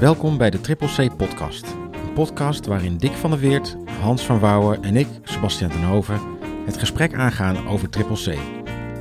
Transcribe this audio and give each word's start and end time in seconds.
Welkom 0.00 0.38
bij 0.38 0.50
de 0.50 0.60
Triple 0.60 1.08
C 1.08 1.16
Podcast. 1.16 1.72
Een 1.92 2.12
podcast 2.12 2.66
waarin 2.66 2.96
Dick 2.96 3.12
van 3.12 3.30
der 3.30 3.38
Weert, 3.38 3.76
Hans 4.00 4.26
van 4.26 4.38
Wouwen 4.38 4.82
en 4.82 4.96
ik, 4.96 5.06
Sebastian 5.22 5.70
ten 5.70 5.84
Hoven, 5.84 6.20
het 6.66 6.76
gesprek 6.76 7.14
aangaan 7.14 7.68
over 7.68 7.90
Triple 7.90 8.34
C. 8.34 8.38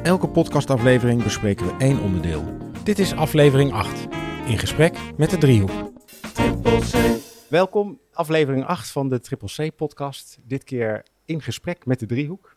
Elke 0.04 0.30
podcastaflevering 0.30 1.24
bespreken 1.24 1.66
we 1.66 1.76
één 1.78 2.00
onderdeel. 2.00 2.58
Dit 2.84 3.00
is 3.00 3.14
aflevering 3.14 3.72
8. 3.72 4.08
In 4.48 4.58
gesprek 4.58 4.98
met 5.18 5.30
de 5.30 5.38
driehoek. 5.38 5.92
Triple 6.34 6.80
C. 6.80 7.22
Welkom, 7.50 8.00
aflevering 8.12 8.66
8 8.66 8.92
van 8.92 9.10
de 9.10 9.20
Triple 9.20 9.70
C 9.70 9.76
Podcast. 9.76 10.40
Dit 10.44 10.64
keer 10.64 11.06
in 11.26 11.42
gesprek 11.42 11.86
met 11.86 12.00
de 12.00 12.06
driehoek. 12.06 12.56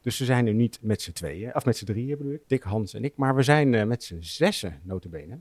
Dus 0.00 0.18
we 0.18 0.24
zijn 0.24 0.46
er 0.46 0.54
niet 0.54 0.78
met 0.80 1.02
z'n 1.02 1.12
tweeën, 1.12 1.54
of 1.54 1.64
met 1.64 1.76
z'n 1.76 1.84
drieën 1.84 2.18
bedoel 2.18 2.32
ik, 2.32 2.42
Dick, 2.46 2.62
Hans 2.62 2.94
en 2.94 3.04
ik, 3.04 3.16
maar 3.16 3.34
we 3.34 3.42
zijn 3.42 3.72
uh, 3.72 3.84
met 3.84 4.04
z'n 4.04 4.16
zessen 4.20 4.80
notabene. 4.82 5.40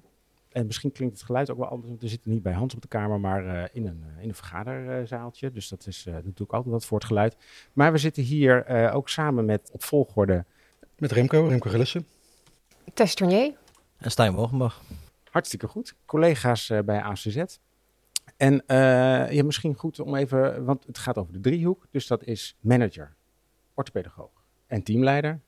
En 0.51 0.65
misschien 0.65 0.91
klinkt 0.91 1.13
het 1.15 1.25
geluid 1.25 1.51
ook 1.51 1.57
wel 1.57 1.67
anders, 1.67 1.87
want 1.87 2.01
we 2.01 2.07
zitten 2.07 2.31
niet 2.31 2.43
bij 2.43 2.53
Hans 2.53 2.75
op 2.75 2.81
de 2.81 2.87
kamer, 2.87 3.19
maar 3.19 3.45
uh, 3.45 3.63
in, 3.71 3.87
een, 3.87 4.03
in 4.19 4.29
een 4.29 4.35
vergaderzaaltje. 4.35 5.51
Dus 5.51 5.69
dat, 5.69 5.87
is, 5.87 6.05
uh, 6.07 6.13
dat 6.13 6.23
doe 6.23 6.47
ik 6.47 6.53
altijd 6.53 6.73
wat 6.73 6.85
voor 6.85 6.97
het 6.97 7.07
geluid. 7.07 7.37
Maar 7.73 7.91
we 7.91 7.97
zitten 7.97 8.23
hier 8.23 8.67
ook 8.93 9.09
samen 9.09 9.45
met 9.45 9.69
op 9.71 9.83
volgorde... 9.83 10.45
Met 10.97 11.11
Remco, 11.11 11.47
Remco 11.47 11.69
Gillissen. 11.69 12.07
Tess 12.93 13.15
Tournier. 13.15 13.53
En 13.97 14.11
Stijn 14.11 14.33
Wogenbach. 14.33 14.81
Hartstikke 15.29 15.67
goed. 15.67 15.95
Collega's 16.05 16.71
bij 16.85 17.01
ACZ. 17.01 17.43
En 18.37 18.63
ja, 19.29 19.43
misschien 19.43 19.75
goed 19.75 19.99
om 19.99 20.15
even, 20.15 20.65
want 20.65 20.85
het 20.85 20.97
gaat 20.97 21.17
over 21.17 21.33
de 21.33 21.39
driehoek. 21.39 21.87
Dus 21.91 22.07
dat 22.07 22.23
is 22.23 22.55
manager, 22.59 23.13
orthopedagoog 23.73 24.41
en 24.67 24.83
teamleider. 24.83 25.39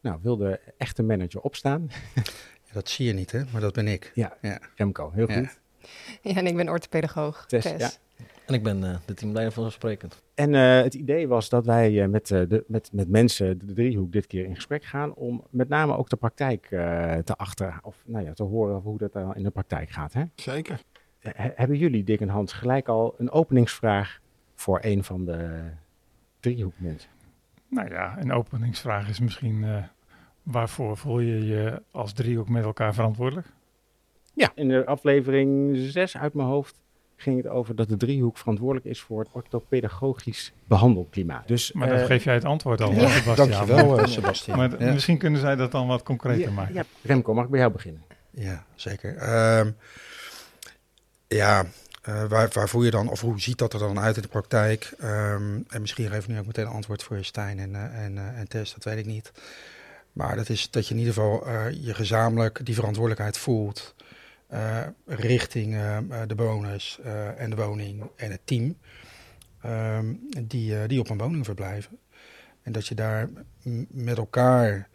Nou, 0.00 0.18
wil 0.22 0.36
de 0.36 0.60
echte 0.76 1.02
manager 1.02 1.40
opstaan? 1.40 1.90
Dat 2.72 2.88
zie 2.88 3.06
je 3.06 3.12
niet, 3.12 3.32
hè? 3.32 3.42
Maar 3.52 3.60
dat 3.60 3.72
ben 3.72 3.88
ik. 3.88 4.10
Ja, 4.14 4.36
ja. 4.40 4.58
Remco, 4.76 5.10
heel 5.14 5.26
goed. 5.26 5.60
Ja, 6.22 6.34
en 6.34 6.46
ik 6.46 6.56
ben 6.56 6.68
orthopedagoog. 6.68 7.44
Tess, 7.46 7.66
Tess. 7.66 7.78
Ja. 7.78 8.24
En 8.46 8.54
ik 8.54 8.62
ben 8.62 8.84
uh, 8.84 8.96
de 9.06 9.14
teamleider 9.14 9.52
vanzelfsprekend. 9.52 10.22
En 10.34 10.52
uh, 10.52 10.82
het 10.82 10.94
idee 10.94 11.28
was 11.28 11.48
dat 11.48 11.66
wij 11.66 11.92
uh, 11.92 12.06
met, 12.06 12.26
de, 12.26 12.64
met, 12.66 12.90
met 12.92 13.08
mensen 13.08 13.58
de 13.58 13.72
driehoek 13.72 14.12
dit 14.12 14.26
keer 14.26 14.44
in 14.44 14.54
gesprek 14.54 14.84
gaan 14.84 15.14
om 15.14 15.44
met 15.50 15.68
name 15.68 15.96
ook 15.96 16.08
de 16.08 16.16
praktijk 16.16 16.66
te 17.24 17.36
achter, 17.36 17.78
of 17.82 18.02
nou 18.06 18.24
ja, 18.24 18.32
te 18.32 18.42
horen 18.42 18.80
hoe 18.80 18.98
dat 18.98 19.12
dan 19.12 19.36
in 19.36 19.42
de 19.42 19.50
praktijk 19.50 19.90
gaat. 19.90 20.12
Hè? 20.12 20.24
Zeker. 20.34 20.80
hebben 21.34 21.76
jullie, 21.76 22.04
Dick 22.04 22.20
en 22.20 22.28
Hans, 22.28 22.52
gelijk 22.52 22.88
al 22.88 23.14
een 23.18 23.30
openingsvraag 23.30 24.20
voor 24.54 24.78
een 24.82 25.04
van 25.04 25.24
de 25.24 25.70
driehoekmensen? 26.40 27.10
Nou 27.68 27.90
ja, 27.90 28.16
een 28.20 28.32
openingsvraag 28.32 29.08
is 29.08 29.20
misschien 29.20 29.62
uh, 29.62 29.76
waarvoor 30.42 30.96
voel 30.96 31.20
je 31.20 31.46
je 31.46 31.82
als 31.90 32.12
driehoek 32.12 32.48
met 32.48 32.64
elkaar 32.64 32.94
verantwoordelijk? 32.94 33.46
Ja, 34.34 34.52
in 34.54 34.68
de 34.68 34.86
aflevering 34.86 35.76
6 35.76 36.16
uit 36.16 36.34
mijn 36.34 36.48
hoofd 36.48 36.80
ging 37.16 37.36
het 37.36 37.46
over 37.46 37.76
dat 37.76 37.88
de 37.88 37.96
driehoek 37.96 38.38
verantwoordelijk 38.38 38.86
is 38.86 39.00
voor 39.00 39.20
het 39.20 39.28
orthopedagogisch 39.32 40.52
behandelklimaat. 40.64 41.48
Dus, 41.48 41.72
maar 41.72 41.88
dan 41.88 41.98
uh, 41.98 42.04
geef 42.04 42.24
jij 42.24 42.34
het 42.34 42.44
antwoord 42.44 42.80
al, 42.80 42.92
ja. 42.92 43.08
Sebastian. 43.08 43.48
Dankjewel, 43.48 43.98
uh, 43.98 44.06
Sebastian. 44.06 44.56
Maar 44.56 44.84
ja. 44.84 44.92
misschien 44.92 45.18
kunnen 45.18 45.40
zij 45.40 45.56
dat 45.56 45.72
dan 45.72 45.86
wat 45.86 46.02
concreter 46.02 46.48
ja, 46.48 46.50
maken. 46.50 46.74
Ja, 46.74 46.84
Remco, 47.02 47.34
mag 47.34 47.44
ik 47.44 47.50
bij 47.50 47.60
jou 47.60 47.72
beginnen? 47.72 48.02
Ja, 48.30 48.64
zeker. 48.74 49.14
Uh, 49.14 49.72
ja, 51.28 51.64
uh, 52.08 52.24
waar, 52.24 52.48
waar 52.52 52.68
voel 52.68 52.82
je 52.82 52.90
dan, 52.90 53.08
of 53.08 53.20
hoe 53.20 53.40
ziet 53.40 53.58
dat 53.58 53.72
er 53.72 53.78
dan 53.78 54.00
uit 54.00 54.16
in 54.16 54.22
de 54.22 54.28
praktijk? 54.28 54.92
Um, 55.02 55.64
en 55.68 55.80
misschien 55.80 56.08
geef 56.08 56.22
ik 56.22 56.28
nu 56.28 56.38
ook 56.38 56.46
meteen 56.46 56.66
een 56.66 56.72
antwoord 56.72 57.02
voor 57.02 57.24
Stijn 57.24 57.58
en, 57.58 57.70
uh, 57.70 58.04
en, 58.04 58.16
uh, 58.16 58.38
en 58.38 58.48
Tess, 58.48 58.74
dat 58.74 58.84
weet 58.84 58.98
ik 58.98 59.06
niet. 59.06 59.32
Maar 60.12 60.36
dat 60.36 60.48
is 60.48 60.70
dat 60.70 60.88
je 60.88 60.94
in 60.94 61.00
ieder 61.00 61.14
geval 61.14 61.48
je 61.68 61.94
gezamenlijk 61.94 62.64
die 62.64 62.74
verantwoordelijkheid 62.74 63.38
voelt 63.38 63.94
richting 65.06 65.76
de 66.26 66.34
bewoners 66.34 67.00
en 67.36 67.50
de 67.50 67.56
woning 67.56 68.10
en 68.16 68.30
het 68.30 68.40
team 68.44 68.76
um, 69.66 70.20
die, 70.42 70.86
die 70.86 71.00
op 71.00 71.10
een 71.10 71.18
woning 71.18 71.44
verblijven. 71.44 71.98
En 72.62 72.72
dat 72.72 72.86
je 72.86 72.94
daar 72.94 73.30
met 73.88 74.18
elkaar, 74.18 74.88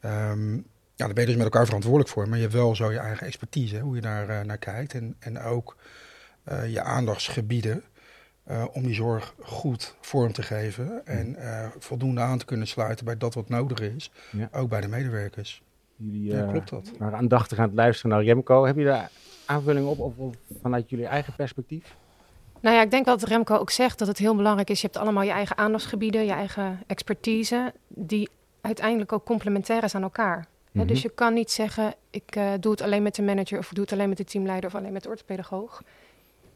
um, 0.00 0.54
ja, 0.94 1.04
daar 1.04 1.12
ben 1.12 1.22
je 1.22 1.26
dus 1.26 1.36
met 1.36 1.44
elkaar 1.44 1.64
verantwoordelijk 1.64 2.10
voor, 2.10 2.28
maar 2.28 2.36
je 2.36 2.42
hebt 2.42 2.54
wel 2.54 2.74
zo 2.74 2.92
je 2.92 2.98
eigen 2.98 3.26
expertise, 3.26 3.78
hoe 3.78 3.94
je 3.94 4.00
daar 4.00 4.46
naar 4.46 4.58
kijkt 4.58 4.94
en, 4.94 5.16
en 5.18 5.40
ook 5.40 5.76
je 6.66 6.82
aandachtsgebieden 6.82 7.84
uh, 8.50 8.64
om 8.72 8.82
die 8.82 8.94
zorg 8.94 9.34
goed 9.40 9.94
vorm 10.00 10.32
te 10.32 10.42
geven 10.42 11.06
en 11.06 11.36
uh, 11.38 11.66
voldoende 11.78 12.20
aan 12.20 12.38
te 12.38 12.44
kunnen 12.44 12.66
sluiten 12.66 13.04
bij 13.04 13.16
dat 13.16 13.34
wat 13.34 13.48
nodig 13.48 13.80
is, 13.80 14.10
ja. 14.30 14.48
ook 14.52 14.68
bij 14.68 14.80
de 14.80 14.88
medewerkers. 14.88 15.62
Jullie 15.96 16.24
ja, 16.24 16.46
klopt 16.50 16.70
dat. 16.70 16.92
waren 16.98 17.18
aandachtig 17.18 17.58
aan 17.58 17.66
het 17.66 17.74
luisteren 17.74 18.10
naar 18.10 18.24
Remco. 18.24 18.64
Heb 18.64 18.76
je 18.76 18.84
daar 18.84 19.10
aanvulling 19.46 19.86
op 19.86 19.98
of, 19.98 20.16
of 20.16 20.34
vanuit 20.60 20.90
jullie 20.90 21.06
eigen 21.06 21.34
perspectief? 21.36 21.96
Nou 22.60 22.76
ja, 22.76 22.82
ik 22.82 22.90
denk 22.90 23.06
wat 23.06 23.22
Remco 23.22 23.56
ook 23.56 23.70
zegt, 23.70 23.98
dat 23.98 24.08
het 24.08 24.18
heel 24.18 24.36
belangrijk 24.36 24.70
is. 24.70 24.80
Je 24.80 24.86
hebt 24.86 24.98
allemaal 24.98 25.22
je 25.22 25.30
eigen 25.30 25.56
aandachtsgebieden, 25.56 26.24
je 26.24 26.32
eigen 26.32 26.82
expertise, 26.86 27.72
die 27.88 28.28
uiteindelijk 28.60 29.12
ook 29.12 29.24
complementair 29.24 29.84
is 29.84 29.94
aan 29.94 30.02
elkaar. 30.02 30.36
Mm 30.36 30.80
-hmm. 30.80 30.86
Dus 30.86 31.02
je 31.02 31.08
kan 31.08 31.34
niet 31.34 31.50
zeggen, 31.50 31.94
ik 32.10 32.36
uh, 32.36 32.52
doe 32.60 32.72
het 32.72 32.80
alleen 32.80 33.02
met 33.02 33.14
de 33.14 33.22
manager 33.22 33.58
of 33.58 33.68
doe 33.68 33.82
het 33.84 33.92
alleen 33.92 34.08
met 34.08 34.16
de 34.16 34.24
teamleider 34.24 34.70
of 34.70 34.76
alleen 34.76 34.92
met 34.92 35.02
de 35.02 35.08
orthopedagoog 35.08 35.82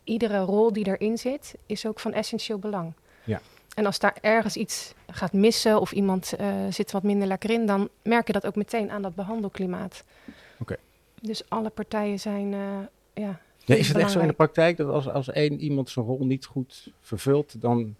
iedere 0.08 0.38
rol 0.38 0.72
die 0.72 0.86
erin 0.86 1.18
zit, 1.18 1.54
is 1.66 1.86
ook 1.86 2.00
van 2.00 2.12
essentieel 2.12 2.58
belang. 2.58 2.92
Ja. 3.24 3.40
En 3.74 3.86
als 3.86 3.98
daar 3.98 4.16
ergens 4.20 4.56
iets 4.56 4.94
gaat 5.06 5.32
missen 5.32 5.80
of 5.80 5.92
iemand 5.92 6.34
uh, 6.40 6.46
zit 6.70 6.90
wat 6.92 7.02
minder 7.02 7.28
lekker 7.28 7.50
in, 7.50 7.66
dan 7.66 7.88
merk 8.02 8.26
je 8.26 8.32
dat 8.32 8.46
ook 8.46 8.56
meteen 8.56 8.90
aan 8.90 9.02
dat 9.02 9.14
behandelklimaat. 9.14 10.04
Oké. 10.24 10.34
Okay. 10.62 10.76
Dus 11.20 11.50
alle 11.50 11.70
partijen 11.70 12.20
zijn, 12.20 12.52
uh, 12.52 12.58
ja. 13.14 13.40
ja 13.64 13.74
is 13.74 13.88
het 13.88 13.96
echt 13.96 14.10
zo 14.10 14.20
in 14.20 14.26
de 14.26 14.32
praktijk 14.32 14.76
dat 14.76 14.88
als, 14.88 15.08
als 15.08 15.30
één 15.30 15.60
iemand 15.60 15.90
zijn 15.90 16.04
rol 16.04 16.26
niet 16.26 16.46
goed 16.46 16.92
vervult, 17.00 17.60
dan, 17.60 17.94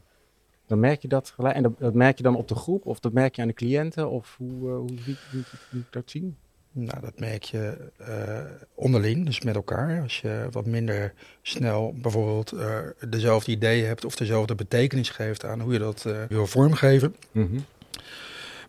dan 0.67 0.81
merk 0.81 1.03
je 1.03 1.09
dat 1.09 1.31
gelijk? 1.31 1.55
En 1.55 1.63
dat, 1.63 1.79
dat, 1.79 1.95
merk 1.95 2.17
je 2.17 2.23
dan 2.23 2.37
op 2.37 2.49
de 2.49 2.55
groep 2.55 2.87
of 2.87 3.01
dat 3.01 3.13
merk 3.13 3.37
je 3.37 3.43
aan 3.43 3.49
de 3.49 3.55
cliënten? 3.55 4.11
Of 4.11 4.35
hoe, 4.39 4.69
uh, 4.69 4.77
hoe, 4.77 4.89
hoe, 5.05 5.17
hoe, 5.31 5.43
hoe 5.71 5.83
dat 5.91 6.11
zien? 6.11 6.37
Nou, 6.81 7.01
dat 7.01 7.19
merk 7.19 7.43
je 7.43 7.91
uh, 8.01 8.41
onderling, 8.75 9.27
dus 9.27 9.41
met 9.41 9.55
elkaar. 9.55 10.03
Als 10.03 10.21
je 10.21 10.49
wat 10.51 10.67
minder 10.67 11.15
snel 11.43 11.95
bijvoorbeeld 11.97 12.53
uh, 12.53 12.79
dezelfde 13.09 13.51
ideeën 13.51 13.87
hebt 13.87 14.05
of 14.05 14.17
dezelfde 14.17 14.55
betekenis 14.55 15.11
geeft 15.11 15.45
aan 15.45 15.61
hoe 15.61 15.73
je 15.73 15.79
dat 15.79 16.05
uh, 16.07 16.23
wil 16.29 16.47
vormgeven. 16.47 17.17
Mm 17.33 17.47
-hmm. 17.47 17.65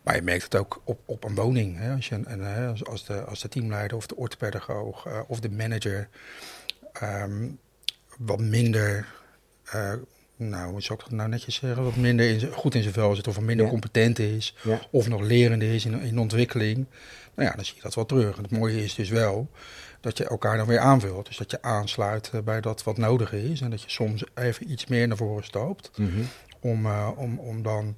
Maar 0.04 0.16
je 0.16 0.22
merkt 0.22 0.44
het 0.44 0.56
ook 0.56 0.82
op, 0.84 1.00
op 1.06 1.24
een 1.24 1.36
woning. 1.36 1.78
Hè? 1.78 1.94
Als, 1.94 2.10
je 2.10 2.16
een, 2.16 2.32
een, 2.32 2.84
als, 2.84 3.06
de, 3.06 3.24
als 3.24 3.42
de 3.42 3.50
teamleider 3.50 3.98
of 3.98 4.08
de 4.08 4.16
orthopedagoog 4.16 5.08
of 5.28 5.40
de 5.40 5.52
manager 5.52 6.08
um, 7.04 7.60
wat 8.18 8.40
minder 8.40 9.08
nou, 10.40 10.72
hoe 10.72 10.82
zou 10.82 11.00
ik 11.00 11.06
dat 11.06 11.18
nou 11.18 11.30
netjes 11.30 11.56
zeggen, 11.56 11.84
wat 11.84 11.96
minder 11.96 12.30
in, 12.30 12.52
goed 12.52 12.76
in 12.76 12.82
zijn 12.82 12.94
vel 12.94 13.16
zit 13.16 13.28
of 13.28 13.40
minder 13.40 13.66
ja. 13.66 13.72
competent 13.72 14.20
is 14.20 14.56
ja. 14.64 14.80
of 14.92 15.08
nog 15.08 15.22
lerende 15.22 15.74
is 15.74 15.86
in, 15.86 16.02
in 16.02 16.20
ontwikkeling, 16.20 16.86
nou 17.36 17.50
ja, 17.50 17.56
dan 17.56 17.66
zie 17.66 17.76
je 17.76 17.82
dat 17.82 17.96
wel 17.96 18.06
terug. 18.06 18.38
En 18.38 18.44
het 18.44 18.52
mooie 18.52 18.84
is 18.84 18.96
dus 18.96 19.10
wel 19.10 19.50
dat 20.02 20.18
je 20.18 20.24
elkaar 20.24 20.58
dan 20.58 20.68
weer 20.68 20.80
aanvult. 20.80 21.26
Dus 21.26 21.38
dat 21.38 21.52
je 21.52 21.62
aansluit 21.62 22.32
bij 22.44 22.62
dat 22.62 22.84
wat 22.84 22.98
nodig 22.98 23.34
is 23.34 23.62
en 23.62 23.70
dat 23.70 23.82
je 23.82 23.90
soms 23.90 24.24
even 24.34 24.72
iets 24.72 24.86
meer 24.86 25.08
naar 25.08 25.18
voren 25.18 25.44
stoopt 25.44 25.92
mm 25.96 26.10
-hmm. 26.10 26.28
om, 26.60 26.86
uh, 26.86 27.10
om, 27.16 27.40
om 27.40 27.64
dan 27.64 27.96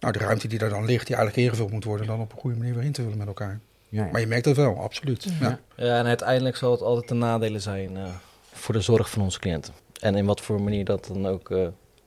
nou, 0.00 0.12
de 0.12 0.18
ruimte 0.18 0.48
die 0.48 0.58
er 0.58 0.68
dan 0.68 0.84
ligt, 0.84 1.06
die 1.06 1.16
eigenlijk 1.16 1.46
ingevuld 1.46 1.70
moet 1.70 1.84
worden, 1.84 2.06
dan 2.06 2.20
op 2.20 2.32
een 2.32 2.38
goede 2.38 2.56
manier 2.56 2.74
weer 2.74 2.84
in 2.84 2.92
te 2.92 3.02
vullen 3.02 3.18
met 3.18 3.26
elkaar. 3.26 3.60
Ja, 3.88 4.04
ja. 4.04 4.10
Maar 4.10 4.20
je 4.20 4.26
merkt 4.26 4.44
het 4.44 4.56
wel, 4.56 4.80
absoluut. 4.80 5.26
Ja. 5.40 5.58
ja, 5.76 5.98
en 5.98 6.06
uiteindelijk 6.06 6.56
zal 6.56 6.70
het 6.70 6.82
altijd 6.82 7.10
een 7.10 7.18
nadelen 7.18 7.60
zijn 7.60 7.96
uh, 7.96 8.08
voor 8.52 8.74
de 8.74 8.80
zorg 8.80 9.10
van 9.10 9.22
onze 9.22 9.38
cliënten. 9.38 9.74
En 9.98 10.14
in 10.14 10.26
wat 10.26 10.40
voor 10.40 10.62
manier 10.62 10.84
dat 10.84 11.10
dan 11.12 11.26
ook 11.26 11.50
uh, 11.50 11.66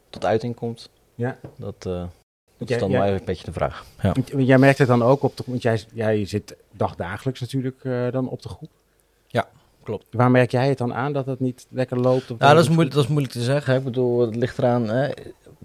tot 0.10 0.26
uiting 0.26 0.56
komt, 0.56 0.90
ja. 1.16 1.38
dat, 1.56 1.86
uh, 1.88 2.04
dat 2.58 2.70
is 2.70 2.78
dan 2.78 2.90
ja, 2.90 3.00
maar 3.00 3.10
een 3.10 3.22
beetje 3.26 3.46
de 3.46 3.52
vraag. 3.52 3.86
Ja. 4.02 4.14
Jij 4.38 4.58
merkt 4.58 4.78
het 4.78 4.88
dan 4.88 5.04
ook 5.04 5.24
op 5.24 5.38
de 5.38 5.44
want 5.46 5.62
jij, 5.62 5.84
jij 5.94 6.26
zit 6.26 6.56
dagdagelijks 6.72 7.40
natuurlijk 7.40 7.84
uh, 7.84 8.12
dan 8.12 8.30
op 8.30 8.42
de 8.42 8.50
groep. 8.50 8.70
Ja, 9.28 9.50
klopt. 9.84 10.06
Waar 10.12 10.32
merk 10.32 10.52
jij 10.52 10.70
het 10.70 10.78
dan 10.78 10.94
aan 10.94 11.14
dat 11.14 11.26
het 11.26 11.40
niet 11.40 11.66
lekker 11.70 12.00
loopt? 12.00 12.32
Of 12.32 12.40
ja, 12.40 12.54
dat 12.54 12.64
is, 12.64 12.70
moeilijk, 12.70 12.96
dat 12.96 13.04
is 13.04 13.10
moeilijk 13.10 13.34
te 13.34 13.42
zeggen. 13.42 13.74
Hè. 13.74 13.80
Ik 13.80 13.86
bedoel, 13.86 14.20
het 14.20 14.36
ligt 14.36 14.58
eraan, 14.58 14.90
hè, 14.90 15.10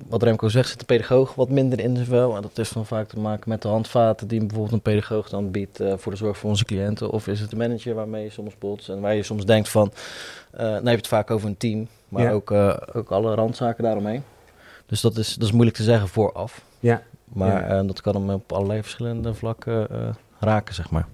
wat 0.09 0.23
Remco 0.23 0.49
zegt, 0.49 0.69
zit 0.69 0.79
de 0.79 0.85
pedagoog 0.85 1.35
wat 1.35 1.49
minder 1.49 1.81
in 1.81 1.95
zijn 1.95 2.07
vel. 2.07 2.37
En 2.37 2.43
dat 2.43 2.51
heeft 2.55 2.75
dan 2.75 2.87
vaak 2.87 3.09
te 3.09 3.19
maken 3.19 3.49
met 3.49 3.63
de 3.63 3.69
handvaten 3.69 4.29
die 4.29 4.41
bijvoorbeeld 4.41 4.73
een 4.73 4.81
pedagoog 4.81 5.29
dan 5.29 5.51
biedt 5.51 5.81
uh, 5.81 5.95
voor 5.97 6.13
de 6.13 6.19
zorg 6.19 6.39
voor 6.39 6.51
onze 6.51 6.65
cliënten. 6.65 7.11
Of 7.11 7.27
is 7.27 7.41
het 7.41 7.51
de 7.51 7.57
manager 7.57 7.95
waarmee 7.95 8.25
je 8.25 8.31
soms 8.31 8.59
botst 8.59 8.89
en 8.89 9.01
waar 9.01 9.15
je 9.15 9.23
soms 9.23 9.45
denkt 9.45 9.69
van, 9.69 9.93
uh, 10.55 10.61
dan 10.61 10.75
heb 10.75 10.85
je 10.85 10.91
het 10.91 11.07
vaak 11.07 11.31
over 11.31 11.49
een 11.49 11.57
team, 11.57 11.89
maar 12.17 12.25
ja. 12.27 12.33
ook, 12.33 12.51
uh, 12.51 12.77
ook 12.93 13.11
alle 13.11 13.35
randzaken 13.35 13.85
daaromheen. 13.85 14.23
Dus 14.87 15.01
dat 15.01 15.17
is, 15.17 15.35
dat 15.35 15.47
is 15.49 15.53
moeilijk 15.53 15.77
te 15.77 15.83
zeggen 15.83 16.09
vooraf. 16.09 16.65
Ja. 16.81 17.03
Maar 17.25 17.69
ja. 17.69 17.81
uh, 17.81 17.87
dat 17.87 18.01
kan 18.01 18.15
hem 18.15 18.31
op 18.31 18.53
allerlei 18.53 18.83
verschillende 18.83 19.35
vlakken 19.35 19.89
uh, 19.93 20.09
raken, 20.39 20.75
zeg 20.75 20.91
maar. 20.91 21.07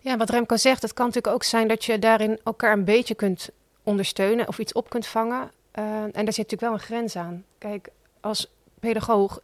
Ja, 0.00 0.16
wat 0.16 0.30
Remco 0.30 0.56
zegt, 0.56 0.82
het 0.82 0.92
kan 0.92 1.06
natuurlijk 1.06 1.34
ook 1.34 1.42
zijn 1.42 1.68
dat 1.68 1.84
je 1.84 1.98
daarin 1.98 2.38
elkaar 2.44 2.72
een 2.72 2.84
beetje 2.84 3.14
kunt 3.14 3.50
ondersteunen 3.82 4.48
of 4.48 4.58
iets 4.58 4.72
op 4.72 4.88
kunt 4.88 5.06
vangen. 5.06 5.50
Uh, 5.78 5.84
en 6.02 6.24
daar 6.24 6.32
zit 6.32 6.50
natuurlijk 6.50 6.60
wel 6.60 6.72
een 6.72 6.78
grens 6.78 7.16
aan. 7.16 7.44
Kijk, 7.58 7.88
als 8.20 8.50
pedagoog 8.80 9.40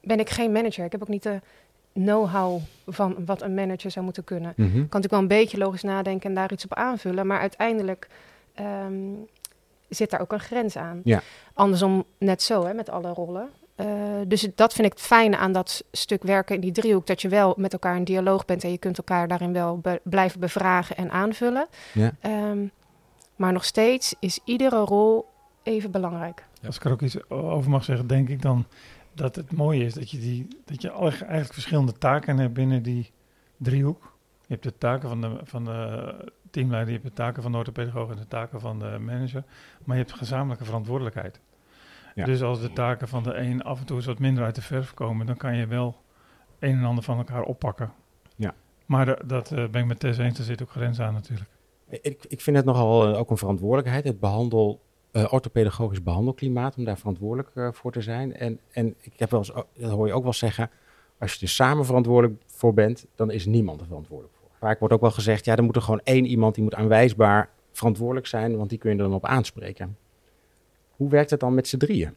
ben 0.00 0.20
ik 0.20 0.30
geen 0.30 0.52
manager. 0.52 0.84
Ik 0.84 0.92
heb 0.92 1.02
ook 1.02 1.08
niet 1.08 1.22
de 1.22 1.40
know-how 1.92 2.60
van 2.86 3.24
wat 3.24 3.42
een 3.42 3.54
manager 3.54 3.90
zou 3.90 4.04
moeten 4.04 4.24
kunnen. 4.24 4.50
Ik 4.50 4.56
kan 4.56 4.72
natuurlijk 4.72 5.10
wel 5.10 5.20
een 5.20 5.26
beetje 5.26 5.58
logisch 5.58 5.82
nadenken 5.82 6.28
en 6.28 6.34
daar 6.34 6.52
iets 6.52 6.64
op 6.64 6.74
aanvullen. 6.74 7.26
Maar 7.26 7.40
uiteindelijk 7.40 8.08
um, 8.60 9.26
zit 9.94 10.10
daar 10.10 10.20
ook 10.20 10.32
een 10.32 10.40
grens 10.40 10.76
aan. 10.76 11.00
Ja. 11.04 11.22
Andersom 11.54 12.04
net 12.18 12.42
zo, 12.42 12.64
hè, 12.64 12.74
met 12.74 12.90
alle 12.90 13.12
rollen. 13.12 13.48
Uh, 13.76 13.86
dus 14.26 14.48
dat 14.54 14.72
vind 14.72 14.86
ik 14.86 14.92
het 14.92 15.02
fijne 15.02 15.36
aan 15.36 15.52
dat 15.52 15.84
stuk 15.92 16.22
werken 16.22 16.54
in 16.54 16.60
die 16.60 16.72
driehoek. 16.72 17.06
Dat 17.06 17.22
je 17.22 17.28
wel 17.28 17.54
met 17.56 17.72
elkaar 17.72 17.96
in 17.96 18.04
dialoog 18.04 18.44
bent 18.44 18.64
en 18.64 18.70
je 18.70 18.78
kunt 18.78 18.98
elkaar 18.98 19.28
daarin 19.28 19.52
wel 19.52 19.78
be 19.78 20.00
blijven 20.04 20.40
bevragen 20.40 20.96
en 20.96 21.10
aanvullen. 21.10 21.66
Ja. 21.92 22.12
Um, 22.22 22.70
maar 23.36 23.52
nog 23.52 23.64
steeds 23.64 24.14
is 24.20 24.40
iedere 24.44 24.84
rol 24.84 25.28
even 25.62 25.90
belangrijk. 25.90 26.44
Als 26.66 26.76
ik 26.76 26.84
er 26.84 26.92
ook 26.92 27.02
iets 27.02 27.30
over 27.30 27.70
mag 27.70 27.84
zeggen, 27.84 28.06
denk 28.06 28.28
ik 28.28 28.42
dan 28.42 28.66
dat 29.14 29.36
het 29.36 29.52
mooie 29.52 29.84
is 29.84 29.94
dat 29.94 30.10
je, 30.10 30.18
die, 30.18 30.48
dat 30.64 30.82
je 30.82 30.90
eigenlijk 30.90 31.52
verschillende 31.52 31.92
taken 31.92 32.38
hebt 32.38 32.52
binnen 32.52 32.82
die 32.82 33.10
driehoek. 33.56 34.12
Je 34.40 34.52
hebt 34.58 34.62
de 34.62 34.78
taken 34.78 35.08
van 35.08 35.20
de, 35.20 35.38
van 35.42 35.64
de 35.64 36.14
teamleider, 36.52 36.92
je 36.92 36.98
hebt 37.00 37.16
de 37.16 37.22
taken 37.22 37.42
van 37.42 37.52
de 37.52 37.58
orthopedagoog 37.58 38.10
en 38.10 38.16
de 38.16 38.28
taken 38.28 38.60
van 38.60 38.78
de 38.78 38.98
manager. 38.98 39.44
Maar 39.84 39.96
je 39.96 40.02
hebt 40.02 40.16
gezamenlijke 40.16 40.64
verantwoordelijkheid. 40.64 41.40
Ja. 42.14 42.24
Dus 42.24 42.42
als 42.42 42.60
de 42.60 42.72
taken 42.72 43.08
van 43.08 43.22
de 43.22 43.34
een 43.34 43.62
af 43.62 43.80
en 43.80 43.86
toe 43.86 43.96
eens 43.96 44.06
wat 44.06 44.18
minder 44.18 44.44
uit 44.44 44.54
de 44.54 44.62
verf 44.62 44.94
komen, 44.94 45.26
dan 45.26 45.36
kan 45.36 45.56
je 45.56 45.66
wel 45.66 45.96
een 46.58 46.78
en 46.78 46.84
ander 46.84 47.04
van 47.04 47.18
elkaar 47.18 47.42
oppakken. 47.42 47.92
Ja. 48.36 48.54
Maar 48.86 49.06
de, 49.06 49.22
dat 49.26 49.50
uh, 49.50 49.68
ben 49.68 49.82
ik 49.82 49.88
met 49.88 50.00
Tess 50.00 50.18
eens, 50.18 50.38
er 50.38 50.44
zit 50.44 50.62
ook 50.62 50.70
grens 50.70 51.00
aan 51.00 51.14
natuurlijk. 51.14 51.48
Ik, 51.88 52.24
ik 52.28 52.40
vind 52.40 52.56
het 52.56 52.64
nogal 52.64 53.10
uh, 53.10 53.18
ook 53.18 53.30
een 53.30 53.36
verantwoordelijkheid, 53.36 54.04
het 54.04 54.20
behandel, 54.20 54.82
uh, 55.12 55.32
orthopedagogisch 55.32 56.02
behandelklimaat, 56.02 56.76
om 56.76 56.84
daar 56.84 56.98
verantwoordelijk 56.98 57.76
voor 57.76 57.92
te 57.92 58.00
zijn. 58.00 58.36
En, 58.36 58.60
en 58.72 58.94
ik 59.00 59.12
heb 59.16 59.30
wel 59.30 59.40
eens, 59.40 59.52
dat 59.76 59.90
hoor 59.90 60.06
je 60.06 60.12
ook 60.12 60.22
wel 60.22 60.32
zeggen, 60.32 60.70
als 61.18 61.34
je 61.34 61.40
er 61.40 61.52
samen 61.52 61.84
verantwoordelijk 61.84 62.42
voor 62.46 62.74
bent, 62.74 63.06
dan 63.14 63.30
is 63.30 63.46
niemand 63.46 63.80
er 63.80 63.86
verantwoordelijk 63.86 64.36
voor. 64.36 64.41
Vaak 64.62 64.78
wordt 64.78 64.94
ook 64.94 65.00
wel 65.00 65.10
gezegd, 65.10 65.44
ja, 65.44 65.56
er 65.56 65.62
moet 65.62 65.76
er 65.76 65.82
gewoon 65.82 66.00
één 66.04 66.24
iemand, 66.24 66.54
die 66.54 66.64
moet 66.64 66.74
aanwijsbaar 66.74 67.48
verantwoordelijk 67.72 68.26
zijn, 68.26 68.56
want 68.56 68.68
die 68.68 68.78
kun 68.78 68.90
je 68.90 68.96
er 68.96 69.02
dan 69.02 69.14
op 69.14 69.26
aanspreken. 69.26 69.96
Hoe 70.90 71.10
werkt 71.10 71.30
het 71.30 71.40
dan 71.40 71.54
met 71.54 71.68
z'n 71.68 71.76
drieën? 71.76 72.14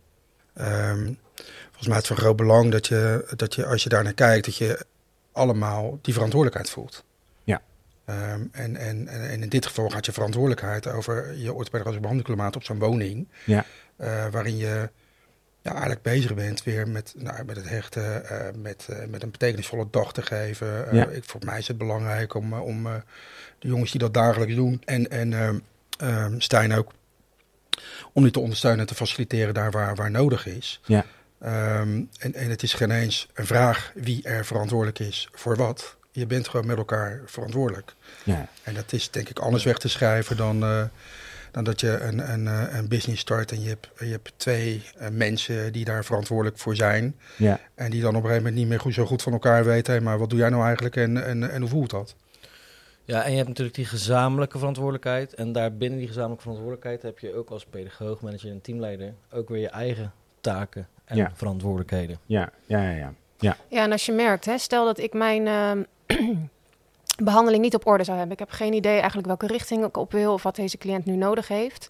Um, 0.57 1.17
volgens 1.65 1.87
mij 1.87 1.97
is 1.97 1.97
het 1.97 2.07
van 2.07 2.15
groot 2.15 2.35
belang 2.35 2.71
dat 2.71 2.87
je, 2.87 3.33
dat 3.35 3.55
je, 3.55 3.65
als 3.65 3.83
je 3.83 3.89
daar 3.89 4.03
naar 4.03 4.13
kijkt, 4.13 4.45
dat 4.45 4.57
je 4.57 4.85
allemaal 5.31 5.99
die 6.01 6.13
verantwoordelijkheid 6.13 6.69
voelt. 6.69 7.03
Ja. 7.43 7.61
Um, 8.09 8.49
en, 8.51 8.75
en, 8.75 9.07
en 9.07 9.41
in 9.41 9.49
dit 9.49 9.65
geval 9.65 9.89
gaat 9.89 10.05
je 10.05 10.11
verantwoordelijkheid 10.11 10.87
over 10.87 11.37
je 11.37 11.53
orthopedagogisch 11.53 12.01
behandelklimaat 12.01 12.55
op 12.55 12.63
zo'n 12.63 12.79
woning. 12.79 13.27
Ja. 13.45 13.65
Uh, 13.97 14.27
waarin 14.27 14.57
je 14.57 14.89
ja, 15.65 15.71
eigenlijk 15.71 16.01
bezig 16.01 16.33
bent 16.33 16.63
weer 16.63 16.87
met, 16.87 17.13
nou, 17.17 17.45
met 17.45 17.55
het 17.55 17.69
hechten, 17.69 18.23
uh, 18.31 18.39
met, 18.61 18.87
uh, 18.89 19.05
met 19.07 19.23
een 19.23 19.31
betekenisvolle 19.31 19.87
dag 19.91 20.13
te 20.13 20.21
geven. 20.21 20.95
Ja. 20.95 21.07
ik, 21.07 21.23
voor 21.23 21.41
mij 21.45 21.57
is 21.57 21.67
het 21.67 21.77
belangrijk 21.77 22.33
om, 22.33 22.53
om 22.53 22.83
de 23.59 23.67
jongens 23.67 23.91
die 23.91 23.99
dat 23.99 24.13
dagelijks 24.13 24.55
doen 24.55 24.81
en, 24.85 25.09
en 25.09 25.63
ehm, 25.97 26.39
Stijn 26.39 26.73
ook 26.73 26.91
om 28.13 28.23
die 28.23 28.31
te 28.31 28.39
ondersteunen 28.39 28.79
en 28.79 28.85
te 28.85 28.95
faciliteren 28.95 29.53
daar 29.53 29.71
waar, 29.71 29.95
waar 29.95 30.11
nodig 30.11 30.45
is. 30.45 30.81
Ja. 30.85 31.05
Um, 31.43 32.09
en, 32.19 32.33
en 32.33 32.49
het 32.49 32.63
is 32.63 32.73
geen 32.73 32.91
eens 32.91 33.27
een 33.33 33.45
vraag 33.45 33.91
wie 33.95 34.23
er 34.23 34.45
verantwoordelijk 34.45 34.99
is 34.99 35.29
voor 35.31 35.55
wat. 35.55 35.95
Je 36.11 36.25
bent 36.25 36.47
gewoon 36.47 36.65
met 36.65 36.77
elkaar 36.77 37.21
verantwoordelijk. 37.25 37.93
Ja. 38.23 38.47
En 38.63 38.73
dat 38.73 38.93
is 38.93 39.11
denk 39.11 39.29
ik 39.29 39.39
anders 39.39 39.63
weg 39.63 39.77
te 39.77 39.89
schrijven 39.89 40.37
dan, 40.37 40.63
uh, 40.63 40.83
dan 41.55 41.63
dat 41.63 41.79
je 41.79 41.99
een, 41.99 42.31
een, 42.31 42.45
een 42.77 42.87
business 42.87 43.21
start 43.21 43.51
en 43.51 43.61
je 43.61 43.67
hebt, 43.67 43.89
je 43.99 44.05
hebt 44.05 44.33
twee 44.37 44.83
uh, 45.01 45.07
mensen 45.11 45.73
die 45.73 45.85
daar 45.85 46.05
verantwoordelijk 46.05 46.57
voor 46.57 46.75
zijn. 46.75 47.15
Ja. 47.37 47.59
En 47.75 47.91
die 47.91 48.01
dan 48.01 48.09
op 48.09 48.15
een 48.15 48.21
gegeven 48.21 48.43
moment 48.43 48.55
niet 48.61 48.67
meer 48.67 48.79
goed, 48.79 48.93
zo 48.93 49.05
goed 49.05 49.21
van 49.21 49.33
elkaar 49.33 49.65
weten. 49.65 49.93
Hey, 49.93 50.01
maar 50.01 50.17
wat 50.17 50.29
doe 50.29 50.39
jij 50.39 50.49
nou 50.49 50.63
eigenlijk 50.63 50.95
en, 50.95 51.25
en, 51.25 51.51
en 51.51 51.61
hoe 51.61 51.69
voelt 51.69 51.89
dat? 51.89 52.15
Ja, 53.03 53.23
en 53.23 53.29
je 53.31 53.35
hebt 53.35 53.47
natuurlijk 53.47 53.75
die 53.75 53.85
gezamenlijke 53.85 54.57
verantwoordelijkheid. 54.57 55.33
En 55.33 55.51
daar 55.51 55.73
binnen 55.77 55.97
die 55.99 56.07
gezamenlijke 56.07 56.41
verantwoordelijkheid 56.43 57.01
heb 57.01 57.19
je 57.19 57.35
ook 57.35 57.49
als 57.49 57.65
pedagoog, 57.65 58.21
manager 58.21 58.51
en 58.51 58.61
teamleider 58.61 59.13
ook 59.31 59.49
weer 59.49 59.61
je 59.61 59.69
eigen 59.69 60.13
taken 60.41 60.87
en 61.05 61.17
Ja. 61.17 61.31
verantwoordelijkheden. 61.33 62.17
Ja, 62.25 62.49
ja, 62.65 62.81
ja, 62.81 62.95
ja. 62.97 63.13
Ja, 63.39 63.57
Ja, 63.69 63.83
en 63.83 63.91
als 63.91 64.05
je 64.05 64.11
merkt, 64.11 64.45
hè, 64.45 64.57
stel 64.57 64.85
dat 64.85 64.97
ik 64.99 65.13
mijn 65.13 65.47
ehm, 65.47 65.83
behandeling 67.23 67.63
niet 67.63 67.75
op 67.75 67.87
orde 67.87 68.03
zou 68.03 68.17
hebben. 68.17 68.33
Ik 68.33 68.39
heb 68.47 68.51
geen 68.51 68.73
idee 68.73 68.97
eigenlijk 68.97 69.27
welke 69.27 69.47
richting 69.47 69.85
ik 69.85 69.97
op 69.97 70.11
wil 70.11 70.33
of 70.33 70.43
wat 70.43 70.55
deze 70.55 70.77
cliënt 70.77 71.05
nu 71.05 71.15
nodig 71.15 71.47
heeft. 71.47 71.89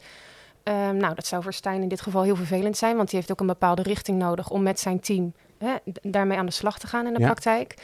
Ehm, 0.63 0.97
nou, 0.97 1.15
dat 1.15 1.25
zou 1.25 1.43
voor 1.43 1.53
Stijn 1.53 1.81
in 1.81 1.87
dit 1.87 2.01
geval 2.01 2.23
heel 2.23 2.35
vervelend 2.35 2.77
zijn, 2.77 2.95
want 2.95 3.09
die 3.09 3.17
heeft 3.19 3.31
ook 3.31 3.39
een 3.39 3.47
bepaalde 3.47 3.81
richting 3.81 4.17
nodig 4.17 4.49
om 4.49 4.63
met 4.63 4.79
zijn 4.79 4.99
team 4.99 5.33
hè, 5.57 5.73
daarmee 6.01 6.37
aan 6.37 6.45
de 6.45 6.51
slag 6.51 6.79
te 6.79 6.87
gaan 6.87 7.07
in 7.07 7.13
de 7.13 7.19
Ja. 7.19 7.25
praktijk. 7.25 7.75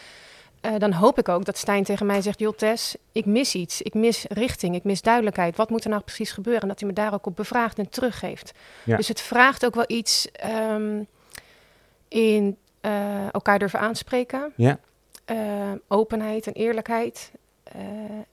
Eh, 0.62 0.72
dan 0.78 0.92
hoop 0.94 1.18
ik 1.20 1.30
ook 1.30 1.46
dat 1.46 1.58
Stijn 1.58 1.84
tegen 1.84 2.06
mij 2.06 2.22
zegt: 2.22 2.40
Joh, 2.40 2.56
Tess, 2.56 2.96
ik 3.12 3.26
mis 3.26 3.56
iets. 3.56 3.82
Ik 3.82 3.94
mis 3.94 4.26
richting. 4.30 4.76
Ik 4.76 4.84
mis 4.84 5.02
duidelijkheid. 5.02 5.56
Wat 5.56 5.70
moet 5.70 5.84
er 5.84 5.90
nou 5.90 6.02
precies 6.02 6.32
gebeuren? 6.32 6.62
En 6.62 6.68
dat 6.68 6.80
hij 6.80 6.88
me 6.90 6.96
daar 6.96 7.14
ook 7.14 7.26
op 7.26 7.36
bevraagt 7.36 7.78
en 7.80 7.90
teruggeeft. 7.90 8.52
Ja. 8.84 8.98
Dus 8.98 9.08
het 9.08 9.22
vraagt 9.22 9.66
ook 9.66 9.76
wel 9.76 9.84
iets 9.88 10.32
ehm, 10.32 11.04
in 12.08 12.58
eh, 12.82 13.34
elkaar 13.34 13.60
durven 13.60 13.80
aanspreken. 13.80 14.54
Ja. 14.56 14.80
Eh, 15.26 15.72
openheid 15.88 16.48
en 16.48 16.54
eerlijkheid. 16.54 17.32
Eh, 17.64 17.82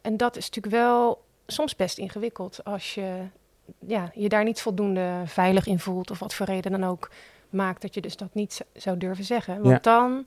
en 0.00 0.16
dat 0.16 0.36
is 0.36 0.46
natuurlijk 0.50 0.74
wel 0.82 1.22
soms 1.46 1.76
best 1.76 1.98
ingewikkeld 1.98 2.64
als 2.64 2.94
je 2.94 3.22
ja, 3.86 4.10
je 4.14 4.28
daar 4.28 4.44
niet 4.44 4.60
voldoende 4.60 5.22
veilig 5.24 5.66
in 5.66 5.78
voelt 5.78 6.10
of 6.10 6.18
wat 6.18 6.34
voor 6.34 6.46
reden 6.46 6.70
dan 6.72 6.84
ook 6.84 7.10
maakt 7.50 7.82
dat 7.82 7.94
je 7.94 8.00
dus 8.00 8.16
dat 8.16 8.34
niet 8.34 8.64
zou 8.72 8.98
durven 8.98 9.24
zeggen. 9.24 9.62
Want 9.62 9.82
dan 9.84 10.26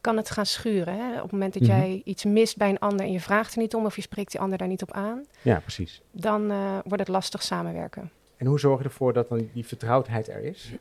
kan 0.00 0.16
het 0.16 0.30
gaan 0.30 0.46
schuren. 0.46 0.94
Hè? 0.98 1.16
Op 1.16 1.22
het 1.22 1.32
moment 1.32 1.52
dat 1.52 1.62
Mhm. 1.62 1.70
jij 1.72 2.02
iets 2.04 2.24
mist 2.24 2.56
bij 2.56 2.68
een 2.68 2.78
ander 2.78 3.06
en 3.06 3.12
je 3.12 3.20
vraagt 3.20 3.54
er 3.54 3.60
niet 3.60 3.74
om 3.74 3.84
of 3.84 3.96
je 3.96 4.02
spreekt 4.02 4.30
die 4.30 4.40
ander 4.40 4.58
daar 4.58 4.68
niet 4.68 4.82
op 4.82 4.92
aan, 4.92 5.24
ja, 5.42 5.60
precies. 5.60 6.02
dan 6.10 6.50
eh, 6.50 6.78
wordt 6.84 6.98
het 6.98 7.08
lastig 7.08 7.42
samenwerken. 7.42 8.10
En 8.36 8.46
hoe 8.46 8.60
zorg 8.60 8.78
je 8.78 8.84
ervoor 8.84 9.12
dat 9.12 9.28
dan 9.28 9.48
die 9.52 9.66
vertrouwdheid 9.66 10.28
er 10.28 10.44
is? 10.44 10.72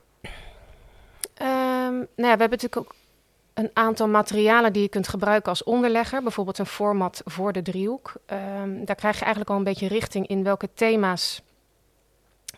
Ehm, 1.33 1.47
nou 1.93 1.97
ja, 2.15 2.15
we 2.15 2.27
hebben 2.27 2.49
natuurlijk 2.49 2.77
ook 2.77 2.95
een 3.61 3.69
aantal 3.73 4.07
materialen 4.07 4.73
die 4.73 4.81
je 4.81 4.87
kunt 4.87 5.07
gebruiken 5.07 5.49
als 5.49 5.63
onderlegger. 5.63 6.21
Bijvoorbeeld 6.23 6.57
een 6.57 6.65
format 6.65 7.21
voor 7.25 7.53
de 7.53 7.61
driehoek. 7.61 8.13
Ehm, 8.25 8.85
daar 8.85 8.95
krijg 8.95 9.15
je 9.15 9.21
eigenlijk 9.21 9.49
al 9.49 9.57
een 9.57 9.63
beetje 9.63 9.87
richting 9.87 10.27
in 10.27 10.43
welke 10.43 10.69
thema's 10.73 11.41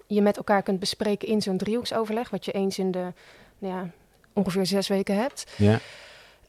je 0.08 0.22
met 0.22 0.38
elkaar 0.38 0.62
kunt 0.62 0.80
bespreken 0.80 1.28
in 1.28 1.42
zo'n 1.42 1.58
driehoeksoverleg. 1.58 2.30
Wat 2.30 2.46
je 2.46 2.52
eens 2.52 2.80
in 2.80 2.92
de 2.92 3.14
nou 3.60 3.74
ja, 3.74 3.90
ongeveer 4.34 4.66
zes 4.66 4.88
weken 4.88 5.16
hebt. 5.16 5.46
Ja, 5.58 5.80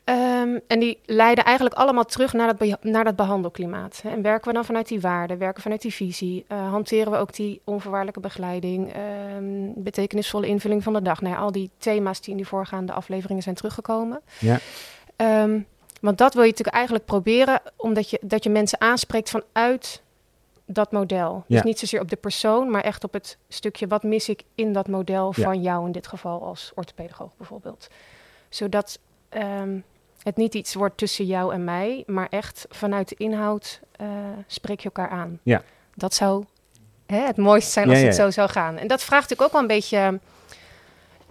Ehm, 0.04 0.58
en 0.66 0.80
die 0.80 0.98
leiden 1.04 1.44
eigenlijk 1.44 1.76
allemaal 1.76 2.04
terug 2.04 2.32
naar 2.32 2.46
dat, 2.46 2.58
beha- 2.58 2.78
naar 2.80 3.04
dat 3.04 3.16
behandelklimaat. 3.16 4.00
hè. 4.02 4.10
En 4.10 4.22
werken 4.22 4.48
we 4.48 4.54
dan 4.54 4.64
vanuit 4.64 4.88
die 4.88 5.00
waarden, 5.00 5.38
werken 5.38 5.56
we 5.56 5.62
vanuit 5.62 5.82
die 5.82 5.94
visie, 5.94 6.44
eh, 6.48 6.70
hanteren 6.70 7.12
we 7.12 7.18
ook 7.18 7.32
die 7.34 7.60
onvoorwaardelijke 7.64 8.20
begeleiding, 8.20 8.92
ehm, 8.92 9.70
betekenisvolle 9.75 10.46
invulling 10.46 10.82
van 10.82 10.92
de 10.92 11.02
dag. 11.02 11.20
Nou 11.20 11.34
ja, 11.34 11.40
al 11.40 11.52
die 11.52 11.70
thema's 11.78 12.20
die 12.20 12.30
in 12.30 12.37
die 12.37 12.46
voorgaande 12.46 12.92
afleveringen 12.92 13.42
zijn 13.42 13.54
teruggekomen. 13.54 14.20
Ja. 14.38 14.58
Ehm, 15.16 15.61
want 16.00 16.18
dat 16.18 16.34
wil 16.34 16.42
je 16.42 16.49
natuurlijk 16.49 16.76
eigenlijk 16.76 17.04
proberen, 17.06 17.61
omdat 17.76 18.11
je, 18.11 18.18
dat 18.23 18.44
je 18.44 18.50
mensen 18.50 18.80
aanspreekt 18.80 19.30
vanuit 19.30 20.02
dat 20.66 20.92
model. 20.92 21.44
Ja. 21.46 21.54
Dus 21.56 21.62
niet 21.64 21.78
zozeer 21.78 22.00
op 22.00 22.08
de 22.11 22.16
persoon, 22.16 22.70
maar 22.70 22.82
echt 22.82 23.04
op 23.04 23.12
het 23.12 23.38
stukje 23.49 23.87
wat 23.87 24.02
mis 24.02 24.28
ik 24.28 24.42
in 24.54 24.73
dat 24.73 24.88
model 24.88 25.32
Ja. 25.37 25.42
van 25.44 25.62
jou 25.62 25.87
in 25.87 25.92
dit 25.92 26.06
geval 26.06 26.42
als 26.42 26.73
orthopedagoog 26.75 27.30
bijvoorbeeld. 27.37 27.88
Zodat 28.49 28.99
het 30.25 30.37
niet 30.37 30.54
iets 30.54 30.75
wordt 30.75 30.97
tussen 30.97 31.25
jou 31.25 31.54
en 31.54 31.64
mij, 31.64 32.02
maar 32.07 32.26
echt 32.31 32.66
vanuit 32.69 33.09
de 33.09 33.14
inhoud 33.19 33.81
eh, 33.97 34.07
spreek 34.47 34.78
je 34.81 34.85
elkaar 34.85 35.09
aan. 35.09 35.38
Ja. 35.43 35.62
Dat 35.95 36.14
zou 36.14 36.45
hè, 37.07 37.19
het 37.26 37.37
mooiste 37.37 37.71
zijn 37.71 37.88
als 37.88 37.95
Ja, 37.99 38.00
ja, 38.02 38.11
het 38.11 38.16
zo 38.16 38.31
zou 38.31 38.49
gaan. 38.50 38.78
En 38.78 38.87
dat 38.87 39.02
vraagt 39.02 39.23
natuurlijk 39.23 39.49
ook 39.49 39.52
wel 39.52 39.61
een 39.61 39.76
beetje... 39.76 40.21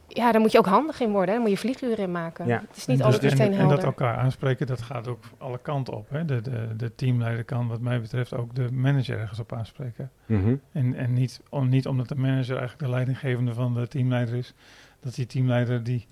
Ja, 0.08 0.32
daar 0.32 0.42
moet 0.42 0.52
je 0.52 0.58
ook 0.58 0.66
handig 0.66 1.00
in 1.00 1.12
worden. 1.12 1.28
Hè? 1.28 1.34
Daar 1.34 1.42
moet 1.42 1.62
je 1.62 1.68
vlieguren 1.68 1.98
in 1.98 2.12
maken. 2.12 2.48
Ja. 2.48 2.64
Het 2.68 2.78
is 2.78 2.86
niet 2.86 3.00
En 3.00 3.06
altijd 3.06 3.22
dus- 3.22 3.32
en, 3.32 3.38
meteen 3.38 3.54
en 3.54 3.60
helder. 3.60 3.76
dat 3.76 3.86
elkaar 3.86 4.18
aanspreken, 4.18 4.68
dat 4.68 4.82
gaat 4.82 5.08
ook 5.08 5.24
alle 5.38 5.60
kanten 5.62 5.94
op. 5.94 6.10
Hè? 6.10 6.26
De, 6.26 6.42
de, 6.42 6.76
de 6.76 6.96
teamleider 6.96 7.44
kan 7.44 7.68
wat 7.68 7.80
mij 7.80 8.02
betreft 8.02 8.34
ook 8.34 8.56
de 8.56 8.72
manager 8.72 9.20
ergens 9.20 9.40
op 9.40 9.54
aanspreken. 9.54 10.12
Mhm. 10.26 10.56
En, 10.72 10.96
en 10.96 11.14
niet, 11.14 11.42
om, 11.50 11.70
niet 11.70 11.88
omdat 11.88 12.08
de 12.08 12.16
manager 12.16 12.58
eigenlijk 12.58 12.80
de 12.80 12.90
leidinggevende 12.90 13.54
van 13.54 13.74
de 13.74 13.88
teamleider 13.88 14.36
is, 14.36 14.54
dat 15.00 15.16
die 15.16 15.26
teamleider 15.26 15.84
die 15.84 16.08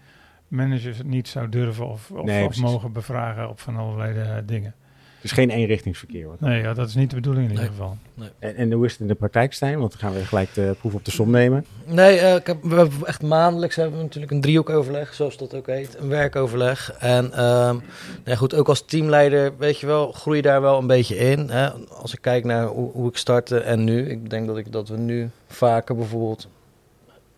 managers 0.52 0.98
niet 1.04 1.28
zou 1.28 1.50
durven 1.50 1.88
of, 1.88 2.12
of, 2.12 2.26
Nee, 2.26 2.46
of 2.46 2.58
mogen 2.58 2.92
bevragen 2.92 3.50
op 3.50 3.60
van 3.60 3.76
allerlei 3.78 4.20
eh, 4.20 4.36
dingen. 4.46 4.74
Dus 5.22 5.32
geen 5.32 5.50
eenrichtingsverkeer. 5.50 6.28
Nee, 6.40 6.62
ja, 6.62 6.74
dat 6.74 6.88
is 6.88 6.96
niet 6.96 7.10
de 7.10 7.16
bedoeling 7.16 7.50
in 7.50 7.54
Nee. 7.56 7.64
ieder 7.64 7.78
geval. 7.78 7.98
En, 8.40 8.56
en 8.56 8.72
hoe 8.72 8.86
is 8.86 8.92
het 8.92 9.02
in 9.02 9.08
de 9.08 9.16
praktijk, 9.16 9.54
Stijn? 9.54 9.80
Want 9.80 9.92
dan 9.92 10.00
gaan 10.00 10.14
we 10.20 10.26
gelijk 10.26 10.54
de 10.54 10.76
proef 10.80 10.94
op 10.94 11.06
de 11.06 11.12
som 11.12 11.30
nemen. 11.32 11.66
Nee, 11.86 12.18
eh, 12.20 12.36
ik 12.36 12.48
heb, 12.48 12.64
we 12.64 12.76
hebben 12.76 13.06
echt 13.08 13.22
maandelijks 13.22 13.76
hebben 13.76 13.98
we 13.98 14.04
natuurlijk 14.04 14.32
een 14.32 14.42
driehoekoverleg, 14.42 15.14
zoals 15.14 15.38
dat 15.38 15.54
ook 15.56 15.68
heet. 15.68 15.98
Een 16.00 16.08
werkoverleg. 16.08 16.92
En 17.00 17.32
ehm, 17.32 17.40
nou 17.76 17.82
ja, 18.26 18.36
goed, 18.36 18.54
ook 18.54 18.68
als 18.68 18.86
teamleider, 18.86 19.58
weet 19.58 19.80
je 19.80 19.86
wel, 19.86 20.12
groei 20.12 20.36
je 20.38 20.42
daar 20.44 20.62
wel 20.62 20.78
een 20.78 20.88
beetje 20.88 21.16
in. 21.18 21.50
Hè? 21.50 21.70
Als 21.90 22.14
ik 22.14 22.22
kijk 22.22 22.44
naar 22.44 22.66
hoe, 22.66 22.92
hoe 22.92 23.10
ik 23.10 23.18
startte 23.18 23.60
en 23.60 23.84
nu. 23.84 24.10
Ik 24.10 24.30
denk 24.30 24.48
dat, 24.48 24.58
ik, 24.58 24.72
dat 24.72 24.88
we 24.90 24.98
nu 24.98 25.30
vaker 25.48 25.96
bijvoorbeeld 25.96 26.48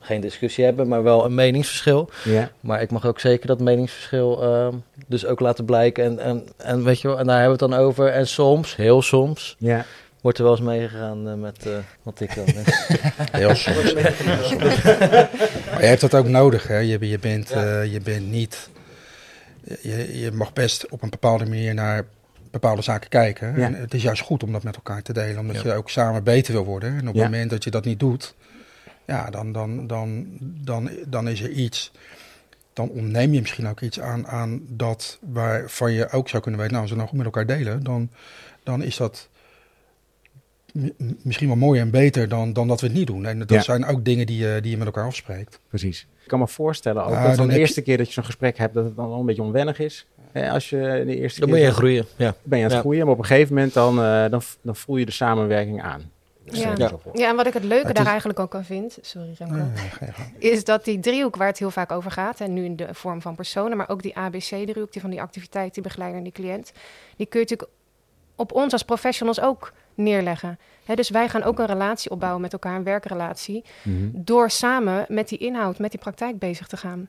geen 0.04 0.22
discussie 0.22 0.64
hebben, 0.64 0.88
maar 0.88 1.04
wel 1.04 1.26
een 1.26 1.36
meningsverschil. 1.36 2.10
Ja, 2.24 2.52
Maar 2.60 2.82
ik 2.82 2.92
mag 2.92 3.06
ook 3.06 3.20
zeker 3.20 3.48
dat 3.48 3.60
meningsverschil 3.60 4.44
ehm, 4.44 4.76
dus 5.08 5.26
ook 5.26 5.40
laten 5.40 5.66
blijken. 5.66 6.04
En, 6.04 6.20
en, 6.20 6.44
en 6.58 6.84
weet 6.84 7.02
je 7.02 7.08
wel, 7.08 7.20
en 7.20 7.26
daar 7.28 7.40
hebben 7.40 7.58
we 7.58 7.66
het 7.66 7.74
dan 7.74 7.86
over. 7.86 8.08
En 8.08 8.28
soms, 8.28 8.76
heel 8.76 9.02
soms, 9.02 9.56
ja, 9.60 9.86
Wordt 10.24 10.38
er 10.38 10.44
wel 10.44 10.54
eens 10.54 10.64
meegegaan 10.64 11.28
uh, 11.28 11.34
met 11.34 11.66
uh, 11.68 11.74
wat 12.04 12.20
ik 12.20 12.36
dan... 12.36 12.46
Heel 13.42 13.56
soms. 13.56 13.94
maar 15.70 15.80
je 15.80 15.86
hebt 15.86 16.02
dat 16.02 16.14
ook 16.14 16.28
nodig, 16.28 16.68
hè. 16.68 16.78
Je, 16.78 17.08
je, 17.08 17.20
bent, 17.20 17.56
uh, 17.56 17.94
je 17.94 18.00
bent 18.02 18.32
niet... 18.32 18.70
Je, 19.82 20.20
je 20.20 20.32
mag 20.32 20.54
best 20.54 20.90
op 20.90 21.02
een 21.02 21.10
bepaalde 21.10 21.46
manier 21.46 21.74
naar 21.74 22.06
bepaalde 22.52 22.82
zaken 22.82 23.10
kijken. 23.10 23.60
Ja. 23.60 23.66
En 23.66 23.74
het 23.74 23.94
is 23.94 24.04
juist 24.04 24.22
goed 24.22 24.44
om 24.44 24.52
dat 24.52 24.64
met 24.64 24.76
elkaar 24.76 25.02
te 25.02 25.14
delen, 25.14 25.40
omdat 25.40 25.62
je 25.62 25.74
ook 25.74 25.90
samen 25.90 26.24
beter 26.24 26.54
wil 26.54 26.66
worden. 26.66 26.90
En 26.90 27.08
op 27.08 27.14
het 27.14 27.24
moment 27.24 27.50
dat 27.50 27.64
je 27.64 27.72
dat 27.72 27.86
niet 27.86 28.00
doet, 28.00 28.36
ja, 29.06 29.30
dan, 29.30 29.52
dan, 29.52 29.88
dan, 29.88 30.26
dan, 30.40 30.90
dan 31.08 31.28
is 31.28 31.42
er 31.42 31.50
iets. 31.50 31.92
Dan 32.74 32.90
ontneem 32.90 33.34
je 33.34 33.40
misschien 33.40 33.68
ook 33.68 33.82
iets 33.82 34.00
aan, 34.00 34.28
aan 34.28 34.62
dat 34.68 35.20
waarvan 35.22 35.92
je 35.92 36.10
ook 36.10 36.30
zou 36.30 36.42
kunnen 36.42 36.60
weten, 36.60 36.76
nou, 36.76 36.84
als 36.84 36.92
we 36.92 36.98
nou 36.98 37.10
goed 37.10 37.18
met 37.18 37.26
elkaar 37.26 37.46
delen, 37.46 37.84
dan, 37.84 38.10
dan 38.64 38.84
is 38.84 38.98
dat 38.98 39.30
misschien 41.22 41.48
wel 41.48 41.56
mooier 41.56 41.82
en 41.82 41.90
beter 41.90 42.30
dan, 42.30 42.54
dan 42.54 42.68
dat 42.68 42.82
we 42.82 42.88
het 42.88 42.96
niet 42.96 43.08
doen. 43.08 43.26
En 43.26 43.40
dat 43.40 43.64
zijn 43.64 43.86
ook 43.86 44.06
dingen 44.06 44.26
die 44.26 44.38
je, 44.38 44.60
die 44.62 44.72
je 44.72 44.78
met 44.78 44.86
elkaar 44.86 45.06
afspreekt. 45.06 45.60
Precies. 45.68 46.08
Ik 46.22 46.28
kan 46.30 46.40
me 46.40 46.48
voorstellen, 46.48 47.06
ook 47.06 47.36
dat 47.36 47.50
de 47.50 47.58
eerste 47.58 47.82
keer 47.82 47.98
dat 47.98 48.08
je 48.08 48.14
zo'n 48.14 48.26
gesprek 48.26 48.58
hebt, 48.58 48.74
dat 48.74 48.86
het 48.86 48.96
dan 48.96 49.10
wel 49.10 49.20
een 49.20 49.26
beetje 49.26 49.42
onwennig 49.42 49.80
is. 49.80 50.08
als 50.34 50.70
je 50.70 51.04
de 51.06 51.18
eerste 51.18 51.40
dan 51.40 51.50
keer... 51.50 51.58
ben 51.58 51.68
je 51.68 51.74
groeien, 51.74 52.06
ja. 52.16 52.36
Ben 52.44 52.60
je 52.60 52.66
aan 52.66 52.72
het 52.72 52.80
groeien, 52.80 53.04
maar 53.04 53.14
op 53.14 53.20
een 53.20 53.26
gegeven 53.26 53.54
moment 53.54 53.74
dan, 53.74 54.00
uh, 54.00 54.30
dan, 54.30 54.42
dan 54.62 54.76
voel 54.76 54.98
je 54.98 55.06
de 55.06 55.12
samenwerking 55.12 55.82
aan. 55.82 56.12
Ja. 56.44 56.74
Ja. 56.78 56.92
ja, 57.14 57.30
en 57.30 57.36
wat 57.36 57.48
ik 57.48 57.54
het 57.54 57.64
leuke 57.64 57.94
daar 57.94 58.06
eigenlijk 58.06 58.40
ook 58.40 58.56
aan 58.56 58.66
vind, 58.66 58.98
sorry 59.02 59.36
Remco, 59.38 59.68
is 60.38 60.64
dat 60.64 60.86
die 60.86 61.00
driehoek 61.00 61.36
waar 61.36 61.48
het 61.48 61.60
heel 61.60 61.72
vaak 61.72 61.92
over 61.92 62.12
gaat, 62.12 62.40
en 62.40 62.54
nu 62.54 62.66
in 62.66 62.76
de 62.76 62.88
vorm 62.94 63.22
van 63.22 63.36
personen, 63.36 63.78
maar 63.78 63.90
ook 63.90 64.02
die 64.02 64.16
ABC-driehoek, 64.16 64.92
die 64.92 65.02
van 65.02 65.10
die 65.10 65.22
activiteit, 65.22 65.74
die 65.74 65.84
begeleider 65.84 66.18
en 66.18 66.24
die 66.24 66.34
cliënt, 66.34 66.72
die 67.16 67.26
kun 67.26 67.40
je 67.40 67.46
natuurlijk 67.50 67.70
op 68.36 68.52
ons 68.52 68.72
als 68.72 68.84
professionals 68.84 69.40
ook 69.40 69.74
neerleggen. 69.96 70.60
dus 70.96 71.10
wij 71.10 71.30
gaan 71.30 71.44
ook 71.44 71.60
een 71.60 71.66
relatie 71.66 72.12
opbouwen 72.12 72.42
met 72.42 72.54
elkaar, 72.54 72.76
een 72.76 72.84
werkrelatie, 72.84 73.64
mhm. 73.84 74.10
door 74.14 74.50
samen 74.50 75.06
met 75.08 75.30
die 75.30 75.38
inhoud, 75.38 75.80
met 75.80 75.92
die 75.92 76.00
praktijk 76.00 76.40
bezig 76.40 76.68
te 76.68 76.78
gaan. 76.78 77.08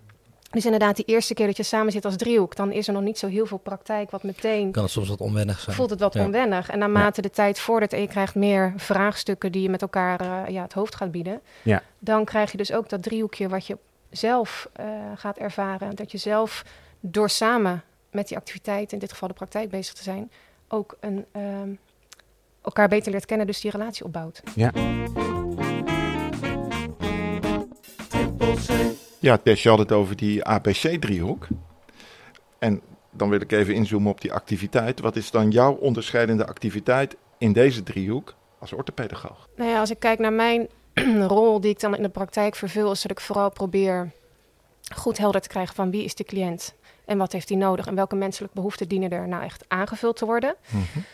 Dus 0.55 0.65
inderdaad, 0.65 0.97
die 0.97 1.05
eerste 1.05 1.35
keer 1.35 1.47
dat 1.47 1.57
je 1.57 1.63
samen 1.63 1.93
zit 1.93 2.05
als 2.05 2.17
driehoek, 2.17 2.57
dan 2.57 2.73
is 2.73 2.87
er 2.87 2.93
nog 2.93 3.03
niet 3.03 3.19
zo 3.19 3.27
heel 3.27 3.47
veel 3.47 3.59
praktijk 3.59 4.11
wat 4.11 4.23
meteen... 4.23 4.71
Kan 4.71 4.83
het 4.83 4.93
soms 4.93 5.09
wat 5.09 5.21
onwennig 5.21 5.61
zijn. 5.61 5.77
Voelt 5.77 5.91
het 5.91 6.01
wat 6.01 6.17
onwennig. 6.17 6.71
En 6.71 6.79
naarmate 6.79 7.23
de 7.23 7.31
tijd 7.31 7.59
vordert 7.59 7.93
en 7.93 8.01
je 8.01 8.09
krijgt 8.09 8.35
meer 8.35 8.73
vraagstukken 8.77 9.53
die 9.53 9.63
je 9.63 9.69
met 9.69 9.83
elkaar 9.83 10.23
uh, 10.23 10.49
ja, 10.49 10.63
het 10.63 10.73
hoofd 10.73 10.95
gaat 10.95 11.11
bieden, 11.11 11.41
ja. 11.63 11.83
dan 11.99 12.25
krijg 12.25 12.51
je 12.51 12.57
dus 12.57 12.73
ook 12.73 12.89
dat 12.89 13.03
driehoekje 13.03 13.49
wat 13.49 13.67
je 13.67 13.79
zelf 14.11 14.69
uh, 14.81 14.87
gaat 15.15 15.39
ervaren. 15.39 15.97
Dat 15.97 16.13
je 16.13 16.19
zelf 16.19 16.65
door 17.01 17.31
samen 17.31 17.83
met 18.11 18.29
die 18.29 18.37
activiteit, 18.37 18.93
in 18.93 18.99
dit 18.99 19.13
geval 19.13 19.29
de 19.29 19.35
praktijk 19.35 19.71
bezig 19.71 19.95
te 19.95 20.03
zijn, 20.03 20.31
ook 20.69 20.97
een, 21.01 21.25
uh, 21.37 21.43
elkaar 22.63 22.89
beter 22.89 23.13
leert 23.13 23.27
kennen, 23.27 23.47
dus 23.47 23.61
die 23.61 23.71
relatie 23.71 24.05
opbouwt. 24.05 24.43
Ja. 24.55 24.73
Ja, 29.25 29.37
Tess, 29.37 29.63
je 29.63 29.69
had 29.69 29.79
het 29.79 29.93
over 29.93 30.17
die 30.17 30.45
APC-driehoek. 30.45 31.47
En 32.59 32.81
dan 33.11 33.29
wil 33.29 33.41
ik 33.41 33.53
even 33.53 33.75
inzoomen 33.75 34.11
op 34.11 34.21
die 34.21 34.33
activiteit. 34.33 35.01
Wat 35.01 35.17
is 35.17 35.31
dan 35.31 35.51
jouw 35.51 35.75
onderscheidende 35.75 36.47
activiteit 36.47 37.17
in 37.39 37.53
deze 37.53 37.83
driehoek 37.83 38.35
als 38.59 38.73
orthopedagoog? 38.73 39.49
Nou 39.57 39.71
ja, 39.71 39.81
als 39.81 39.91
ik 39.91 39.99
kijk 39.99 40.19
naar 40.19 40.33
mijn 40.33 40.69
rol 41.35 41.61
die 41.61 41.71
ik 41.71 41.81
dan 41.81 41.97
in 41.97 42.03
de 42.03 42.09
praktijk 42.09 42.55
vervul, 42.55 42.91
is 42.91 43.03
dat 43.03 43.11
ik 43.11 43.21
vooral 43.21 43.51
probeer 43.51 44.11
goed 44.95 45.19
helder 45.19 45.41
te 45.41 45.49
krijgen 45.49 45.75
van 45.75 45.91
wie 45.91 46.05
is 46.05 46.15
de 46.15 46.25
cliënt 46.25 46.75
en 47.05 47.19
wat 47.19 47.33
heeft 47.33 47.49
hij 47.49 47.59
nodig 47.59 47.87
en 47.87 47.95
welke 47.95 48.17
menselijke 48.17 48.55
behoeften 48.55 48.89
dienen 48.89 49.11
er 49.11 49.29
nou 49.29 49.43
echt 49.43 49.65
aangevuld 49.69 50.17
te 50.17 50.25
worden. 50.25 50.55
Mm 50.69 50.85
-hmm. 50.93 51.05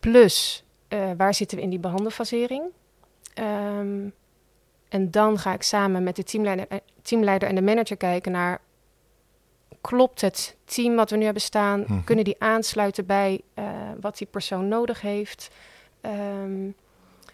Plus, 0.00 0.64
uh, 0.88 1.10
waar 1.16 1.34
zitten 1.34 1.56
we 1.56 1.62
in 1.62 1.70
die 1.70 1.78
behandelfasering? 1.78 2.62
Um, 3.38 4.12
en 4.88 5.10
dan 5.10 5.38
ga 5.38 5.52
ik 5.52 5.62
samen 5.62 6.02
met 6.02 6.16
de 6.16 6.22
teamleider, 6.22 6.66
eh, 6.68 6.78
teamleider 7.02 7.48
en 7.48 7.54
de 7.54 7.62
manager 7.62 7.96
kijken 7.96 8.32
naar... 8.32 8.60
klopt 9.80 10.20
het 10.20 10.56
team 10.64 10.96
wat 10.96 11.10
we 11.10 11.16
nu 11.16 11.24
hebben 11.24 11.42
staan? 11.42 11.84
-hmm. 11.86 12.04
Kunnen 12.04 12.24
die 12.24 12.36
aansluiten 12.38 13.06
bij 13.06 13.40
uh, 13.54 13.64
wat 14.00 14.18
die 14.18 14.26
persoon 14.26 14.68
nodig 14.68 15.00
heeft? 15.00 15.50
Um, 16.00 16.74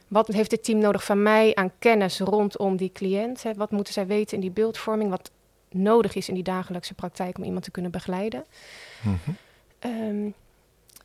wat 0.09 0.27
heeft 0.27 0.51
het 0.51 0.65
team 0.65 0.79
nodig 0.79 1.05
van 1.05 1.23
mij 1.23 1.55
aan 1.55 1.73
kennis 1.79 2.21
rondom 2.21 2.77
die 2.77 2.93
cliënt? 2.93 3.43
Hè? 3.43 3.55
Wat 3.55 3.71
moeten 3.71 3.93
zij 3.93 4.07
weten 4.07 4.35
in 4.35 4.41
die 4.41 4.51
beeldvorming? 4.51 5.11
Wat 5.11 5.31
nodig 5.71 6.15
is 6.15 6.29
in 6.29 6.35
die 6.35 6.43
dagelijkse 6.43 6.95
praktijk 6.95 7.39
om 7.39 7.45
iemand 7.45 7.65
te 7.65 7.71
kunnen 7.71 7.91
begeleiden? 7.91 8.45
Mm 9.03 9.19
-hmm. 9.25 9.37
um, 9.91 10.35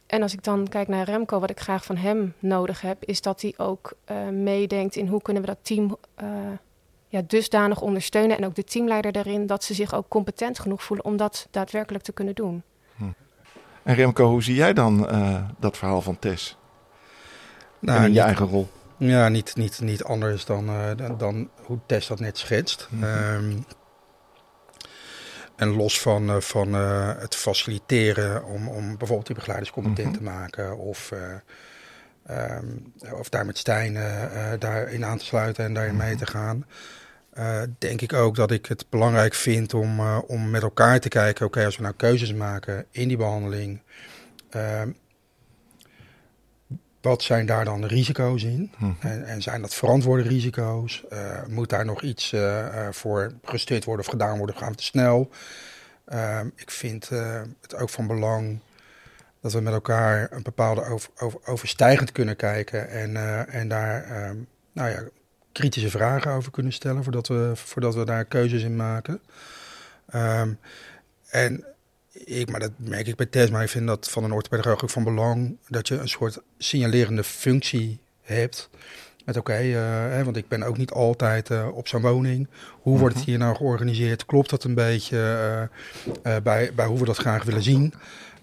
en 0.08 0.22
als 0.22 0.34
ik 0.34 0.44
dan 0.44 0.68
kijk 0.68 0.88
naar 0.88 1.06
Remco, 1.06 1.40
wat 1.40 1.50
ik 1.50 1.60
graag 1.60 1.86
van 1.86 1.98
hem 1.98 2.34
nodig 2.40 2.82
heb, 2.82 3.04
is 3.04 3.22
dat 3.22 3.42
hij 3.42 3.54
ook 3.58 3.94
uh, 4.12 4.30
meedenkt 4.30 4.96
in 4.96 5.08
hoe 5.08 5.22
kunnen 5.22 5.42
we 5.42 5.48
dat 5.48 5.58
team 5.62 5.98
uh, 6.24 6.28
ja, 7.08 7.22
dusdanig 7.28 7.82
ondersteunen. 7.82 8.38
En 8.38 8.46
ook 8.46 8.56
de 8.56 8.64
teamleider 8.64 9.12
daarin, 9.12 9.46
dat 9.46 9.64
ze 9.64 9.74
zich 9.74 9.94
ook 9.94 10.08
competent 10.08 10.60
genoeg 10.60 10.84
voelen 10.84 11.06
om 11.06 11.18
dat 11.18 11.48
daadwerkelijk 11.52 12.04
te 12.04 12.12
kunnen 12.12 12.36
doen. 12.36 12.64
Hm. 12.96 13.04
En 13.84 13.96
Remco, 13.96 14.30
hoe 14.30 14.44
zie 14.44 14.56
jij 14.56 14.74
dan 14.74 15.10
uh, 15.12 15.44
dat 15.60 15.78
verhaal 15.78 16.02
van 16.02 16.20
Tess? 16.20 16.58
Nou, 17.80 17.98
in 17.98 18.04
je 18.04 18.10
niet, 18.10 18.20
eigen 18.20 18.46
rol? 18.46 18.68
Ja, 18.98 19.30
niet, 19.30 19.56
niet, 19.56 19.80
niet 19.82 20.04
anders 20.04 20.46
dan, 20.46 20.70
dan, 20.96 21.18
dan, 21.18 21.50
hoe 21.64 21.80
Tess 21.86 22.08
dat 22.08 22.20
net 22.20 22.38
schetst. 22.38 22.88
Mm 22.90 23.04
-hmm. 23.04 23.52
um, 23.52 23.66
en 25.58 25.76
los 25.76 26.02
van, 26.02 26.30
uh, 26.30 26.40
van 26.40 26.76
uh, 26.76 27.12
het 27.18 27.36
faciliteren 27.36 28.46
om, 28.46 28.68
om 28.68 28.98
bijvoorbeeld 28.98 29.28
die 29.28 29.36
begeleiders 29.36 29.72
competent 29.72 30.08
mm 30.08 30.14
-hmm. 30.14 30.24
te 30.24 30.32
maken 30.32 30.78
of, 30.78 31.12
uh, 31.14 32.56
um, 32.58 32.94
of 33.12 33.30
daar 33.30 33.46
met 33.46 33.58
Stijn 33.58 33.94
daarin 34.60 35.06
aan 35.06 35.18
te 35.18 35.26
sluiten 35.26 35.66
en 35.66 35.74
daarin 35.74 35.96
mee 35.96 36.16
te 36.16 36.26
gaan. 36.26 36.66
denk 37.78 38.02
ik 38.02 38.14
ook 38.14 38.36
dat 38.36 38.52
ik 38.52 38.66
het 38.66 38.86
belangrijk 38.90 39.34
vind 39.34 39.74
om, 39.74 40.00
om 40.18 40.50
met 40.50 40.62
elkaar 40.62 41.00
te 41.00 41.10
kijken, 41.10 41.46
oké, 41.46 41.56
okay, 41.56 41.66
als 41.66 41.76
we 41.76 41.82
nou 41.82 41.94
keuzes 41.98 42.34
maken 42.34 42.86
in 42.92 43.08
die 43.08 43.18
behandeling, 43.18 43.82
ehm, 44.50 44.90
wat 47.08 47.24
zijn 47.24 47.46
daar 47.46 47.66
dan 47.66 47.82
de 47.82 47.88
risico's 47.88 48.44
in? 48.44 48.72
Hm. 48.78 48.92
En, 49.00 49.26
en, 49.26 49.42
zijn 49.42 49.62
dat 49.62 49.74
verantwoorde 49.74 50.24
risico's? 50.24 51.04
Uh, 51.14 51.46
moet 51.48 51.70
daar 51.70 51.86
nog 51.86 52.02
iets 52.02 52.32
uh, 52.32 52.42
uh, 52.42 52.88
voor 52.92 53.34
gestuurd 53.44 53.84
worden 53.84 54.06
of 54.06 54.12
gedaan 54.12 54.38
worden? 54.38 54.56
Gaan 54.56 54.72
we 54.72 54.78
te 54.78 54.84
snel? 54.84 55.30
Ehm, 56.06 56.48
ik 56.56 56.72
vind 56.72 57.10
het 57.62 57.76
ook 57.76 57.90
van 57.90 58.08
belang 58.08 58.60
dat 59.42 59.54
we 59.54 59.62
met 59.62 59.74
elkaar 59.74 60.28
een 60.32 60.44
bepaalde 60.44 60.86
over, 60.86 61.10
over, 61.18 61.40
overstijgend 61.46 62.12
kunnen 62.12 62.36
kijken 62.36 62.90
en, 62.90 63.16
en 63.48 63.68
daar 63.68 64.04
ehm, 64.04 64.38
nou 64.74 64.90
ja, 64.90 65.04
kritische 65.52 65.90
vragen 65.90 66.32
over 66.32 66.52
kunnen 66.52 66.74
stellen 66.74 67.04
voordat 67.04 67.28
we, 67.28 67.52
voordat 67.56 67.96
we 67.96 68.06
daar 68.06 68.26
keuzes 68.26 68.64
in 68.64 68.76
maken. 68.76 69.22
Um, 70.16 70.60
en 71.30 71.66
ik, 72.26 72.52
maar 72.52 72.60
dat 72.60 72.72
merk 72.76 73.08
ik 73.08 73.16
bij 73.16 73.26
Tess, 73.26 73.52
maar 73.52 73.64
ik 73.64 73.70
vind 73.70 73.88
dat 73.88 74.10
van 74.10 74.24
een 74.24 74.32
orthopedagoog 74.32 74.84
ook 74.84 74.90
van 74.90 75.04
belang 75.04 75.58
dat 75.68 75.88
je 75.88 75.98
een 75.98 76.10
soort 76.10 76.40
signalerende 76.58 77.24
functie 77.24 78.00
hebt. 78.22 78.70
Met 79.26 79.38
oké, 79.38 79.52
okay, 79.52 80.20
uh, 80.20 80.24
want 80.24 80.38
ik 80.38 80.48
ben 80.48 80.64
ook 80.64 80.78
niet 80.78 80.92
altijd 80.92 81.50
uh, 81.50 81.68
op 81.74 81.88
zo'n 81.88 82.02
woning. 82.02 82.48
Hoe 82.82 83.00
wordt 83.00 83.14
het 83.16 83.24
mhm. 83.24 83.32
hier 83.32 83.40
nou 83.40 83.56
georganiseerd? 83.56 84.26
Klopt 84.26 84.50
dat 84.50 84.64
een 84.64 84.74
beetje 84.74 85.18
uh, 86.26 86.36
bij, 86.44 86.72
bij 86.76 86.86
hoe 86.86 87.00
we 87.00 87.06
dat 87.06 87.18
graag 87.18 87.44
willen 87.44 87.64
zien? 87.64 87.94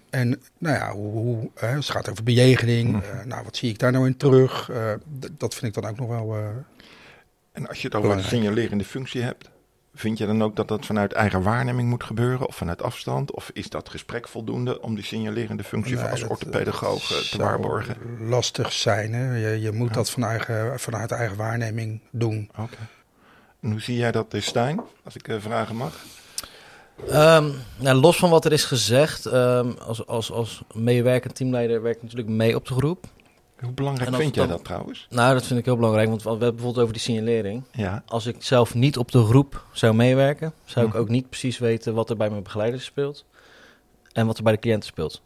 En 0.09 0.41
nou 0.57 0.75
ja, 0.75 0.91
hoe, 0.91 1.11
hoe 1.11 1.51
het 1.55 1.89
gaat 1.89 2.09
over 2.09 2.23
bejegening. 2.23 2.91
Mm. 2.91 3.01
nou, 3.27 3.43
wat 3.43 3.55
zie 3.57 3.69
ik 3.69 3.79
daar 3.79 3.91
nou 3.91 4.05
in 4.05 4.17
terug? 4.17 4.71
dat 5.37 5.55
vind 5.55 5.75
ik 5.75 5.81
dan 5.81 5.91
ook 5.91 5.99
nog 5.99 6.07
wel. 6.07 6.37
en 7.51 7.67
als 7.67 7.81
je 7.81 7.87
het 7.87 7.95
over 7.95 8.11
een 8.11 8.23
signalerende 8.23 8.83
functie 8.83 9.21
hebt, 9.21 9.49
Vind 9.97 10.17
je 10.17 10.25
dan 10.25 10.43
ook 10.43 10.55
dat 10.55 10.67
dat 10.67 10.85
vanuit 10.85 11.13
eigen 11.13 11.41
waarneming 11.41 11.89
moet 11.89 12.03
gebeuren 12.03 12.47
of 12.47 12.55
vanuit 12.55 12.81
afstand? 12.81 13.31
Of 13.31 13.49
is 13.53 13.69
dat 13.69 13.89
gesprek 13.89 14.27
voldoende 14.27 14.81
om 14.81 14.95
die 14.95 15.03
signalerende 15.03 15.63
functie 15.63 15.95
nee, 15.95 16.05
als 16.05 16.23
orthopedagoog 16.23 17.07
te 17.07 17.37
waarborgen? 17.37 17.97
Lastig 18.19 18.71
zijn. 18.71 19.13
Hè? 19.13 19.35
Je, 19.35 19.61
je 19.61 19.71
moet 19.71 19.89
ja. 19.89 19.93
dat 19.93 20.09
van 20.09 20.23
eigen, 20.23 20.79
vanuit 20.79 21.11
eigen 21.11 21.37
waarneming 21.37 22.01
doen. 22.11 22.49
Oké. 22.51 22.61
Okay. 22.61 22.87
En 23.61 23.71
hoe 23.71 23.81
zie 23.81 23.97
jij 23.97 24.11
dat, 24.11 24.35
Stijn, 24.37 24.81
als 25.03 25.15
ik 25.15 25.27
uh, 25.27 25.35
vragen 25.39 25.75
mag? 25.75 26.03
Um, 27.09 27.53
nou, 27.77 27.99
los 27.99 28.17
van 28.17 28.29
wat 28.29 28.45
er 28.45 28.51
is 28.51 28.63
gezegd, 28.63 29.25
um, 29.25 29.75
als, 29.77 30.07
als, 30.07 30.31
als 30.31 30.63
meewerkend 30.73 31.35
teamleider 31.35 31.81
werk 31.81 31.95
ik 31.95 32.01
natuurlijk 32.01 32.29
mee 32.29 32.55
op 32.55 32.67
de 32.67 32.73
groep. 32.73 33.05
Hoe 33.59 33.71
belangrijk 33.71 34.15
vind 34.15 34.35
jij 34.35 34.47
dat 34.47 34.63
trouwens? 34.63 35.07
Nou, 35.09 35.33
dat 35.33 35.45
vind 35.45 35.59
ik 35.59 35.65
heel 35.65 35.75
belangrijk, 35.75 36.09
want 36.09 36.23
we 36.23 36.29
hebben 36.29 36.49
bijvoorbeeld 36.49 36.81
over 36.83 36.93
die 36.93 37.01
signalering. 37.01 37.63
Ja. 37.71 38.03
Als 38.05 38.25
ik 38.25 38.35
zelf 38.43 38.73
niet 38.73 38.97
op 38.97 39.11
de 39.11 39.23
groep 39.23 39.65
zou 39.71 39.93
meewerken, 39.93 40.53
zou 40.65 40.85
hm. 40.85 40.91
ik 40.91 40.97
ook 40.97 41.09
niet 41.09 41.29
precies 41.29 41.57
weten 41.57 41.93
wat 41.93 42.09
er 42.09 42.17
bij 42.17 42.29
mijn 42.29 42.43
begeleiders 42.43 42.85
speelt 42.85 43.25
en 44.11 44.25
wat 44.25 44.37
er 44.37 44.43
bij 44.43 44.53
de 44.53 44.59
cliënten 44.59 44.89
speelt. 44.89 45.21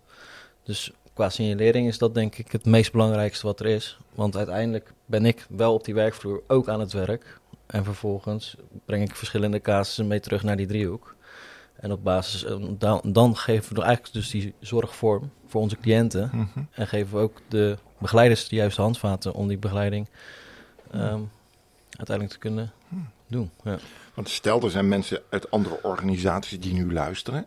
Dus 0.63 0.91
qua 1.13 1.29
signalering 1.29 1.87
is 1.87 1.97
dat 1.97 2.13
denk 2.13 2.35
ik 2.35 2.51
het 2.51 2.65
meest 2.65 2.91
belangrijkste 2.91 3.45
wat 3.45 3.59
er 3.59 3.65
is. 3.65 3.97
Want 4.15 4.37
uiteindelijk 4.37 4.93
ben 5.05 5.25
ik 5.25 5.45
wel 5.49 5.73
op 5.73 5.85
die 5.85 5.93
werkvloer 5.93 6.41
ook 6.47 6.67
aan 6.67 6.79
het 6.79 6.93
werk. 6.93 7.39
En 7.65 7.83
vervolgens 7.83 8.55
breng 8.85 9.03
ik 9.03 9.15
verschillende 9.15 9.61
casussen 9.61 10.07
mee 10.07 10.19
terug 10.19 10.43
naar 10.43 10.57
die 10.57 10.67
driehoek. 10.67 11.15
En 11.75 11.91
op 11.91 12.03
basis, 12.03 12.45
dan, 12.77 13.01
dan 13.03 13.37
geven 13.37 13.75
we 13.75 13.81
eigenlijk 13.81 14.13
dus 14.13 14.29
die 14.29 14.53
zorg 14.59 14.95
vorm 14.95 15.31
voor 15.47 15.61
onze 15.61 15.77
cliënten. 15.77 16.29
Mm 16.33 16.49
-hmm. 16.53 16.67
En 16.71 16.87
geven 16.87 17.17
we 17.17 17.23
ook 17.23 17.41
de 17.47 17.77
begeleiders 17.99 18.47
de 18.47 18.55
juiste 18.55 18.81
handvaten 18.81 19.33
om 19.33 19.47
die 19.47 19.57
begeleiding 19.57 20.07
ehm, 20.91 21.21
uiteindelijk 21.89 22.29
te 22.29 22.39
kunnen 22.39 22.71
doen. 23.27 23.51
Ja. 23.63 23.77
Want 24.13 24.29
stel, 24.29 24.61
er 24.61 24.71
zijn 24.71 24.87
mensen 24.87 25.21
uit 25.29 25.51
andere 25.51 25.79
organisaties 25.83 26.59
die 26.59 26.73
nu 26.73 26.93
luisteren. 26.93 27.45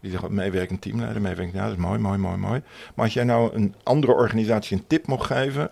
Die 0.00 0.10
zeggen, 0.10 0.34
meewerkend 0.34 0.80
teamleider, 0.80 1.22
meewerkend, 1.22 1.54
ja, 1.54 1.62
dat 1.62 1.72
is 1.72 1.82
mooi, 1.82 1.98
mooi, 1.98 2.18
mooi, 2.18 2.36
mooi. 2.36 2.62
Maar 2.94 3.04
als 3.04 3.14
jij 3.14 3.24
nou 3.24 3.54
een 3.54 3.74
andere 3.82 4.12
organisatie 4.12 4.76
een 4.76 4.86
tip 4.86 5.06
mocht 5.06 5.26
geven... 5.26 5.70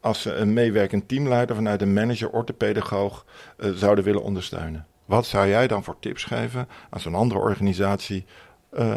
als 0.00 0.22
ze 0.22 0.34
een 0.34 0.52
meewerkend 0.52 1.08
teamleider 1.08 1.56
vanuit 1.56 1.82
een 1.82 1.92
manager, 1.92 2.30
orthopedagoog 2.30 3.24
uh, 3.58 3.70
zouden 3.70 4.04
willen 4.04 4.22
ondersteunen. 4.22 4.86
Wat 5.04 5.26
zou 5.26 5.48
jij 5.48 5.66
dan 5.66 5.84
voor 5.84 5.96
tips 6.00 6.24
geven 6.24 6.68
aan 6.90 7.00
zo'n 7.00 7.14
andere 7.14 7.40
organisatie... 7.40 8.24
Uh, 8.72 8.96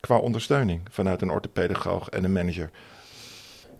qua 0.00 0.16
ondersteuning 0.16 0.80
vanuit 0.90 1.22
een 1.22 1.30
orthopedagoog 1.30 2.08
en 2.08 2.24
een 2.24 2.32
manager? 2.32 2.70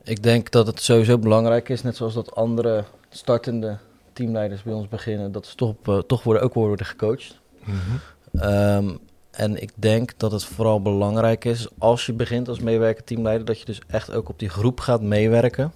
Ik 0.07 0.23
denk 0.23 0.51
dat 0.51 0.67
het 0.67 0.81
sowieso 0.81 1.19
belangrijk 1.19 1.69
is, 1.69 1.83
net 1.83 1.97
zoals 1.97 2.15
dat 2.15 2.35
andere 2.35 2.85
startende 3.09 3.77
teamleiders 4.13 4.63
bij 4.63 4.73
ons 4.73 4.89
beginnen, 4.89 5.33
dat 5.33 5.47
ze 5.47 5.55
toch, 5.55 5.75
uh, 5.85 5.99
toch 5.99 6.23
worden, 6.23 6.43
ook 6.43 6.55
worden 6.55 6.87
gecoacht. 6.87 7.41
Mm 7.65 7.75
-hmm. 7.75 8.43
um, 8.43 8.99
en 9.31 9.63
ik 9.63 9.71
denk 9.75 10.13
dat 10.17 10.33
het 10.33 10.45
vooral 10.45 10.83
belangrijk 10.83 11.45
is 11.45 11.69
als 11.79 12.07
je 12.07 12.13
begint 12.13 12.49
als 12.49 12.61
meewerker 12.61 13.05
teamleider, 13.05 13.47
dat 13.47 13.59
je 13.59 13.65
dus 13.65 13.81
echt 13.87 14.13
ook 14.13 14.29
op 14.29 14.39
die 14.39 14.49
groep 14.49 14.81
gaat 14.81 15.03
meewerken. 15.03 15.73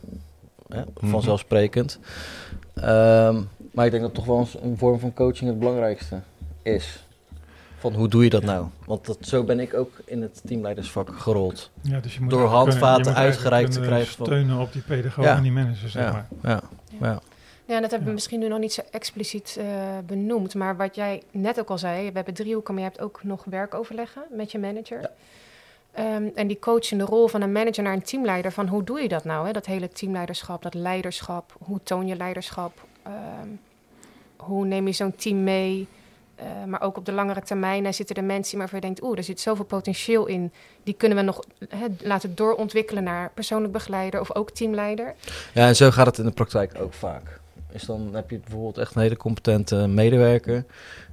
Hè, 0.69 0.83
vanzelfsprekend. 0.95 1.99
Mm 1.99 2.83
-hmm. 2.83 3.37
um, 3.37 3.49
maar 3.73 3.85
ik 3.85 3.91
denk 3.91 4.03
dat 4.03 4.15
toch 4.15 4.25
wel 4.25 4.47
een 4.63 4.79
vorm 4.79 4.99
van 4.99 5.15
coaching 5.15 5.51
het 5.51 5.59
belangrijkste 5.59 6.21
is. 6.63 7.05
Van 7.81 7.95
hoe 7.95 8.09
doe 8.09 8.25
je 8.25 8.31
dat 8.31 8.43
nou? 8.43 8.67
Want 8.87 9.07
dat, 9.07 9.19
zo 9.21 9.45
ben 9.45 9.61
ik 9.61 9.75
ook 9.75 9.91
in 10.05 10.23
het 10.23 10.41
teamleidersvak 10.45 11.19
gerold. 11.19 11.71
Ja, 11.81 12.01
dus 12.01 12.15
je 12.15 12.21
moet 12.21 12.31
Door 12.31 12.47
handvaten 12.47 13.15
uitgereikt 13.15 13.73
te 13.73 13.81
krijgen. 13.81 14.15
Van... 14.17 14.27
steunen 14.27 14.59
op 14.59 14.73
die 14.73 14.83
pedagoog 14.83 15.25
ja. 15.25 15.37
en 15.37 15.43
die 15.43 15.53
managers, 15.53 15.93
zeg 15.93 16.05
ja. 16.05 16.13
maar. 16.13 16.27
Ja, 16.43 16.61
ja. 17.01 17.21
Ja, 17.65 17.81
dat 17.81 17.91
hebben 17.91 18.09
we 18.09 18.15
misschien 18.15 18.41
nu 18.41 18.49
nog 18.49 18.59
niet 18.59 18.73
zo 18.73 18.83
expliciet 18.91 19.57
uh, 19.59 19.65
benoemd. 20.07 20.55
Maar 20.55 20.77
wat 20.77 20.95
jij 20.95 21.23
net 21.31 21.61
ook 21.61 21.69
al 21.69 21.79
zei, 21.79 22.09
we 22.09 22.17
hebben 22.17 22.35
driehoeken, 22.35 22.75
maar 22.75 22.83
je 22.83 22.89
hebt 22.89 23.03
ook 23.03 23.21
nog 23.23 23.45
werkoverleggen 23.45 24.23
met 24.31 24.53
je 24.53 24.59
manager. 24.59 25.01
Ja. 25.01 26.17
Um, 26.17 26.31
en 26.35 26.47
die 26.47 26.59
coachende 26.59 27.05
rol 27.05 27.29
van 27.29 27.41
een 27.41 27.53
manager 27.53 27.83
naar 27.83 27.93
een 27.93 28.03
teamleider, 28.03 28.53
van 28.53 28.69
hoe 28.69 28.85
doe 28.85 29.01
je 29.01 29.09
dat 29.09 29.25
nou? 29.25 29.47
Hè? 29.47 29.53
Dat 29.53 29.67
hele 29.67 29.89
teamleiderschap, 29.89 30.63
dat 30.63 30.75
leiderschap, 30.75 31.57
hoe 31.65 31.81
toon 31.83 32.07
je 32.07 32.17
leiderschap? 32.17 32.87
Um, 33.07 33.61
hoe 34.37 34.67
neem 34.67 34.87
je 34.87 34.93
zo'n 34.93 35.17
team 35.17 35.45
mee? 35.45 35.89
Uh, 36.41 36.65
maar 36.67 36.83
ook 36.83 36.97
op 36.97 37.05
de 37.05 37.13
langere 37.13 37.43
termijn 37.43 37.95
zitten 37.95 38.17
er 38.17 38.25
mensen 38.25 38.59
waarvan 38.59 38.79
je 38.81 38.87
denkt... 38.87 39.03
oeh, 39.03 39.19
er 39.19 39.25
zit 39.25 39.41
zoveel 39.41 39.65
potentieel 39.65 40.27
in. 40.27 40.53
Die 40.83 40.95
kunnen 40.95 41.19
we 41.19 41.25
nog 41.25 41.45
hè, 41.69 41.87
laten 42.03 42.35
doorontwikkelen 42.35 43.05
naar 43.05 43.31
persoonlijk 43.35 43.73
begeleider 43.73 44.21
of 44.21 44.35
ook 44.35 44.51
teamleider. 44.51 45.15
Ja, 45.55 45.67
en 45.67 45.77
zo 45.77 45.91
gaat 45.91 46.07
het 46.07 46.19
in 46.19 46.25
de 46.25 46.31
praktijk 46.31 46.73
ook 46.81 46.95
vaak. 46.95 47.41
Is 47.73 47.85
dan 47.85 48.11
heb 48.13 48.31
je 48.31 48.39
bijvoorbeeld 48.39 48.79
echt 48.79 48.95
een 48.95 49.03
hele 49.03 49.17
competente 49.17 49.87
medewerker. 49.87 50.65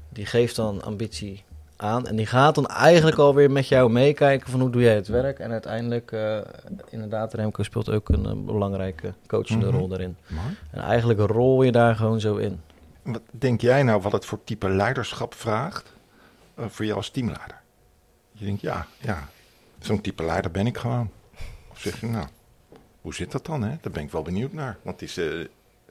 Die 0.10 0.26
geeft 0.26 0.56
dan 0.56 0.84
ambitie 0.84 1.44
aan. 1.76 2.08
En 2.08 2.16
die 2.16 2.26
gaat 2.26 2.56
dan 2.56 2.68
eigenlijk 2.68 3.18
alweer 3.18 3.52
met 3.52 3.68
jou 3.68 3.92
meekijken 3.92 4.52
van 4.52 4.60
hoe 4.60 4.70
doe 4.70 4.82
jij 4.82 4.96
het 4.96 5.08
werk. 5.08 5.40
En 5.40 5.52
uiteindelijk, 5.52 6.12
uh, 6.12 6.38
inderdaad, 6.90 7.34
Remco 7.34 7.64
speelt 7.64 7.90
ook 7.90 8.10
een, 8.10 8.26
een 8.26 8.46
belangrijke 8.46 9.14
coachende 9.28 9.66
mm 9.66 9.72
-hmm. 9.72 9.80
rol 9.80 9.88
daarin. 9.88 10.18
En 10.72 10.82
eigenlijk 10.82 11.20
rol 11.20 11.64
je 11.64 11.72
daar 11.72 11.96
gewoon 11.96 12.20
zo 12.20 12.36
in. 12.36 12.60
Wat 13.08 13.22
denk 13.32 13.62
jij 13.62 13.84
nou 13.84 14.02
wat 14.02 14.12
het 14.12 14.26
voor 14.26 14.44
type 14.44 14.70
leiderschap 14.70 15.34
vraagt 15.34 15.94
uh, 16.60 16.66
voor 16.70 16.86
jou 16.86 16.98
als 16.98 17.10
teamleider? 17.10 17.62
Je 18.32 18.46
denkt, 18.46 18.62
ja, 18.62 18.88
ja, 19.02 19.30
zo'n 19.80 20.02
type 20.02 20.24
leider 20.24 20.52
ben 20.52 20.68
ik 20.68 20.78
gewoon. 20.78 21.10
Of 21.72 21.80
zeg 21.80 22.00
je, 22.00 22.08
nou, 22.08 22.28
hoe 23.02 23.14
zit 23.14 23.32
dat 23.32 23.46
dan? 23.46 23.62
Hè? 23.62 23.78
Daar 23.82 23.92
ben 23.92 24.04
ik 24.04 24.12
wel 24.12 24.22
benieuwd 24.22 24.54
naar. 24.54 24.78
Want 24.82 25.00
het 25.00 25.10
is, 25.10 25.18
uh, 25.18 25.40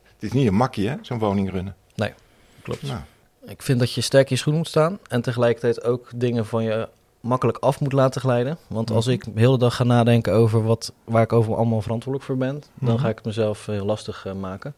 het 0.02 0.22
is 0.22 0.32
niet 0.32 0.46
een 0.46 0.54
makkie, 0.54 0.88
hè, 0.88 0.96
zo'n 1.00 1.18
woning 1.18 1.50
runnen. 1.50 1.76
Nee, 1.94 2.14
klopt. 2.62 2.82
Nou. 2.82 3.00
Ik 3.46 3.62
vind 3.62 3.78
dat 3.78 3.92
je 3.92 4.00
sterk 4.00 4.30
in 4.30 4.34
je 4.34 4.40
schoen 4.40 4.54
moet 4.54 4.68
staan 4.68 4.98
en 5.08 5.22
tegelijkertijd 5.22 5.84
ook 5.84 6.10
dingen 6.14 6.46
van 6.46 6.64
je 6.64 6.88
makkelijk 7.20 7.58
af 7.58 7.80
moet 7.80 7.92
laten 7.92 8.20
glijden. 8.20 8.58
Want 8.66 8.90
als 8.90 9.06
ik 9.06 9.24
de 9.24 9.40
hele 9.40 9.58
dag 9.58 9.76
ga 9.76 9.84
nadenken 9.84 10.32
over 10.32 10.62
wat, 10.62 10.92
waar 11.04 11.22
ik 11.22 11.32
over 11.32 11.56
allemaal 11.56 11.82
verantwoordelijk 11.82 12.30
voor 12.30 12.36
ben, 12.36 12.62
dan 12.74 12.98
ga 12.98 13.08
ik 13.08 13.16
het 13.16 13.24
mezelf 13.24 13.66
heel 13.66 13.84
lastig 13.84 14.26
uh, 14.26 14.32
maken. 14.32 14.74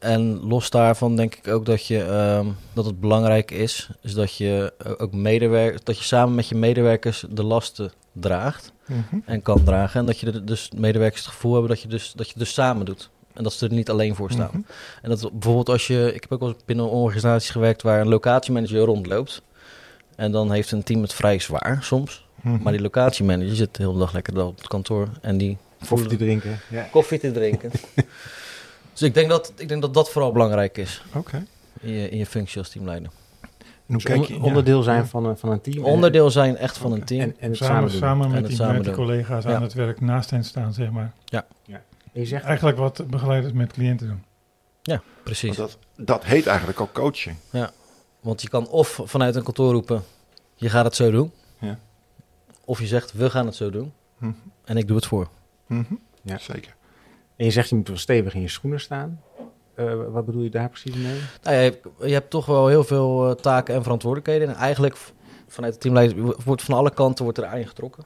En 0.00 0.40
los 0.40 0.70
daarvan 0.70 1.16
denk 1.16 1.34
ik 1.34 1.48
ook 1.48 1.66
dat, 1.66 1.86
je, 1.86 2.02
um, 2.38 2.56
dat 2.72 2.84
het 2.84 3.00
belangrijk 3.00 3.50
is, 3.50 3.90
is 4.02 4.14
dat 4.14 4.36
je 4.36 4.72
ook 4.98 5.12
medewerkers, 5.12 5.84
dat 5.84 5.98
je 5.98 6.04
samen 6.04 6.34
met 6.34 6.48
je 6.48 6.54
medewerkers 6.54 7.24
de 7.30 7.42
lasten 7.42 7.92
draagt 8.12 8.72
mm 8.86 9.04
-hmm. 9.10 9.22
en 9.26 9.42
kan 9.42 9.64
dragen. 9.64 10.00
En 10.00 10.06
dat 10.06 10.18
je 10.18 10.44
dus 10.44 10.70
medewerkers 10.76 11.24
het 11.24 11.32
gevoel 11.32 11.52
hebben 11.52 11.70
dat 11.70 11.82
je 11.82 11.88
dus, 11.88 12.12
dat 12.16 12.28
je 12.28 12.38
dus 12.38 12.52
samen 12.52 12.86
doet. 12.86 13.10
En 13.32 13.42
dat 13.42 13.52
ze 13.52 13.66
er 13.66 13.72
niet 13.72 13.90
alleen 13.90 14.14
voor 14.14 14.30
staan. 14.30 14.50
Mm 14.52 14.52
-hmm. 14.52 14.74
En 15.02 15.08
dat 15.08 15.30
bijvoorbeeld 15.32 15.68
als 15.68 15.86
je, 15.86 16.12
ik 16.14 16.20
heb 16.22 16.32
ook 16.32 16.40
wel 16.40 16.54
binnen 16.64 16.90
organisaties 16.90 17.50
gewerkt 17.50 17.82
waar 17.82 18.00
een 18.00 18.08
locatiemanager 18.08 18.78
rondloopt. 18.78 19.42
En 20.16 20.32
dan 20.32 20.52
heeft 20.52 20.72
een 20.72 20.82
team 20.82 21.02
het 21.02 21.12
vrij 21.14 21.38
zwaar 21.38 21.78
soms. 21.80 22.26
Mm 22.40 22.52
-hmm. 22.52 22.62
Maar 22.62 22.72
die 22.72 22.82
locatiemanager 22.82 23.56
zit 23.56 23.76
de 23.76 23.82
hele 23.82 23.98
dag 23.98 24.12
lekker 24.12 24.44
op 24.44 24.58
het 24.58 24.68
kantoor 24.68 25.08
en 25.20 25.38
die 25.38 25.56
koffie 25.88 26.08
te 26.08 26.16
drinken. 26.16 26.60
Ja. 26.68 26.82
Koffie 26.82 27.18
te 27.18 27.32
drinken. 27.32 27.70
Dus 29.00 29.08
ik 29.08 29.14
denk 29.14 29.28
dat, 29.28 29.52
ik 29.56 29.68
denk 29.68 29.80
dat 29.80 29.94
dat 29.94 30.10
vooral 30.10 30.32
belangrijk 30.32 30.78
is. 30.78 31.02
Okay. 31.14 31.46
In, 31.80 31.92
je, 31.92 32.08
in 32.08 32.18
je 32.18 32.26
functie 32.26 32.58
als 32.58 32.68
teamleider. 32.68 33.10
En 33.86 33.94
hoe 33.94 34.02
kijk 34.02 34.24
je, 34.24 34.34
dus 34.34 34.42
onderdeel 34.42 34.82
zijn 34.82 35.06
van, 35.06 35.24
een, 35.24 35.38
van 35.38 35.50
een 35.50 35.60
team. 35.60 35.84
Onderdeel 35.84 36.30
zijn 36.30 36.56
echt 36.56 36.78
van 36.78 36.86
okay. 36.86 37.00
een 37.00 37.06
team. 37.06 37.20
En, 37.20 37.34
en 37.38 37.48
het 37.48 37.58
samen, 37.58 37.90
samen, 37.90 37.90
samen 37.90 38.30
met, 38.30 38.46
die, 38.46 38.56
samen 38.56 38.74
met 38.74 38.84
die 38.84 38.94
collega's 38.94 39.44
ja. 39.44 39.54
aan 39.54 39.62
het 39.62 39.72
werk 39.72 40.00
naast 40.00 40.30
hen 40.30 40.44
staan, 40.44 40.72
zeg 40.72 40.90
maar. 40.90 41.12
Ja. 41.24 41.46
ja. 41.64 41.82
Je 42.12 42.26
zegt 42.26 42.44
eigenlijk 42.44 42.78
wat 42.78 43.04
begeleiders 43.06 43.52
met 43.52 43.72
cliënten 43.72 44.06
doen. 44.06 44.24
Ja, 44.82 45.02
precies. 45.22 45.56
Dat, 45.56 45.78
dat 45.96 46.24
heet 46.24 46.46
eigenlijk 46.46 46.80
ook 46.80 46.92
coaching. 46.92 47.36
Ja, 47.50 47.70
want 48.20 48.42
je 48.42 48.48
kan 48.48 48.68
of 48.68 49.00
vanuit 49.04 49.34
een 49.34 49.42
kantoor 49.42 49.72
roepen, 49.72 50.04
je 50.54 50.68
gaat 50.68 50.84
het 50.84 50.94
zo 50.96 51.10
doen. 51.10 51.32
Ja. 51.58 51.78
Of 52.64 52.80
je 52.80 52.86
zegt, 52.86 53.12
we 53.12 53.30
gaan 53.30 53.46
het 53.46 53.54
zo 53.54 53.70
doen. 53.70 53.92
Mm 54.18 54.36
-hmm. 54.42 54.52
En 54.64 54.76
ik 54.76 54.86
doe 54.86 54.96
het 54.96 55.06
voor. 55.06 55.28
Mm 55.66 55.84
-hmm. 55.88 56.00
Ja, 56.22 56.38
zeker. 56.38 56.78
En 57.40 57.46
je 57.46 57.52
zegt 57.52 57.68
je 57.68 57.74
moet 57.74 57.88
wel 57.88 57.96
stevig 57.96 58.34
in 58.34 58.40
je 58.40 58.48
schoenen 58.48 58.80
staan. 58.80 59.20
Uh, 59.76 59.94
wat 60.08 60.26
bedoel 60.26 60.42
je 60.42 60.50
daar 60.50 60.68
precies 60.68 60.94
mee? 60.94 61.18
Nou, 61.42 61.56
je, 61.56 61.62
hebt, 61.62 61.86
je 61.98 62.12
hebt 62.12 62.30
toch 62.30 62.46
wel 62.46 62.66
heel 62.66 62.84
veel 62.84 63.28
uh, 63.28 63.34
taken 63.34 63.74
en 63.74 63.82
verantwoordelijkheden. 63.82 64.48
En 64.48 64.54
eigenlijk 64.54 64.96
vanuit 65.48 65.72
het 65.72 65.82
teamleider 65.82 66.34
wordt 66.44 66.62
van 66.62 66.74
alle 66.74 66.94
kanten 66.94 67.24
wordt 67.24 67.38
er 67.38 67.44
aangetrokken. 67.44 68.04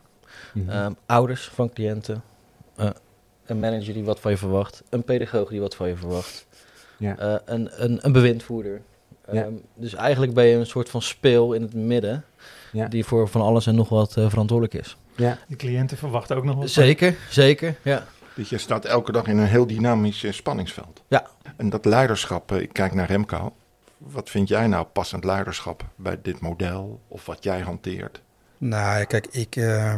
Mm 0.52 0.68
-hmm. 0.68 0.84
um, 0.84 0.96
ouders 1.06 1.48
van 1.48 1.72
cliënten, 1.72 2.22
uh, 2.80 2.90
een 3.46 3.58
manager 3.58 3.94
die 3.94 4.04
wat 4.04 4.20
van 4.20 4.30
je 4.30 4.36
verwacht, 4.36 4.82
een 4.88 5.04
pedagoog 5.04 5.48
die 5.48 5.60
wat 5.60 5.74
van 5.74 5.88
je 5.88 5.96
verwacht, 5.96 6.46
ja. 6.98 7.40
een, 7.44 7.70
een, 7.82 7.98
een 8.02 8.12
bewindvoerder. 8.12 8.80
Ja. 9.32 9.44
Um, 9.44 9.62
dus 9.74 9.94
eigenlijk 9.94 10.34
ben 10.34 10.44
je 10.44 10.56
een 10.56 10.66
soort 10.66 10.90
van 10.90 11.02
speel 11.02 11.52
in 11.52 11.62
het 11.62 11.74
midden, 11.74 12.24
ja. 12.72 12.88
die 12.88 13.04
voor 13.04 13.28
van 13.28 13.40
alles 13.40 13.66
en 13.66 13.74
nog 13.74 13.88
wat 13.88 14.12
verantwoordelijk 14.12 14.74
is. 14.74 14.96
Ja. 15.16 15.38
De 15.48 15.56
cliënten 15.56 15.96
verwachten 15.96 16.36
ook 16.36 16.44
nog 16.44 16.56
wat. 16.56 16.70
Zeker, 16.70 17.16
zeker, 17.30 17.76
ja. 17.82 18.06
Dus 18.34 18.48
je 18.48 18.58
staat 18.58 18.84
elke 18.84 19.12
dag 19.12 19.26
in 19.26 19.38
een 19.38 19.46
heel 19.46 19.66
dynamisch 19.66 20.26
spanningsveld. 20.30 21.02
Ja. 21.08 21.26
En 21.56 21.70
dat 21.70 21.84
leiderschap, 21.84 22.52
ik 22.52 22.72
kijk 22.72 22.94
naar 22.94 23.06
Remco. 23.06 23.54
Wat 23.98 24.30
vind 24.30 24.48
jij 24.48 24.66
nou 24.66 24.84
passend 24.84 25.24
leiderschap 25.24 25.84
bij 25.96 26.18
dit 26.22 26.40
model 26.40 27.00
of 27.08 27.26
wat 27.26 27.44
jij 27.44 27.60
hanteert? 27.60 28.22
Nou, 28.58 29.04
kijk, 29.04 29.26
ik, 29.26 29.56
uh, 29.56 29.94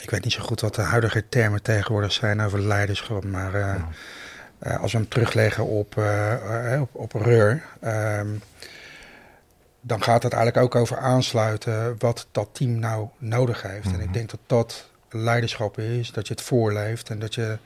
ik 0.00 0.10
weet 0.10 0.24
niet 0.24 0.32
zo 0.32 0.42
goed 0.42 0.60
wat 0.60 0.74
de 0.74 0.82
huidige 0.82 1.28
termen 1.28 1.62
tegenwoordig 1.62 2.12
zijn 2.12 2.40
over 2.40 2.60
leiderschap. 2.60 3.24
Maar 3.24 3.54
uh, 3.54 3.60
ja. 3.60 3.88
uh, 4.62 4.80
als 4.80 4.92
we 4.92 4.98
hem 4.98 5.08
terugleggen 5.08 5.64
op, 5.64 5.94
uh, 5.98 6.80
op, 6.80 6.90
op 6.92 7.12
REUR, 7.12 7.62
ehm, 7.80 8.28
dan 9.80 10.02
gaat 10.02 10.22
het 10.22 10.32
eigenlijk 10.32 10.64
ook 10.64 10.80
over 10.80 10.96
aansluiten 10.96 11.94
wat 11.98 12.26
dat 12.32 12.48
team 12.52 12.78
nou 12.78 13.08
nodig 13.18 13.62
heeft. 13.62 13.84
Mm 13.84 13.90
-hmm. 13.90 14.00
En 14.00 14.06
ik 14.06 14.12
denk 14.12 14.30
dat 14.30 14.40
dat 14.46 14.88
leiderschap 15.10 15.78
is, 15.78 16.12
dat 16.12 16.28
je 16.28 16.34
het 16.34 16.42
voorleeft 16.42 17.10
en 17.10 17.18
dat 17.18 17.34
je 17.34 17.58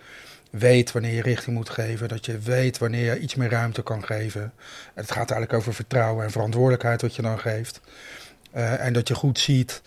weet 0.50 0.92
wanneer 0.92 1.14
je 1.14 1.22
richting 1.22 1.56
moet 1.56 1.70
geven, 1.70 2.08
dat 2.08 2.26
je 2.26 2.38
weet 2.38 2.78
wanneer 2.78 3.14
je 3.14 3.20
iets 3.20 3.34
meer 3.34 3.50
ruimte 3.50 3.82
kan 3.82 4.04
geven. 4.04 4.42
En 4.42 4.52
het 4.94 5.10
gaat 5.10 5.30
eigenlijk 5.30 5.52
over 5.52 5.74
vertrouwen 5.74 6.24
en 6.24 6.30
verantwoordelijkheid 6.30 7.02
wat 7.02 7.16
je 7.16 7.22
dan 7.22 7.38
geeft. 7.38 7.80
Uh, 8.54 8.84
en 8.84 8.92
dat 8.92 9.08
je 9.08 9.14
goed 9.14 9.38
ziet 9.38 9.82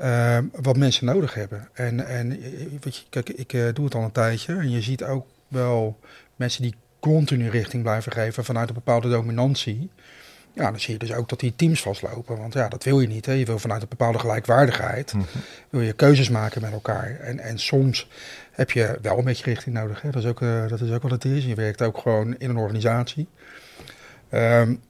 uh, 0.00 0.38
wat 0.52 0.76
mensen 0.76 1.06
nodig 1.06 1.34
hebben. 1.34 1.68
En, 1.72 2.06
en 2.06 2.40
je, 2.82 3.02
kijk, 3.10 3.28
ik 3.28 3.50
doe 3.74 3.84
het 3.84 3.94
al 3.94 4.02
een 4.02 4.12
tijdje 4.12 4.54
en 4.54 4.70
je 4.70 4.82
ziet 4.82 5.04
ook 5.04 5.26
wel 5.48 5.98
mensen 6.36 6.62
die 6.62 6.74
continu 7.00 7.48
richting 7.48 7.82
blijven 7.82 8.12
geven 8.12 8.44
vanuit 8.44 8.68
een 8.68 8.74
bepaalde 8.74 9.08
dominantie. 9.08 9.90
Ja, 10.58 10.70
dan 10.70 10.80
zie 10.80 10.92
je 10.92 10.98
dus 10.98 11.12
ook 11.12 11.28
dat 11.28 11.40
die 11.40 11.56
teams 11.56 11.82
vastlopen. 11.82 12.38
Want 12.38 12.52
ja, 12.52 12.68
dat 12.68 12.84
wil 12.84 13.00
je 13.00 13.06
niet. 13.06 13.26
Hè. 13.26 13.32
Je 13.32 13.44
wil 13.44 13.58
vanuit 13.58 13.82
een 13.82 13.88
bepaalde 13.88 14.18
gelijkwaardigheid, 14.18 15.12
mm 15.12 15.20
-hmm. 15.20 15.40
wil 15.70 15.80
je 15.80 15.92
keuzes 15.92 16.28
maken 16.28 16.60
met 16.60 16.72
elkaar. 16.72 17.20
En, 17.20 17.38
en 17.38 17.58
soms 17.58 18.08
heb 18.52 18.70
je 18.70 18.98
wel 19.02 19.18
een 19.18 19.24
beetje 19.24 19.44
richting 19.44 19.74
nodig. 19.74 20.02
Hè. 20.02 20.10
Dat, 20.10 20.22
is 20.22 20.28
ook, 20.28 20.40
uh, 20.40 20.68
dat 20.68 20.80
is 20.80 20.90
ook 20.90 21.02
wat 21.02 21.10
het 21.10 21.24
is. 21.24 21.44
Je 21.44 21.54
werkt 21.54 21.82
ook 21.82 21.98
gewoon 21.98 22.36
in 22.38 22.50
een 22.50 22.56
organisatie. 22.56 23.28
Um, 24.32 24.80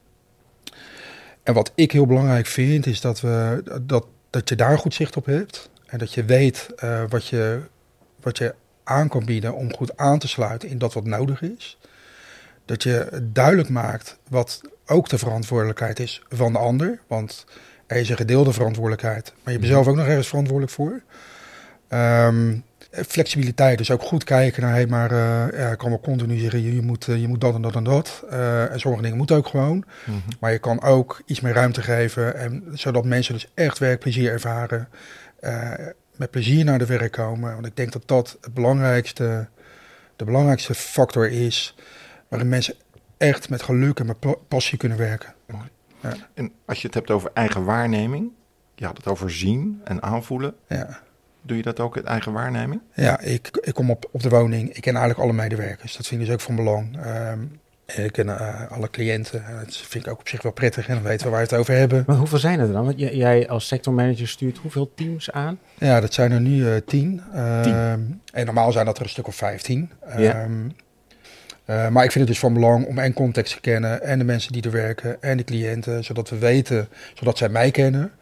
en 1.43 1.55
wat 1.55 1.73
ik 1.75 1.93
heel 1.93 2.07
belangrijk 2.07 2.47
vind, 2.47 2.87
is 2.87 3.01
dat, 3.01 3.21
we, 3.21 3.63
dat, 3.83 4.07
dat 4.31 4.49
je 4.49 4.57
daar 4.57 4.79
goed 4.79 4.95
zicht 4.95 5.17
op 5.17 5.27
hebt. 5.27 5.71
En 5.87 5.99
dat 5.99 6.15
je 6.15 6.25
weet 6.25 6.69
uh, 6.85 7.03
wat, 7.09 7.27
je, 7.27 7.61
wat 8.21 8.39
je 8.39 8.55
aan 8.85 9.09
kan 9.09 9.25
bieden 9.25 9.55
om 9.55 9.75
goed 9.75 9.97
aan 9.97 10.19
te 10.19 10.29
sluiten 10.29 10.69
in 10.69 10.79
dat 10.79 10.95
wat 10.95 11.05
nodig 11.05 11.43
is. 11.43 11.79
Dat 12.65 12.83
je 12.83 13.29
duidelijk 13.33 13.69
maakt 13.69 14.19
wat 14.29 14.61
ook 14.89 15.09
de 15.09 15.19
verantwoordelijkheid 15.19 16.01
is 16.01 16.23
van 16.29 16.53
de 16.53 16.59
ander. 16.59 17.01
Want 17.07 17.47
er 17.87 17.97
is 17.97 18.09
een 18.09 18.17
gedeelde 18.17 18.53
verantwoordelijkheid, 18.53 19.33
maar 19.43 19.53
je 19.53 19.59
bent 19.59 19.73
zelf 19.73 19.87
ook 19.87 19.97
nog 19.97 20.07
ergens 20.07 20.29
verantwoordelijk 20.29 20.73
voor. 20.73 21.01
Ehm, 21.89 22.57
flexibiliteit, 22.91 23.79
dus 23.79 23.91
ook 23.91 24.03
goed 24.03 24.25
kijken 24.25 24.63
naar, 24.63 24.73
hey, 24.73 24.87
maar 24.87 25.13
uh, 25.13 25.59
ja, 25.59 25.71
ik 25.71 25.79
kan 25.79 25.89
wel 25.89 26.01
continu 26.01 26.39
zeggen, 26.39 26.63
je, 26.63 26.75
je, 26.75 26.83
moet, 26.83 27.05
je 27.05 27.29
moet 27.29 27.41
dat 27.41 27.55
en 27.55 27.63
dat 27.63 27.75
en 27.75 27.85
dat. 27.85 28.25
Uh, 28.31 28.73
en 28.73 28.81
sommige 28.81 29.03
dingen 29.03 29.19
moeten 29.19 29.37
ook 29.37 29.47
gewoon. 29.47 29.77
Mm 29.77 29.85
-hmm. 30.05 30.23
Maar 30.41 30.53
je 30.53 30.59
kan 30.59 30.83
ook 30.83 31.23
iets 31.27 31.41
meer 31.41 31.53
ruimte 31.53 31.83
geven, 31.83 32.37
en, 32.37 32.65
zodat 32.73 33.05
mensen 33.05 33.35
dus 33.35 33.49
echt 33.55 33.79
werkplezier 33.79 34.33
ervaren. 34.33 34.89
Uh, 35.41 35.73
met 36.17 36.31
plezier 36.31 36.65
naar 36.65 36.79
de 36.79 36.87
werk 36.87 37.13
komen. 37.13 37.55
Want 37.55 37.67
ik 37.67 37.77
denk 37.77 37.93
dat 37.93 38.03
dat 38.07 38.37
het 38.41 38.55
belangrijkste, 38.55 39.49
de 40.17 40.25
belangrijkste 40.25 40.75
factor 40.75 41.31
is 41.31 41.75
waarin 42.29 42.49
mensen 42.49 42.75
echt 43.19 43.49
met 43.49 43.63
geluk 43.63 44.01
en 44.01 44.07
met 44.07 44.49
passie 44.49 44.79
kunnen 44.79 44.99
werken. 44.99 45.35
Ja. 46.01 46.15
En 46.35 46.53
als 46.65 46.81
je 46.81 46.87
het 46.87 46.95
hebt 46.95 47.11
over 47.11 47.31
eigen 47.35 47.65
waarneming, 47.65 48.31
je 48.75 48.85
had 48.85 48.97
het 48.97 49.07
over 49.07 49.31
zien 49.31 49.81
en 49.85 50.03
aanvoelen. 50.03 50.55
Ja. 50.69 51.01
Doe 51.43 51.57
je 51.57 51.63
dat 51.63 51.81
ook 51.81 51.97
in 51.97 52.07
eigen 52.07 52.33
waarneming? 52.33 52.81
Ja, 52.95 53.21
ik, 53.21 53.59
ik 53.61 53.75
kom 53.75 53.91
op, 53.91 54.09
op 54.11 54.23
de 54.23 54.29
woning. 54.29 54.75
Ik 54.75 54.81
ken 54.83 54.97
eigenlijk 54.97 55.25
alle 55.25 55.33
medewerkers. 55.33 55.97
Dat 55.97 56.07
vind 56.07 56.21
ik 56.21 56.27
dus 56.27 56.35
ook 56.37 56.41
van 56.41 56.57
belang. 56.57 57.07
Um, 57.07 57.61
ik 57.87 58.13
ken 58.13 58.27
uh, 58.27 58.71
alle 58.71 58.91
cliënten. 58.91 59.45
Dat 59.65 59.77
vind 59.77 60.07
ik 60.07 60.13
ook 60.13 60.21
op 60.21 60.29
zich 60.29 60.43
wel 60.43 60.53
prettig. 60.53 60.89
En 60.89 60.95
dan 60.95 61.03
weten 61.03 61.25
we 61.25 61.31
waar 61.31 61.41
we 61.41 61.47
het 61.47 61.59
over 61.59 61.75
hebben. 61.75 62.05
Maar 62.07 62.17
hoeveel 62.17 62.39
zijn 62.39 62.61
er 62.61 62.73
dan? 62.73 62.85
Want 62.85 62.99
jij 62.99 63.49
als 63.49 63.67
sectormanager 63.67 64.29
stuurt 64.29 64.59
hoeveel 64.59 64.93
teams 64.95 65.31
aan? 65.31 65.59
Ja, 65.79 66.01
dat 66.01 66.15
zijn 66.15 66.33
er 66.33 66.41
nu 66.41 66.65
uh, 66.65 66.77
tien. 66.87 67.23
Uh, 67.35 67.63
tien. 67.63 68.21
En 68.33 68.45
normaal 68.45 68.73
zijn 68.73 68.87
dat 68.87 68.97
er 68.97 69.03
een 69.03 69.09
stuk 69.09 69.27
of 69.27 69.35
vijftien. 69.35 69.91
Ja. 70.17 70.43
Um, 70.43 70.73
uh, 71.71 71.89
maar 71.89 72.05
ik 72.05 72.13
vind 72.13 72.25
het 72.25 72.27
dus 72.27 72.39
van 72.39 72.53
belang 72.53 72.87
om 72.87 72.99
en 72.99 73.13
context 73.13 73.55
te 73.55 73.61
kennen 73.61 74.03
en 74.03 74.19
de 74.19 74.25
mensen 74.25 74.53
die 74.53 74.63
er 74.63 74.71
werken 74.71 75.23
en 75.23 75.37
de 75.37 75.45
cliënten, 75.45 76.05
zodat 76.05 76.31
we 76.31 76.39
weten, 76.39 76.89
zodat 77.15 77.39
zij 77.39 77.49
mij 77.49 77.71
kennen. 77.71 78.13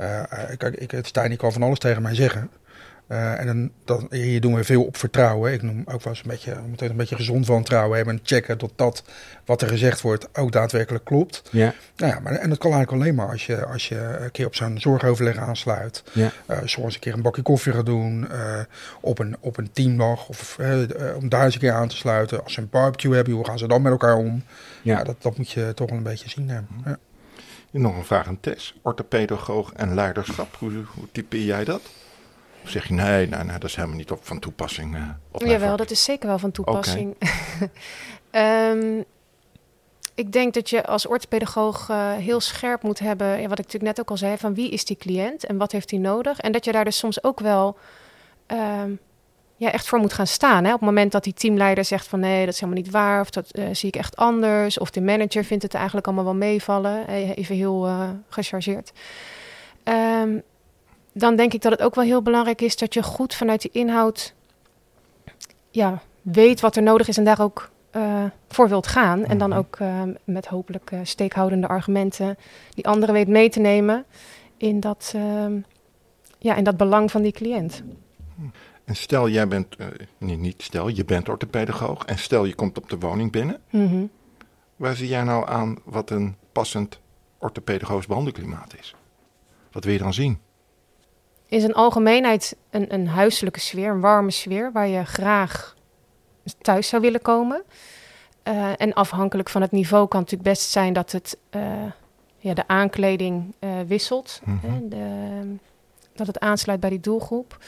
Uh, 0.00 0.22
kijk, 0.56 0.76
ik, 0.76 0.92
Stijn 1.02 1.36
kan 1.36 1.52
van 1.52 1.62
alles 1.62 1.78
tegen 1.78 2.02
mij 2.02 2.14
zeggen. 2.14 2.50
Uh, 3.08 3.40
en 3.40 3.46
dan, 3.46 3.70
dan, 3.84 4.06
hier 4.10 4.40
doen 4.40 4.54
we 4.54 4.64
veel 4.64 4.84
op 4.84 4.96
vertrouwen. 4.96 5.52
Ik 5.52 5.62
noem 5.62 5.78
ook 5.78 6.02
wel 6.02 6.12
eens 6.12 6.22
een 6.22 6.30
beetje, 6.30 6.54
we 6.54 6.68
moeten 6.68 6.90
een 6.90 6.96
beetje 6.96 7.16
gezond 7.16 7.46
wantrouwen 7.46 7.96
hebben 7.96 8.14
en 8.14 8.20
checken 8.22 8.58
dat 8.58 8.72
dat 8.76 9.02
wat 9.44 9.62
er 9.62 9.68
gezegd 9.68 10.00
wordt 10.00 10.28
ook 10.32 10.52
daadwerkelijk 10.52 11.04
klopt. 11.04 11.42
Ja. 11.50 11.74
Nou 11.96 12.12
ja, 12.12 12.20
maar, 12.20 12.32
en 12.32 12.48
dat 12.48 12.58
kan 12.58 12.72
eigenlijk 12.72 13.02
alleen 13.02 13.14
maar 13.14 13.28
als 13.28 13.46
je, 13.46 13.64
als 13.64 13.88
je 13.88 14.18
een 14.20 14.30
keer 14.30 14.46
op 14.46 14.54
zo'n 14.54 14.80
zorgoverleg 14.80 15.36
aansluit. 15.36 16.02
Ja. 16.12 16.32
Uh, 16.50 16.58
soms 16.64 16.94
een 16.94 17.00
keer 17.00 17.12
een 17.12 17.22
bakje 17.22 17.42
koffie 17.42 17.72
gaat 17.72 17.86
doen, 17.86 18.28
uh, 18.32 18.60
op, 19.00 19.18
een, 19.18 19.36
op 19.40 19.56
een 19.56 19.72
teamdag 19.72 20.28
of 20.28 20.58
om 21.16 21.28
daar 21.28 21.44
eens 21.44 21.54
een 21.54 21.60
keer 21.60 21.72
aan 21.72 21.88
te 21.88 21.96
sluiten. 21.96 22.44
Als 22.44 22.52
ze 22.52 22.60
een 22.60 22.70
barbecue 22.70 23.14
hebben, 23.14 23.32
hoe 23.32 23.44
gaan 23.44 23.58
ze 23.58 23.68
dan 23.68 23.82
met 23.82 23.92
elkaar 23.92 24.16
om? 24.16 24.42
Ja. 24.82 24.98
ja 24.98 25.04
dat, 25.04 25.16
dat 25.22 25.36
moet 25.36 25.50
je 25.50 25.72
toch 25.74 25.88
wel 25.88 25.98
een 25.98 26.04
beetje 26.04 26.28
zien. 26.28 26.48
Ja. 26.84 26.98
Nog 27.70 27.96
een 27.96 28.04
vraag 28.04 28.26
aan 28.26 28.40
Tess. 28.40 28.78
Orthopedagoog 28.82 29.72
en 29.72 29.94
leiderschap, 29.94 30.56
hoe, 30.58 30.72
hoe 30.94 31.08
typeer 31.12 31.44
jij 31.44 31.64
dat? 31.64 31.80
Of 32.68 32.74
zeg 32.74 32.88
je 32.88 32.94
nee, 32.94 33.26
nee, 33.26 33.44
nee, 33.44 33.58
dat 33.58 33.64
is 33.64 33.74
helemaal 33.74 33.96
niet 33.96 34.10
op 34.10 34.26
van 34.26 34.38
toepassing? 34.38 34.96
Uh, 34.96 35.08
op 35.30 35.42
Jawel, 35.42 35.76
dat 35.76 35.90
is 35.90 36.04
zeker 36.04 36.28
wel 36.28 36.38
van 36.38 36.50
toepassing. 36.50 37.16
Okay. 38.30 38.70
um, 38.72 39.04
ik 40.14 40.32
denk 40.32 40.54
dat 40.54 40.70
je 40.70 40.86
als 40.86 41.06
orthopedagoog 41.06 41.88
uh, 41.90 42.12
heel 42.12 42.40
scherp 42.40 42.82
moet 42.82 42.98
hebben, 42.98 43.26
ja, 43.26 43.48
wat 43.48 43.58
ik 43.58 43.64
natuurlijk 43.64 43.84
net 43.84 44.00
ook 44.00 44.10
al 44.10 44.16
zei, 44.16 44.36
van 44.36 44.54
wie 44.54 44.70
is 44.70 44.84
die 44.84 44.96
cliënt 44.96 45.44
en 45.44 45.56
wat 45.56 45.72
heeft 45.72 45.90
hij 45.90 45.98
nodig? 45.98 46.40
En 46.40 46.52
dat 46.52 46.64
je 46.64 46.72
daar 46.72 46.84
dus 46.84 46.98
soms 46.98 47.22
ook 47.24 47.40
wel 47.40 47.78
um, 48.46 48.98
ja, 49.56 49.72
echt 49.72 49.88
voor 49.88 49.98
moet 49.98 50.12
gaan 50.12 50.26
staan. 50.26 50.64
Hè? 50.64 50.72
Op 50.72 50.80
het 50.80 50.88
moment 50.88 51.12
dat 51.12 51.24
die 51.24 51.34
teamleider 51.34 51.84
zegt 51.84 52.06
van 52.06 52.20
nee, 52.20 52.44
dat 52.44 52.54
is 52.54 52.60
helemaal 52.60 52.82
niet 52.82 52.92
waar, 52.92 53.20
of 53.20 53.30
dat 53.30 53.56
uh, 53.58 53.64
zie 53.72 53.88
ik 53.88 53.96
echt 53.96 54.16
anders, 54.16 54.78
of 54.78 54.90
de 54.90 55.00
manager 55.00 55.44
vindt 55.44 55.62
het 55.62 55.74
eigenlijk 55.74 56.06
allemaal 56.06 56.24
wel 56.24 56.34
meevallen, 56.34 57.08
even 57.08 57.56
heel 57.56 57.88
gechargeerd. 58.28 58.92
Um, 59.84 60.42
dan 61.18 61.36
denk 61.36 61.52
ik 61.52 61.62
dat 61.62 61.72
het 61.72 61.82
ook 61.82 61.94
wel 61.94 62.04
heel 62.04 62.22
belangrijk 62.22 62.60
is 62.60 62.76
dat 62.76 62.94
je 62.94 63.02
goed 63.02 63.34
vanuit 63.34 63.62
die 63.62 63.70
inhoud 63.70 64.34
ja, 65.70 66.02
weet 66.22 66.60
wat 66.60 66.76
er 66.76 66.82
nodig 66.82 67.08
is 67.08 67.16
en 67.16 67.24
daar 67.24 67.40
ook 67.40 67.70
uh, 67.96 68.24
voor 68.48 68.68
wilt 68.68 68.86
gaan. 68.86 69.24
En 69.24 69.38
dan 69.38 69.52
ook 69.52 69.78
uh, 69.78 70.02
met 70.24 70.46
hopelijk 70.46 70.90
uh, 70.90 71.00
steekhoudende 71.02 71.68
argumenten 71.68 72.36
die 72.74 72.86
anderen 72.86 73.14
weet 73.14 73.28
mee 73.28 73.48
te 73.48 73.60
nemen 73.60 74.04
in 74.56 74.80
dat, 74.80 75.14
ja, 76.38 76.54
in 76.54 76.64
dat 76.64 76.76
belang 76.76 77.10
van 77.10 77.22
die 77.22 77.32
cliënt. 77.32 77.82
En 78.84 78.96
stel 78.96 79.28
jij 79.28 79.48
bent, 79.48 79.76
niet, 80.18 80.38
niet 80.38 80.62
stel, 80.62 80.88
je 80.88 81.04
bent 81.04 81.28
orthopedagoog 81.28 82.04
en 82.04 82.18
stel 82.18 82.44
je 82.44 82.54
komt 82.54 82.78
op 82.78 82.90
de 82.90 82.98
woning 82.98 83.32
binnen. 83.32 83.60
Mm 83.70 83.86
-hmm. 83.86 84.10
Waar 84.76 84.96
zie 84.96 85.08
jij 85.08 85.22
nou 85.22 85.48
aan 85.48 85.78
wat 85.84 86.10
een 86.10 86.36
passend 86.52 87.00
orthopedagogisch 87.38 88.06
behandelklimaat 88.06 88.74
is? 88.78 88.94
Wat 89.72 89.84
wil 89.84 89.92
je 89.92 89.98
dan 89.98 90.14
zien? 90.14 90.38
In 91.48 91.60
zijn 91.60 91.74
algemeenheid 91.74 92.56
een, 92.70 92.94
een 92.94 93.08
huiselijke 93.08 93.60
sfeer, 93.60 93.90
een 93.90 94.00
warme 94.00 94.30
sfeer, 94.30 94.72
waar 94.72 94.88
je 94.88 95.04
graag 95.04 95.76
thuis 96.60 96.88
zou 96.88 97.02
willen 97.02 97.22
komen. 97.22 97.62
Uh, 98.44 98.72
en 98.76 98.92
afhankelijk 98.92 99.48
van 99.48 99.62
het 99.62 99.70
niveau 99.70 100.08
kan 100.08 100.20
het 100.20 100.30
natuurlijk 100.30 100.58
best 100.58 100.70
zijn 100.70 100.92
dat 100.92 101.12
het, 101.12 101.38
uh, 101.56 101.62
ja, 102.38 102.54
de 102.54 102.66
aankleding 102.66 103.54
uh, 103.60 103.70
wisselt. 103.86 104.40
Mhm. 104.44 104.66
Hè, 104.66 104.88
de, 104.88 105.56
dat 106.14 106.26
het 106.26 106.40
aansluit 106.40 106.80
bij 106.80 106.90
die 106.90 107.00
doelgroep. 107.00 107.58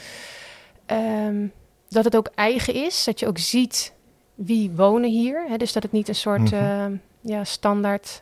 Um, 0.87 1.51
dat 1.89 2.03
het 2.03 2.15
ook 2.15 2.29
eigen 2.35 2.73
is, 2.73 3.03
dat 3.03 3.19
je 3.19 3.27
ook 3.27 3.37
ziet 3.37 3.93
wie 4.35 4.71
wonen 4.71 5.09
hier. 5.09 5.45
Hè, 5.47 5.57
dus 5.57 5.73
dat 5.73 5.83
het 5.83 5.91
niet 5.91 6.07
een 6.07 6.15
soort 6.15 6.51
Mhm. 6.51 6.95
ja, 7.21 7.43
standaard 7.43 8.21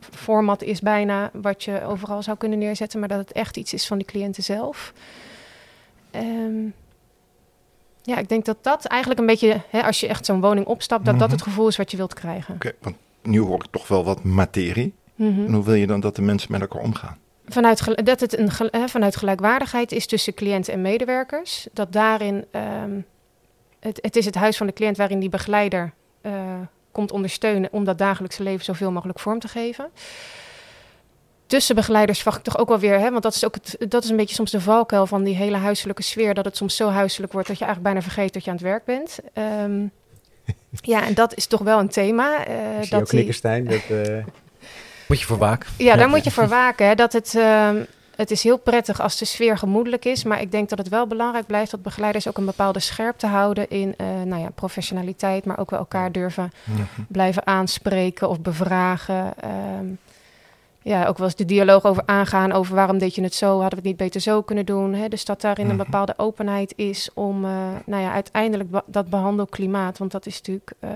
format 0.00 0.62
is 0.62 0.80
bijna 0.80 1.30
wat 1.32 1.64
je 1.64 1.84
overal 1.84 2.22
zou 2.22 2.36
kunnen 2.36 2.58
neerzetten, 2.58 3.00
maar 3.00 3.08
dat 3.08 3.18
het 3.18 3.32
echt 3.32 3.56
iets 3.56 3.72
is 3.72 3.86
van 3.86 3.98
die 3.98 4.06
cliënten 4.06 4.42
zelf. 4.42 4.92
Um, 6.14 6.74
ja, 8.02 8.16
ik 8.16 8.28
denk 8.28 8.44
dat 8.44 8.56
dat 8.60 8.84
eigenlijk 8.84 9.20
een 9.20 9.26
beetje, 9.26 9.60
hè, 9.70 9.82
als 9.82 10.00
je 10.00 10.06
echt 10.06 10.26
zo'n 10.26 10.40
woning 10.40 10.66
opstapt, 10.66 11.04
dat 11.04 11.18
dat 11.18 11.30
het 11.30 11.42
gevoel 11.42 11.68
is 11.68 11.76
wat 11.76 11.90
je 11.90 11.96
wilt 11.96 12.14
krijgen. 12.14 12.54
Oké, 12.54 12.72
want 12.80 12.96
nu 13.22 13.40
hoor 13.40 13.64
ik 13.64 13.70
toch 13.70 13.88
wel 13.88 14.04
wat 14.04 14.22
materie. 14.22 14.94
Mhm. 15.14 15.44
En 15.46 15.52
hoe 15.52 15.64
wil 15.64 15.74
je 15.74 15.86
dan 15.86 16.00
dat 16.00 16.16
de 16.16 16.22
mensen 16.22 16.52
met 16.52 16.60
elkaar 16.60 16.82
omgaan? 16.82 17.18
Vanuit, 17.46 18.04
dat 18.06 18.20
het 18.20 18.38
een, 18.38 18.50
hè, 18.70 18.88
vanuit 18.88 19.16
gelijkwaardigheid 19.16 19.92
is 19.92 20.06
tussen 20.06 20.34
cliënt 20.34 20.68
en 20.68 20.80
medewerkers. 20.80 21.66
Dat 21.72 21.92
daarin, 21.92 22.44
ehm, 22.50 23.00
het, 23.80 23.98
het 24.02 24.16
is 24.16 24.24
het 24.24 24.34
huis 24.34 24.56
van 24.56 24.66
de 24.66 24.72
cliënt 24.72 24.96
waarin 24.96 25.20
die 25.20 25.28
begeleider 25.28 25.92
eh, 26.20 26.32
komt 26.92 27.12
ondersteunen 27.12 27.68
om 27.72 27.84
dat 27.84 27.98
dagelijkse 27.98 28.42
leven 28.42 28.64
zoveel 28.64 28.90
mogelijk 28.92 29.18
vorm 29.18 29.38
te 29.38 29.48
geven. 29.48 29.90
Tussen 31.46 31.74
begeleiders 31.74 32.18
verwacht 32.18 32.38
ik 32.38 32.44
toch 32.44 32.58
ook 32.58 32.68
wel 32.68 32.78
weer, 32.78 32.98
hè, 32.98 33.10
want 33.10 33.22
dat 33.22 33.34
is 33.34 33.44
ook 33.44 33.54
het, 33.54 33.76
dat 33.90 34.04
is 34.04 34.10
een 34.10 34.16
beetje 34.16 34.34
soms 34.34 34.50
de 34.50 34.60
valkuil 34.60 35.06
van 35.06 35.22
die 35.24 35.34
hele 35.34 35.56
huiselijke 35.56 36.02
sfeer, 36.02 36.34
dat 36.34 36.44
het 36.44 36.56
soms 36.56 36.76
zo 36.76 36.88
huiselijk 36.90 37.32
wordt 37.32 37.48
dat 37.48 37.58
je 37.58 37.64
eigenlijk 37.64 37.94
bijna 37.94 38.10
vergeet 38.12 38.32
dat 38.32 38.44
je 38.44 38.50
aan 38.50 38.56
het 38.56 38.64
werk 38.64 38.84
bent. 38.84 39.18
Ehm, 39.32 39.80
ja, 40.92 41.06
en 41.06 41.14
dat 41.14 41.34
is 41.36 41.46
toch 41.46 41.60
wel 41.60 41.78
een 41.78 41.88
thema. 41.88 42.44
eh, 42.46 42.54
Ik 42.54 42.82
zie 42.82 42.88
jou 42.88 43.00
dat 43.00 43.10
die. 43.10 43.18
Dat, 43.68 44.06
eh, 44.06 44.24
Moet 45.08 45.20
je 45.20 45.26
voor 45.26 45.38
waken. 45.38 45.70
ja, 45.78 45.96
daar 45.96 46.08
moet 46.08 46.24
je 46.24 46.30
voor 46.30 46.48
waken. 46.48 46.86
Hè, 46.86 46.94
dat 46.94 47.12
het, 47.12 47.34
ehm, 47.34 47.82
het 48.18 48.30
is 48.30 48.42
heel 48.42 48.58
prettig 48.58 49.00
als 49.00 49.18
de 49.18 49.24
sfeer 49.24 49.58
gemoedelijk 49.58 50.04
is. 50.04 50.24
Maar 50.24 50.40
ik 50.40 50.50
denk 50.50 50.68
dat 50.68 50.78
het 50.78 50.88
wel 50.88 51.06
belangrijk 51.06 51.46
blijft 51.46 51.70
dat 51.70 51.82
begeleiders 51.82 52.28
ook 52.28 52.36
een 52.38 52.44
bepaalde 52.44 52.80
scherpte 52.80 53.26
houden 53.26 53.70
in 53.70 53.94
eh, 53.96 54.06
nou 54.24 54.42
ja, 54.42 54.50
professionaliteit. 54.50 55.44
Maar 55.44 55.58
ook 55.58 55.70
wel 55.70 55.78
elkaar 55.78 56.12
durven 56.12 56.50
blijven 57.08 57.46
aanspreken 57.46 58.28
of 58.28 58.40
bevragen. 58.40 59.32
Ehm, 59.40 59.86
ja, 60.82 61.06
ook 61.06 61.18
wel 61.18 61.26
eens 61.26 61.36
de 61.36 61.44
dialoog 61.44 61.84
over 61.84 62.02
aangaan 62.06 62.52
over 62.52 62.74
waarom 62.74 62.98
deed 62.98 63.14
je 63.14 63.22
het 63.22 63.34
zo, 63.34 63.48
hadden 63.50 63.68
we 63.70 63.76
het 63.76 63.84
niet 63.84 63.96
beter 63.96 64.20
zo 64.20 64.42
kunnen 64.42 64.66
doen. 64.66 64.94
Hè? 64.94 65.08
Dus 65.08 65.24
dat 65.24 65.40
daarin 65.40 65.68
een 65.68 65.76
Mhm. 65.76 65.84
bepaalde 65.84 66.14
openheid 66.16 66.72
is 66.76 67.10
om 67.14 67.44
eh, 67.44 67.50
nou 67.86 68.02
ja, 68.02 68.12
uiteindelijk 68.12 68.68
dat 68.86 69.08
behandelklimaat, 69.10 69.98
want 69.98 70.10
dat 70.10 70.26
is 70.26 70.36
natuurlijk 70.36 70.72
eh, 70.80 70.90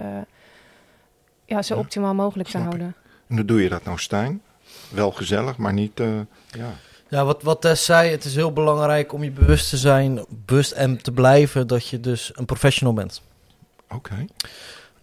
ja, 1.45 1.63
zo 1.63 1.77
optimaal 1.79 2.15
mogelijk 2.15 2.49
te 2.49 2.57
ik. 2.59 2.65
houden. 2.65 2.95
En 3.29 3.37
hoe 3.37 3.45
doe 3.45 3.63
je 3.63 3.69
dat 3.69 3.85
nou, 3.85 3.99
Stijn? 3.99 4.43
Wel 4.89 5.11
gezellig, 5.11 5.57
maar 5.57 5.73
niet... 5.73 5.99
ja. 6.51 6.71
Ja, 7.13 7.25
wat, 7.25 7.43
wat 7.43 7.61
Tess 7.61 7.85
zei, 7.85 8.11
het 8.11 8.25
is 8.25 8.35
heel 8.35 8.53
belangrijk 8.53 9.13
om 9.13 9.25
je 9.25 9.31
bewust 9.31 9.69
te 9.71 9.77
zijn, 9.77 10.25
bewust 10.29 10.73
en 10.73 11.03
te 11.03 11.13
blijven 11.13 11.67
dat 11.67 11.87
je 11.87 12.01
dus 12.01 12.31
een 12.35 12.45
professional 12.45 12.95
bent. 12.95 13.23
Oké. 13.95 14.15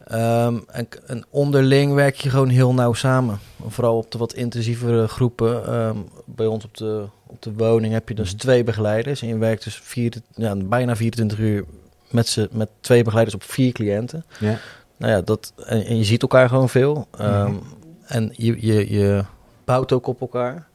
Ehm, 0.08 0.58
en, 0.68 0.88
en 1.08 1.26
onderling 1.30 1.94
werk 1.94 2.16
je 2.16 2.30
gewoon 2.30 2.50
heel 2.50 2.74
nauw 2.74 2.94
samen. 2.94 3.40
Vooral 3.68 3.98
op 3.98 4.12
de 4.12 4.18
wat 4.18 4.34
intensievere 4.34 5.08
groepen. 5.08 5.66
Ehm, 5.68 5.98
bij 6.26 6.46
ons 6.46 6.64
op 6.66 6.78
de, 6.78 7.06
op 7.28 7.42
de 7.42 7.54
woning 7.54 7.94
heb 7.94 8.10
je 8.10 8.16
dus 8.16 8.30
Mhm. 8.32 8.38
twee 8.40 8.64
begeleiders. 8.64 9.22
En 9.22 9.28
je 9.28 9.38
werkt 9.38 9.64
dus 9.64 9.80
vier, 9.84 10.14
ja, 10.36 10.56
bijna 10.56 10.96
24 10.96 11.38
uur 11.40 11.66
met, 12.10 12.28
ze, 12.28 12.50
met 12.52 12.70
twee 12.80 13.04
begeleiders 13.04 13.36
op 13.36 13.44
vier 13.44 13.72
cliënten. 13.72 14.26
ja. 14.40 14.58
Nou 14.98 15.12
ja, 15.12 15.22
dat, 15.22 15.54
en, 15.66 15.86
en 15.86 15.98
je 15.98 16.04
ziet 16.04 16.22
elkaar 16.22 16.50
gewoon 16.50 16.70
veel. 16.70 17.08
Ehm, 17.18 17.52
Mhm. 17.52 17.58
En 18.06 18.34
je, 18.36 18.66
je, 18.66 18.92
je 18.94 19.24
bouwt 19.66 19.92
ook 19.92 20.08
op 20.08 20.22
elkaar. 20.22 20.68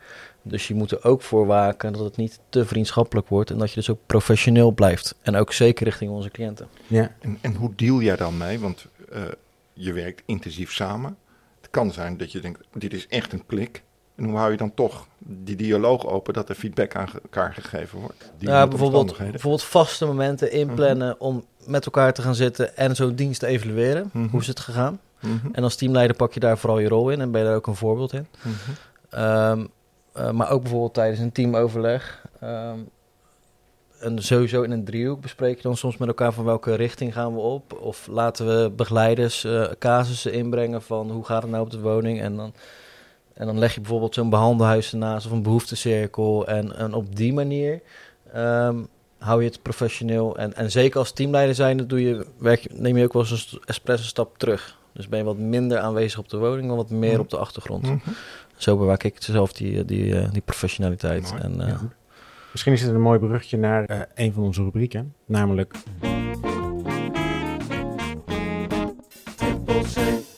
Dus 0.46 0.68
je 0.68 0.74
moet 0.74 0.90
er 0.90 1.04
ook 1.04 1.22
voor 1.22 1.46
waken 1.46 1.92
dat 1.92 2.04
het 2.04 2.16
niet 2.16 2.40
te 2.48 2.66
vriendschappelijk 2.66 3.28
wordt 3.28 3.50
en 3.50 3.59
dat 3.59 3.68
je 3.68 3.74
dus 3.74 3.90
ook 3.90 3.98
professioneel 4.07 4.70
blijft. 4.70 5.14
En 5.22 5.37
ook 5.37 5.52
zeker 5.52 5.85
richting 5.85 6.11
onze 6.11 6.30
cliënten. 6.30 6.68
Ja. 6.87 7.12
En, 7.20 7.38
en 7.40 7.54
hoe 7.54 7.72
deal 7.76 8.00
jij 8.00 8.16
dan 8.16 8.37
mee? 8.37 8.61
Want 8.61 8.87
uh, 9.12 9.22
je 9.72 9.92
werkt 9.92 10.22
intensief 10.26 10.72
samen. 10.72 11.16
Het 11.61 11.70
kan 11.70 11.92
zijn 11.92 12.16
dat 12.16 12.33
je 12.33 12.40
denkt, 12.40 12.61
dit 12.72 12.92
is 12.92 13.07
echt 13.09 13.33
een 13.33 13.46
klik. 13.46 13.83
En 14.14 14.24
hoe 14.24 14.37
hou 14.37 14.50
je 14.50 14.57
dan 14.57 14.74
toch 14.74 15.07
die 15.18 15.57
dialoog 15.57 16.07
open 16.07 16.35
dat 16.35 16.48
er 16.48 16.54
feedback 16.54 16.96
aan 16.96 17.09
elkaar 17.22 17.54
gegeven 17.54 17.98
wordt? 17.98 18.33
Ja, 18.38 18.66
bijvoorbeeld, 18.66 19.16
bijvoorbeeld 19.18 19.62
vaste 19.62 20.07
momenten 20.07 20.52
inplannen 20.52 21.09
mhm. 21.09 21.24
om 21.24 21.44
met 21.66 21.85
elkaar 21.85 22.12
te 22.12 22.22
gaan 22.22 22.35
zitten 22.35 22.76
en 22.76 22.96
zo'n 22.96 23.14
dienst 23.14 23.40
te 23.40 23.46
evalueren. 23.46 24.11
Mhm. 24.12 24.28
Hoe 24.28 24.40
is 24.40 24.46
het 24.46 24.61
gegaan? 24.61 25.00
Mhm. 25.20 25.48
En 25.52 25.62
als 25.62 25.76
teamleider 25.76 26.16
pak 26.16 26.33
je 26.33 26.40
daar 26.40 26.59
vooral 26.59 26.78
je 26.78 26.88
rol 26.88 27.11
in 27.11 27.20
en 27.20 27.30
ben 27.30 27.40
je 27.40 27.46
daar 27.46 27.57
ook 27.57 27.66
een 27.66 27.76
voorbeeld 27.76 28.12
in. 28.12 28.26
Um, 29.18 29.70
uh, 30.16 30.31
maar 30.31 30.50
ook 30.50 30.61
bijvoorbeeld 30.61 30.94
tijdens 30.94 31.20
een 31.20 31.33
teamoverleg. 31.33 32.27
Um, 32.42 32.88
en 34.05 34.22
sowieso 34.22 34.62
in 34.62 34.70
een 34.70 34.85
driehoek 34.85 35.20
bespreek 35.20 35.57
je 35.57 35.62
dan 35.62 35.77
soms 35.77 35.96
met 35.96 36.09
elkaar 36.09 36.33
van 36.33 36.44
welke 36.44 36.74
richting 36.74 37.12
gaan 37.12 37.35
we 37.35 37.40
op. 37.40 37.79
Of 37.81 38.07
laten 38.07 38.46
we 38.46 38.70
begeleiders 38.70 39.44
uh, 39.44 39.66
casussen 39.79 40.33
inbrengen 40.33 40.83
van 40.83 41.11
hoe 41.11 41.24
gaat 41.24 41.42
het 41.42 41.50
nou 41.50 41.64
op 41.64 41.70
de 41.70 41.81
woning. 41.81 42.20
En 42.20 42.37
dan, 42.37 42.55
en 43.35 43.46
dan 43.46 43.59
leg 43.59 43.74
je 43.74 43.81
bijvoorbeeld 43.81 44.14
zo'n 44.14 44.31
behandelhuis 44.31 44.92
ernaast 44.92 45.27
of 45.27 45.33
een 45.33 45.42
behoeftecirkel. 45.42 46.46
En, 46.46 46.77
en 46.77 46.94
op 46.94 47.16
die 47.16 47.33
manier 47.33 47.81
um, 48.37 48.88
hou 49.18 49.42
je 49.42 49.48
het 49.48 49.62
professioneel. 49.62 50.37
En, 50.37 50.55
en 50.55 50.70
zeker 50.70 50.98
als 50.98 51.12
teamleider 51.12 51.55
zijn, 51.55 51.87
doe 51.87 52.03
je, 52.03 52.27
werk, 52.38 52.79
neem 52.79 52.96
je 52.96 53.05
ook 53.05 53.12
wel 53.12 53.22
eens 53.22 53.53
een 53.53 53.62
espresso 53.64 54.05
stap 54.05 54.38
terug. 54.38 54.79
Dus 54.92 55.09
ben 55.09 55.18
je 55.18 55.24
wat 55.24 55.38
minder 55.38 55.79
aanwezig 55.79 56.18
op 56.18 56.29
de 56.29 56.37
woning, 56.37 56.66
maar 56.66 56.77
wat 56.77 56.90
meer 56.90 57.12
mhm. 57.12 57.20
op 57.20 57.31
de 57.31 57.37
achtergrond. 57.37 57.83
Mm 57.83 58.00
-hmm. 58.05 58.14
Zo 58.64 58.77
bewaak 58.77 59.03
ik 59.03 59.22
zelf 59.22 59.53
die, 59.53 59.85
die, 59.85 60.18
eh, 60.18 60.33
die 60.33 60.42
professionaliteit. 60.42 61.35
en, 61.40 61.61
uh, 61.61 61.83
Misschien 62.50 62.72
is 62.72 62.83
het 62.83 62.94
een 62.94 63.00
mooi 63.00 63.18
bruggetje 63.18 63.57
naar 63.57 64.09
een 64.14 64.33
van 64.33 64.42
onze 64.42 64.62
rubrieken, 64.62 65.14
namelijk 65.24 65.74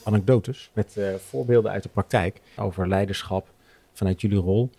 anekdotes 0.04 0.70
met 0.72 0.98
voorbeelden 1.28 1.70
uit 1.70 1.82
de 1.82 1.88
praktijk 1.88 2.40
over 2.56 2.88
leiderschap 2.88 3.52
vanuit 3.92 4.20
jullie 4.20 4.38
rol. 4.38 4.70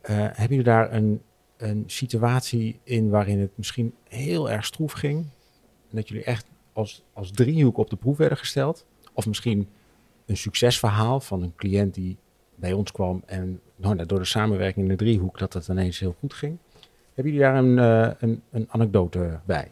hebben 0.00 0.48
jullie 0.48 0.62
daar 0.62 0.92
een, 0.92 1.22
een 1.56 1.84
situatie 1.86 2.80
in 2.82 3.10
waarin 3.10 3.40
het 3.40 3.50
misschien 3.54 3.94
heel 4.08 4.50
erg 4.50 4.64
stroef 4.64 4.92
ging? 4.92 5.18
En 5.90 5.96
dat 5.96 6.08
jullie 6.08 6.24
echt 6.24 6.46
als, 6.72 7.02
als 7.12 7.30
driehoek 7.30 7.76
op 7.76 7.90
de 7.90 7.96
proef 7.96 8.16
werden 8.16 8.38
gesteld? 8.38 8.86
Of 9.12 9.26
misschien 9.26 9.68
een 10.26 10.36
succesverhaal 10.36 11.20
van 11.20 11.42
een 11.42 11.54
cliënt 11.56 11.94
die 11.94 12.16
bij 12.56 12.72
ons 12.72 12.92
kwam 12.92 13.22
en 13.26 13.60
nou, 13.76 14.06
door 14.06 14.18
de 14.18 14.24
samenwerking 14.24 14.84
in 14.84 14.96
de 14.96 15.04
driehoek 15.04 15.38
dat 15.38 15.52
het 15.52 15.68
ineens 15.68 15.98
heel 15.98 16.16
goed 16.20 16.34
ging. 16.34 16.58
Hebben 17.14 17.34
jullie 17.34 17.48
daar 17.48 17.56
een, 17.56 17.78
uh, 17.78 18.10
een, 18.18 18.42
een, 18.50 18.66
anekdote 18.70 19.38
bij? 19.44 19.70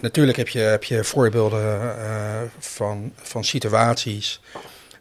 Natuurlijk 0.00 0.36
heb 0.36 0.48
je, 0.48 0.58
heb 0.58 0.84
je 0.84 1.04
voorbeelden 1.04 1.80
uh, 1.80 2.42
van, 2.58 3.12
van 3.14 3.44
situaties 3.44 4.40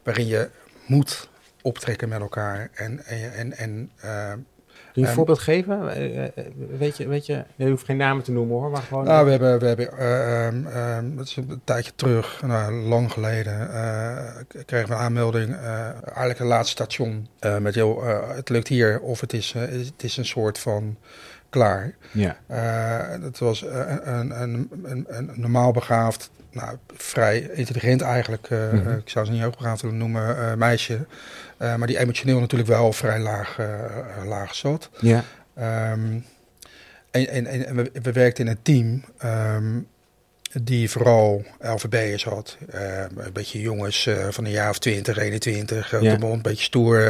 waarin 0.03 0.27
je 0.27 0.49
moet 0.85 1.29
optrekken 1.61 2.09
met 2.09 2.19
elkaar 2.19 2.69
en, 2.73 3.05
en, 3.05 3.51
en, 3.51 3.91
uh, 4.05 4.33
Kun 4.93 5.01
je 5.01 5.07
een 5.07 5.13
voorbeeld 5.13 5.39
geven? 5.39 5.89
Eh, 5.89 6.23
eh, 6.23 6.31
weet 6.77 6.97
je, 6.97 7.07
weet 7.07 7.25
je, 7.25 7.43
je 7.55 7.69
hoeft 7.69 7.85
geen 7.85 7.97
namen 7.97 8.23
te 8.23 8.31
noemen 8.31 8.55
hoor, 8.55 8.69
maar 8.69 8.81
gewoon... 8.81 9.03
Nou, 9.03 9.25
we 9.25 9.31
hebben, 9.31 9.59
we 9.59 9.65
hebben 9.65 9.89
uh, 9.99 10.97
um, 10.97 11.15
dat 11.15 11.25
is 11.25 11.35
een 11.35 11.61
tijdje 11.63 11.91
terug, 11.95 12.41
nou, 12.45 12.73
lang 12.73 13.11
geleden, 13.11 13.69
uh, 13.71 14.63
kregen 14.65 14.87
we 14.87 14.93
een 14.93 14.99
aanmelding, 14.99 15.55
eigenlijk 16.03 16.39
het 16.39 16.47
laatste 16.47 16.71
station, 16.71 17.27
met 17.59 17.75
heel, 17.75 18.03
het 18.35 18.49
lukt 18.49 18.67
hier 18.67 18.99
of 18.99 19.21
het 19.21 19.33
is, 19.33 19.53
het 19.57 20.03
is 20.03 20.17
een 20.17 20.25
soort 20.25 20.59
van 20.59 20.97
klaar. 21.49 21.95
Ja. 22.11 22.37
dat 23.21 23.37
was 23.37 23.61
een, 23.61 24.41
een, 24.41 24.69
een, 24.83 25.05
een, 25.07 25.31
normaal 25.35 25.71
begaafd, 25.71 26.29
nou, 26.51 26.77
vrij 26.93 27.49
intelligent 27.53 28.01
eigenlijk, 28.01 28.49
mm 28.49 28.57
-hmm. 28.69 28.97
ik 28.97 29.09
zou 29.09 29.25
ze 29.25 29.31
niet 29.31 29.41
hoogbegaafd 29.41 29.81
willen 29.81 29.97
noemen, 29.97 30.57
meisje. 30.57 31.05
Uh, 31.61 31.75
maar 31.75 31.87
die 31.87 31.99
emotioneel 31.99 32.39
natuurlijk 32.39 32.69
wel 32.69 32.93
vrij 32.93 33.19
laag, 33.19 33.57
uh, 33.59 34.27
laag 34.27 34.55
zat. 34.55 34.89
Ja. 34.99 35.23
Um, 35.91 36.25
en, 37.11 37.27
en, 37.27 37.45
en 37.45 37.75
we, 37.75 37.91
we, 38.01 38.11
werkten 38.11 38.45
in 38.45 38.51
een 38.51 38.61
team 38.61 39.03
um, 39.23 39.87
die 40.61 40.89
vooral 40.89 41.43
LVB'ers 41.59 42.23
had. 42.23 42.57
Uh, 42.73 43.01
een 43.01 43.33
beetje 43.33 43.61
jongens 43.61 44.09
van 44.29 44.45
een 44.45 44.51
jaar 44.51 44.69
of 44.69 44.79
20, 44.79 45.17
21, 45.17 45.87
grote 45.87 46.05
ja. 46.05 46.17
mond, 46.17 46.35
een 46.35 46.41
beetje 46.41 46.63
stoer. 46.63 47.01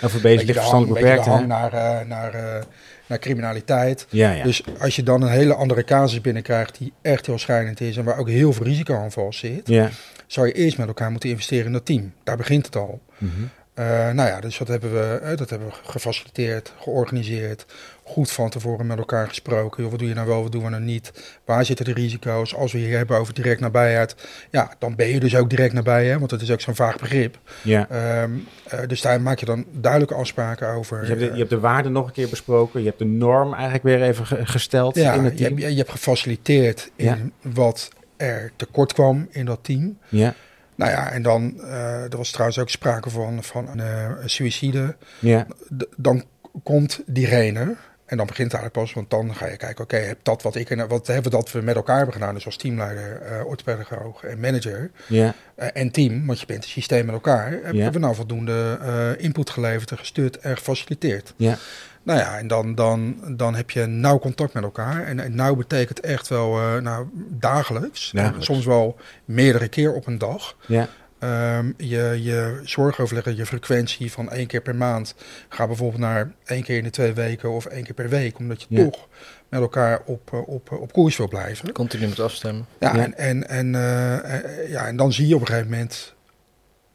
LVB'ers 0.00 0.44
die 0.44 0.54
verstand 0.54 0.88
beperkt. 0.88 1.26
Een 1.26 1.46
naar, 1.46 2.06
naar, 2.06 2.64
naar 3.06 3.18
criminaliteit. 3.18 4.06
Ja, 4.08 4.32
ja. 4.32 4.44
Dus 4.44 4.62
als 4.78 4.96
je 4.96 5.02
dan 5.02 5.22
een 5.22 5.30
hele 5.30 5.54
andere 5.54 5.84
casus 5.84 6.20
binnenkrijgt 6.20 6.78
die 6.78 6.92
echt 7.02 7.26
heel 7.26 7.38
schrijnend 7.38 7.80
is 7.80 7.96
en 7.96 8.04
waar 8.04 8.18
ook 8.18 8.28
heel 8.28 8.52
veel 8.52 8.66
risico 8.66 8.96
aan 8.96 9.12
vast 9.12 9.38
zit, 9.38 9.68
ja. 9.68 9.90
zou 10.26 10.46
je 10.46 10.52
eerst 10.52 10.78
met 10.78 10.86
elkaar 10.86 11.10
moeten 11.10 11.30
investeren 11.30 11.66
in 11.66 11.72
dat 11.72 11.86
team. 11.86 12.12
Daar 12.24 12.36
begint 12.36 12.66
het 12.66 12.76
al. 12.76 13.00
Mm 13.18 13.30
-hmm. 13.34 13.50
Uh, 13.78 13.84
nou 14.10 14.28
ja, 14.28 14.40
dus 14.40 14.58
dat 14.58 14.68
hebben, 14.68 14.92
we, 14.92 15.20
uh, 15.22 15.36
dat 15.36 15.50
hebben 15.50 15.68
we 15.68 15.74
gefaciliteerd, 15.82 16.72
georganiseerd. 16.80 17.66
Goed 18.02 18.30
van 18.30 18.50
tevoren 18.50 18.86
met 18.86 18.98
elkaar 18.98 19.28
gesproken. 19.28 19.82
Joh, 19.82 19.90
wat 19.90 20.00
doe 20.00 20.08
je 20.08 20.14
nou 20.14 20.26
wel, 20.26 20.42
wat 20.42 20.52
doen 20.52 20.62
we 20.62 20.68
nou 20.68 20.82
niet? 20.82 21.12
Waar 21.44 21.64
zitten 21.64 21.84
de 21.84 21.92
risico's? 21.92 22.54
Als 22.54 22.72
we 22.72 22.78
hier 22.78 22.96
hebben 22.96 23.18
over 23.18 23.34
direct 23.34 23.60
nabijheid, 23.60 24.14
ja, 24.50 24.74
dan 24.78 24.94
ben 24.94 25.08
je 25.08 25.20
dus 25.20 25.36
ook 25.36 25.50
direct 25.50 25.72
nabij, 25.72 26.06
hè, 26.06 26.18
want 26.18 26.30
dat 26.30 26.40
is 26.40 26.50
ook 26.50 26.60
zo'n 26.60 26.74
vaag 26.74 26.96
begrip. 26.96 27.38
Ja. 27.62 27.88
Um, 28.22 28.46
uh, 28.74 28.80
dus 28.86 29.00
daar 29.00 29.20
maak 29.20 29.38
je 29.38 29.46
dan 29.46 29.64
duidelijke 29.70 30.14
afspraken 30.14 30.68
over. 30.68 31.00
Dus 31.00 31.08
je, 31.08 31.14
hebt 31.14 31.26
de, 31.26 31.32
je 31.32 31.38
hebt 31.38 31.50
de 31.50 31.60
waarde 31.60 31.88
nog 31.88 32.06
een 32.06 32.12
keer 32.12 32.28
besproken. 32.28 32.80
Je 32.80 32.86
hebt 32.86 32.98
de 32.98 33.04
norm 33.04 33.52
eigenlijk 33.54 33.84
weer 33.84 34.02
even 34.02 34.26
ge 34.26 34.46
gesteld 34.46 34.94
ja, 34.96 35.12
in 35.12 35.24
het 35.24 35.36
team. 35.36 35.56
Je, 35.56 35.60
hebt, 35.60 35.72
je 35.72 35.78
hebt 35.78 35.90
gefaciliteerd 35.90 36.90
in 36.96 37.04
ja. 37.04 37.50
wat 37.52 37.90
er 38.16 38.52
tekort 38.56 38.92
kwam 38.92 39.28
in 39.30 39.44
dat 39.44 39.58
team. 39.62 39.98
Ja. 40.08 40.34
Nou 40.78 40.90
ja, 40.90 41.10
en 41.10 41.22
dan, 41.22 41.54
uh, 41.56 42.02
er 42.02 42.16
was 42.16 42.30
trouwens 42.30 42.58
ook 42.58 42.70
sprake 42.70 43.10
van, 43.10 43.42
van 43.42 43.68
een, 43.68 43.78
uh, 43.78 44.22
een 44.22 44.30
suïcide. 44.30 44.96
Ja. 45.18 45.46
D 45.76 45.86
dan 45.96 46.24
komt 46.62 47.02
diegene, 47.06 47.76
en 48.06 48.16
dan 48.16 48.26
begint 48.26 48.52
het 48.52 48.60
eigenlijk 48.60 48.72
pas, 48.72 48.92
want 48.92 49.10
dan 49.10 49.34
ga 49.34 49.46
je 49.46 49.56
kijken, 49.56 49.84
oké, 49.84 49.94
okay, 49.94 50.06
heb 50.06 50.18
dat 50.22 50.42
wat 50.42 50.54
ik 50.54 50.70
en 50.70 50.88
wat 50.88 51.06
hebben 51.06 51.30
dat 51.30 51.52
we 51.52 51.60
met 51.60 51.76
elkaar 51.76 51.96
hebben 51.96 52.14
gedaan, 52.14 52.34
dus 52.34 52.44
als 52.44 52.56
teamleider, 52.56 53.22
uh, 53.22 53.46
orthopedagoog 53.46 54.22
en 54.22 54.40
manager 54.40 54.90
ja. 55.06 55.34
en 55.54 55.90
team, 55.90 56.26
want 56.26 56.40
je 56.40 56.46
bent 56.46 56.64
een 56.64 56.70
systeem 56.70 57.04
met 57.04 57.14
elkaar, 57.14 57.50
hebben 57.50 57.76
ja. 57.76 57.90
we 57.90 57.98
nou 57.98 58.14
voldoende 58.14 58.78
input 59.18 59.50
geleverd 59.50 59.90
en 59.90 59.98
gestuurd 59.98 60.38
en 60.38 60.56
gefaciliteerd. 60.56 61.34
Ja. 61.36 61.58
Nou 62.08 62.20
ja, 62.20 62.38
en 62.38 62.46
dan, 62.46 62.74
dan, 62.74 63.16
dan 63.36 63.54
heb 63.54 63.70
je 63.70 63.86
nauw 63.86 64.18
contact 64.18 64.52
met 64.52 64.62
elkaar. 64.62 65.04
En, 65.04 65.20
en 65.20 65.34
nauw 65.34 65.56
betekent 65.56 66.00
echt 66.00 66.28
wel 66.28 66.58
uh, 66.58 66.82
nou, 66.82 67.06
dagelijks. 67.14 68.10
dagelijks. 68.10 68.46
Soms 68.46 68.64
wel 68.64 68.96
meerdere 69.24 69.68
keer 69.68 69.92
op 69.92 70.06
een 70.06 70.18
dag. 70.18 70.56
Ja. 70.66 70.88
Um, 71.58 71.74
je, 71.76 72.18
je 72.22 72.60
zorgoverleggen, 72.64 73.36
je 73.36 73.46
frequentie 73.46 74.12
van 74.12 74.30
één 74.30 74.46
keer 74.46 74.60
per 74.60 74.76
maand... 74.76 75.14
ga 75.48 75.66
bijvoorbeeld 75.66 76.00
naar 76.00 76.32
één 76.44 76.62
keer 76.62 76.76
in 76.76 76.84
de 76.84 76.90
twee 76.90 77.12
weken 77.12 77.50
of 77.50 77.66
één 77.66 77.84
keer 77.84 77.94
per 77.94 78.08
week. 78.08 78.38
Omdat 78.38 78.62
je 78.62 78.66
ja. 78.68 78.84
toch 78.84 79.08
met 79.48 79.60
elkaar 79.60 80.00
op, 80.04 80.32
op, 80.46 80.72
op 80.72 80.92
koers 80.92 81.16
wil 81.16 81.28
blijven. 81.28 81.72
Continu 81.72 82.06
moet 82.06 82.20
afstemmen. 82.20 82.66
Ja, 82.78 82.94
ja. 82.94 83.02
En, 83.02 83.18
en, 83.18 83.48
en, 83.48 83.66
uh, 83.66 84.70
ja, 84.70 84.86
en 84.86 84.96
dan 84.96 85.12
zie 85.12 85.26
je 85.26 85.34
op 85.34 85.40
een 85.40 85.46
gegeven 85.46 85.70
moment 85.70 86.14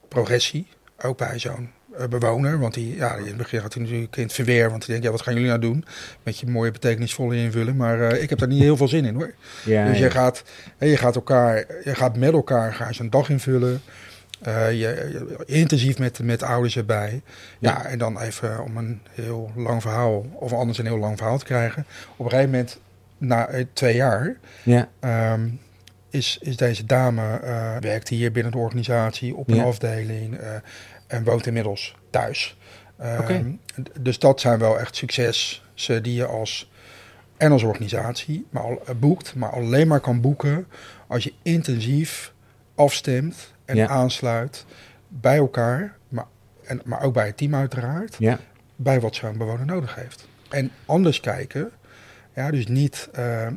progressie. 0.07 0.67
Ook 1.01 1.17
bij 1.17 1.39
zo'n 1.39 1.69
bewoner. 2.09 2.59
Want 2.59 2.73
die, 2.73 2.95
ja, 2.95 3.15
in 3.15 3.25
het 3.25 3.37
begin 3.37 3.61
gaat 3.61 3.73
hij 3.73 3.83
natuurlijk 3.83 4.15
in 4.15 4.23
het 4.23 4.33
verweer. 4.33 4.69
Want 4.69 4.81
die 4.81 4.89
denkt, 4.89 5.05
ja, 5.05 5.11
wat 5.11 5.21
gaan 5.21 5.33
jullie 5.33 5.49
nou 5.49 5.61
doen? 5.61 5.85
Met 6.23 6.39
je 6.39 6.47
mooie 6.47 6.71
betekenisvolle 6.71 7.35
invulling. 7.35 7.77
Maar 7.77 7.97
uh, 7.97 8.21
ik 8.21 8.29
heb 8.29 8.39
daar 8.39 8.47
niet 8.47 8.61
heel 8.61 8.77
veel 8.77 8.87
zin 8.87 9.05
in 9.05 9.15
hoor. 9.15 9.33
Ja, 9.65 9.85
dus 9.85 9.97
ja. 9.97 10.03
je 10.03 10.11
gaat, 10.11 10.43
je 10.79 10.97
gaat 10.97 11.15
elkaar, 11.15 11.65
je 11.83 11.95
gaat 11.95 12.17
met 12.17 12.33
elkaar 12.33 12.73
ga 12.73 12.87
je 12.87 12.93
zo'n 12.93 13.09
dag 13.09 13.29
invullen. 13.29 13.81
Uh, 14.47 14.71
je, 14.71 14.77
je, 14.77 15.43
intensief 15.45 15.99
met, 15.99 16.19
met 16.19 16.43
ouders 16.43 16.77
erbij. 16.77 17.21
Ja. 17.59 17.71
ja. 17.71 17.85
en 17.85 17.97
dan 17.97 18.19
even 18.21 18.63
om 18.63 18.77
een 18.77 19.01
heel 19.11 19.51
lang 19.55 19.81
verhaal, 19.81 20.25
of 20.33 20.53
anders 20.53 20.77
een 20.77 20.85
heel 20.85 20.97
lang 20.97 21.17
verhaal 21.17 21.37
te 21.37 21.45
krijgen. 21.45 21.85
Op 22.15 22.25
een 22.25 22.31
gegeven 22.31 22.51
moment, 22.51 22.79
na 23.17 23.49
twee 23.73 23.95
jaar, 23.95 24.35
ja. 24.63 24.89
um, 25.33 25.59
is, 26.13 26.37
is 26.41 26.57
deze 26.57 26.85
dame, 26.85 27.39
uh, 27.43 27.75
werkt 27.79 28.09
hier 28.09 28.31
binnen 28.31 28.51
de 28.51 28.57
organisatie 28.57 29.35
op 29.35 29.49
een 29.49 29.55
Ja. 29.55 29.63
afdeling 29.63 30.41
uh, 30.41 30.47
en 31.13 31.23
woont 31.23 31.45
inmiddels 31.45 31.95
thuis. 32.09 32.57
Oké. 33.19 33.57
Dus 33.99 34.19
dat 34.19 34.39
zijn 34.41 34.59
wel 34.59 34.79
echt 34.79 34.95
successen 34.95 36.03
die 36.03 36.13
je 36.13 36.25
als 36.25 36.71
en 37.37 37.51
als 37.51 37.63
organisatie 37.63 38.45
maar 38.49 38.63
al, 38.63 38.81
uh, 38.89 38.95
boekt, 38.95 39.35
maar 39.35 39.49
alleen 39.51 39.87
maar 39.87 39.99
kan 39.99 40.21
boeken 40.21 40.67
als 41.07 41.23
je 41.23 41.33
intensief 41.41 42.33
afstemt 42.75 43.53
en 43.65 43.75
Ja. 43.75 43.87
aansluit 43.87 44.65
bij 45.07 45.37
elkaar, 45.37 45.97
maar, 46.07 46.25
en, 46.63 46.81
maar 46.85 47.01
ook 47.01 47.13
bij 47.13 47.25
het 47.25 47.37
team 47.37 47.55
uiteraard, 47.55 48.15
Ja. 48.19 48.39
bij 48.75 48.99
wat 48.99 49.15
zo'n 49.15 49.37
bewoner 49.37 49.65
nodig 49.65 49.95
heeft. 49.95 50.27
En 50.49 50.71
anders 50.85 51.19
kijken, 51.19 51.71
ja, 52.35 52.51
dus 52.51 52.67
niet 52.67 53.09
eh, 53.13 53.45
eh, 53.47 53.53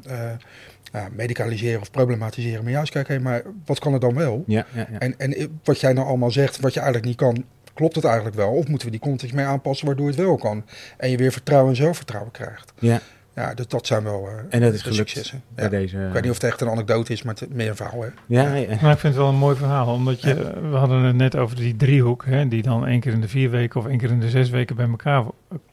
ja, 0.93 1.09
medicaliseren 1.13 1.81
of 1.81 1.91
problematiseren, 1.91 2.63
maar 2.63 2.73
juist 2.73 2.93
kijken, 2.93 3.15
hé, 3.15 3.21
maar 3.21 3.43
wat 3.65 3.79
kan 3.79 3.93
er 3.93 4.01
dan 4.01 4.15
wel? 4.15 4.45
Ja, 4.47 4.67
ja, 4.75 4.87
ja. 4.93 4.99
En, 4.99 5.19
en 5.19 5.61
wat 5.65 5.81
jij 5.81 5.93
nou 5.93 6.07
allemaal 6.07 6.31
zegt, 6.31 6.61
wat 6.61 6.75
je 6.75 6.81
eigenlijk 6.81 7.09
niet 7.09 7.19
kan, 7.19 7.45
klopt 7.75 7.95
het 7.95 8.05
eigenlijk 8.05 8.37
wel? 8.37 8.51
Of 8.51 8.69
moeten 8.69 8.87
we 8.87 8.93
die 8.93 9.01
context 9.01 9.35
mee 9.35 9.45
aanpassen 9.45 9.87
waardoor 9.87 10.07
het 10.07 10.17
wel 10.17 10.37
kan? 10.37 10.65
En 10.97 11.11
je 11.11 11.17
weer 11.17 11.33
vertrouwen 11.33 11.71
en 11.71 11.77
zelfvertrouwen 11.77 12.33
krijgt. 12.33 12.73
Ja. 12.79 13.01
Ja, 13.35 13.55
dus 13.55 13.69
dat 13.69 13.87
zijn 13.87 14.03
wel 14.03 14.29
uh, 14.29 14.39
en 14.49 14.61
dat 14.61 14.73
is 14.73 14.83
de 14.83 14.89
gelukt 14.89 15.11
successen. 15.11 15.43
bij 15.55 15.65
Ja. 15.65 15.71
deze... 15.71 15.97
Ik 15.97 16.13
weet 16.13 16.23
niet 16.23 16.31
of 16.31 16.41
het 16.41 16.51
echt 16.51 16.61
een 16.61 16.69
anekdote 16.69 17.13
is, 17.13 17.23
maar 17.23 17.35
het, 17.39 17.55
meer 17.55 17.69
een 17.69 17.77
verhaal. 17.77 18.03
Hè? 18.03 18.09
Ja, 18.27 18.55
ja. 18.55 18.69
Maar 18.69 18.93
ik 18.93 18.99
vind 18.99 19.03
het 19.03 19.17
wel 19.17 19.29
een 19.29 19.35
mooi 19.35 19.57
verhaal, 19.57 19.95
omdat 19.95 20.21
je, 20.21 20.35
we 20.71 20.77
hadden 20.77 21.03
het 21.03 21.17
net 21.17 21.37
over 21.37 21.57
die 21.57 21.77
driehoek, 21.77 22.25
hè, 22.25 22.49
die 22.49 22.63
dan 22.63 22.87
één 22.87 23.01
keer 23.01 23.13
in 23.13 23.21
de 23.21 23.29
vier 23.29 23.51
weken 23.51 23.81
of 23.81 23.87
één 23.87 23.99
keer 23.99 24.11
in 24.11 24.21
de 24.21 24.31
zes 24.31 24.51
weken 24.51 24.77
bij 24.77 24.89
elkaar 24.89 25.25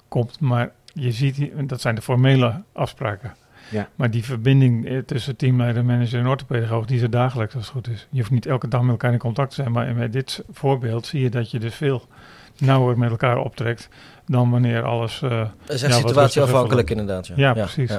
komt. 0.08 0.39
Maar 0.39 0.71
je 0.93 1.12
ziet, 1.12 1.49
dat 1.67 1.82
zijn 1.82 1.95
de 1.95 2.02
formele 2.02 2.63
afspraken. 2.73 3.34
Ja. 3.73 3.89
Maar 3.95 4.12
die 4.12 4.23
verbinding 4.23 4.88
eh, 4.88 4.97
tussen 4.97 5.36
teamleider, 5.36 5.86
manager 5.86 6.19
en 6.19 6.27
orthopedagoog, 6.27 6.86
die 6.86 6.95
is 6.97 7.01
er 7.03 7.09
dagelijks 7.09 7.55
als 7.55 7.63
het 7.63 7.73
goed 7.73 7.88
is. 7.88 8.07
Je 8.09 8.19
hoeft 8.19 8.31
niet 8.31 8.45
elke 8.45 8.67
dag 8.67 8.81
met 8.81 8.89
elkaar 8.91 9.12
in 9.13 9.19
contact 9.19 9.49
te 9.49 9.55
zijn, 9.55 9.71
maar 9.71 9.95
met 9.95 10.13
dit 10.13 10.43
voorbeeld 10.51 11.05
zie 11.05 11.21
je 11.21 11.29
dat 11.29 11.51
je 11.51 11.59
dus 11.59 11.75
veel 11.75 12.07
nauwer 12.59 12.97
met 12.97 13.09
elkaar 13.09 13.38
optrekt 13.38 13.89
dan 14.27 14.49
wanneer 14.51 14.81
alles... 14.83 15.21
eh, 15.21 15.29
Dat 15.65 15.75
is 15.75 15.81
echt 15.83 15.95
situatieafhankelijk 15.95 16.89
inderdaad. 16.89 17.27
Ja, 17.27 17.33
Ja, 17.36 17.53
precies. 17.53 17.97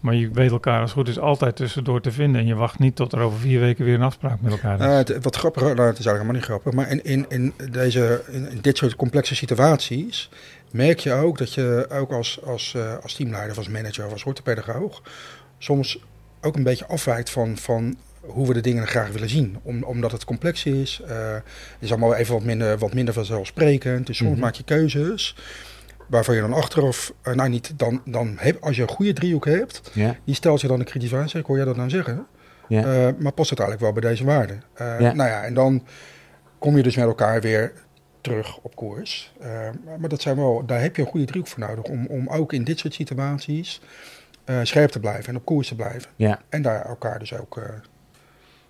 maar 0.00 0.14
je 0.14 0.30
weet 0.30 0.50
elkaar 0.50 0.80
als 0.80 0.90
het 0.90 0.98
goed 0.98 1.08
is 1.08 1.18
altijd 1.18 1.56
tussendoor 1.56 2.00
te 2.00 2.12
vinden. 2.12 2.40
En 2.40 2.46
je 2.46 2.54
wacht 2.54 2.78
niet 2.78 2.96
tot 2.96 3.12
er 3.12 3.18
over 3.20 3.38
vier 3.38 3.60
weken 3.60 3.84
weer 3.84 3.94
een 3.94 4.02
afspraak 4.02 4.40
met 4.40 4.52
elkaar 4.52 4.74
is. 4.74 4.80
Nou, 4.80 4.92
het, 4.92 5.18
wat 5.22 5.36
grappiger, 5.36 5.74
nou, 5.74 5.88
het 5.88 5.98
is 5.98 6.06
eigenlijk 6.06 6.34
helemaal 6.34 6.34
niet 6.34 6.44
grappig, 6.44 6.72
maar 6.72 6.90
in, 6.90 7.26
in, 7.28 7.52
in, 7.58 7.70
deze, 7.72 8.24
in, 8.30 8.50
in 8.50 8.58
dit 8.60 8.76
soort 8.76 8.96
complexe 8.96 9.34
situaties 9.34 10.28
merk 10.72 10.98
je 10.98 11.12
ook 11.12 11.38
dat 11.38 11.54
je 11.54 11.86
ook 11.90 12.12
als, 12.12 12.40
als, 12.44 12.74
eh, 12.74 12.96
als 13.02 13.14
teamleider, 13.14 13.50
of 13.50 13.58
als 13.58 13.68
manager 13.68 14.06
of 14.06 14.12
als 14.12 14.24
orthopedagoog 14.24 15.02
soms 15.58 15.98
ook 16.40 16.56
een 16.56 16.62
beetje 16.62 16.86
afwijkt 16.86 17.30
van, 17.30 17.56
van 17.56 17.96
hoe 18.20 18.46
we 18.48 18.54
de 18.54 18.60
dingen 18.60 18.86
graag 18.86 19.10
willen 19.10 19.28
zien. 19.28 19.56
Om, 19.62 19.82
omdat 19.82 20.12
het 20.12 20.24
complex 20.24 20.64
is, 20.64 21.00
eh, 21.06 21.32
het 21.32 21.42
is 21.80 21.90
allemaal 21.90 22.14
even 22.14 22.34
wat 22.34 22.42
minder, 22.44 22.78
wat 22.78 22.94
minder 22.94 23.14
vanzelfsprekend. 23.14 24.06
Dus 24.06 24.16
soms 24.16 24.30
Mhm. 24.30 24.40
maak 24.40 24.54
je 24.54 24.64
keuzes 24.64 25.36
waarvan 26.06 26.34
je 26.34 26.40
dan 26.40 26.52
achteraf, 26.52 27.12
eh, 27.22 27.34
nou 27.34 27.48
niet, 27.48 27.72
dan, 27.78 28.02
dan 28.04 28.34
heb, 28.38 28.62
als 28.62 28.76
je 28.76 28.82
een 28.82 28.88
goede 28.88 29.12
driehoek 29.12 29.44
hebt, 29.44 29.80
die 30.24 30.34
stelt 30.34 30.60
je 30.60 30.66
dan 30.68 30.78
een 30.78 30.84
kritische 30.84 31.14
vraag. 31.16 31.30
Zeg, 31.30 31.42
hoor 31.42 31.56
jij 31.56 31.64
dat 31.64 31.76
nou 31.76 31.90
zeggen? 31.90 32.26
Maar 33.18 33.32
past 33.32 33.50
het 33.50 33.58
eigenlijk 33.58 33.80
wel 33.80 33.92
bij 34.02 34.10
deze 34.10 34.24
waarden? 34.24 34.62
Ja. 34.78 34.98
Nou 35.12 35.28
ja, 35.30 35.42
en 35.44 35.54
dan 35.54 35.86
kom 36.58 36.76
je 36.76 36.82
dus 36.82 36.96
met 36.96 37.04
elkaar 37.04 37.40
weer 37.40 37.72
terug 38.26 38.58
op 38.58 38.76
koers. 38.76 39.32
Eh, 39.40 39.68
maar- 39.98 40.08
dat 40.08 40.20
zijn 40.20 40.36
wel, 40.36 40.62
daar 40.66 40.80
heb 40.80 40.96
je 40.96 41.02
een 41.02 41.08
goede 41.08 41.26
driehoek 41.26 41.48
voor 41.50 41.58
nodig. 41.60 41.84
Om, 41.84 42.06
om 42.06 42.28
ook 42.28 42.52
in 42.52 42.64
dit 42.64 42.78
soort 42.78 42.94
situaties 42.94 43.80
eh, 44.44 44.60
scherp 44.62 44.90
te 44.90 45.00
blijven 45.00 45.28
en 45.28 45.36
op 45.36 45.44
koers 45.44 45.68
te 45.68 45.74
blijven. 45.74 46.10
Ja. 46.16 46.40
En 46.48 46.62
daar 46.62 46.84
elkaar 46.86 47.18
dus 47.18 47.34
ook 47.38 47.56
eh, 47.56 47.64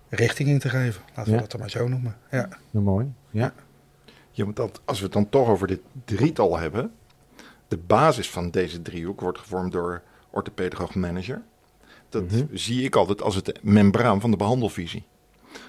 richting 0.09 0.49
in 0.49 0.59
te 0.59 0.69
geven. 0.69 1.01
Laten 1.07 1.23
we 1.31 1.31
Ja. 1.31 1.37
dat 1.41 1.51
dan 1.51 1.59
maar 1.59 1.69
zo 1.69 1.87
noemen. 1.87 2.15
Ja. 2.31 2.49
Nou, 2.71 2.85
mooi. 2.85 3.11
Ja. 3.29 3.53
Ja, 4.31 4.43
want 4.43 4.55
dat, 4.55 4.81
als 4.85 4.97
we 4.97 5.03
het 5.03 5.13
dan 5.13 5.29
toch 5.29 5.47
over 5.47 5.67
dit 5.67 5.79
drietal 6.05 6.57
hebben. 6.57 6.91
De 7.67 7.77
basis 7.77 8.29
van 8.29 8.49
deze 8.51 8.81
driehoek 8.81 9.21
wordt 9.21 9.39
gevormd 9.39 9.71
door 9.71 10.01
orthopedagoog 10.29 10.95
manager. 10.95 11.41
Dat 12.09 12.31
Mhm. 12.31 12.43
zie 12.51 12.83
ik 12.83 12.95
altijd 12.95 13.21
als 13.21 13.35
het 13.35 13.59
membraan 13.63 14.21
van 14.21 14.31
de 14.31 14.37
behandelvisie. 14.37 15.03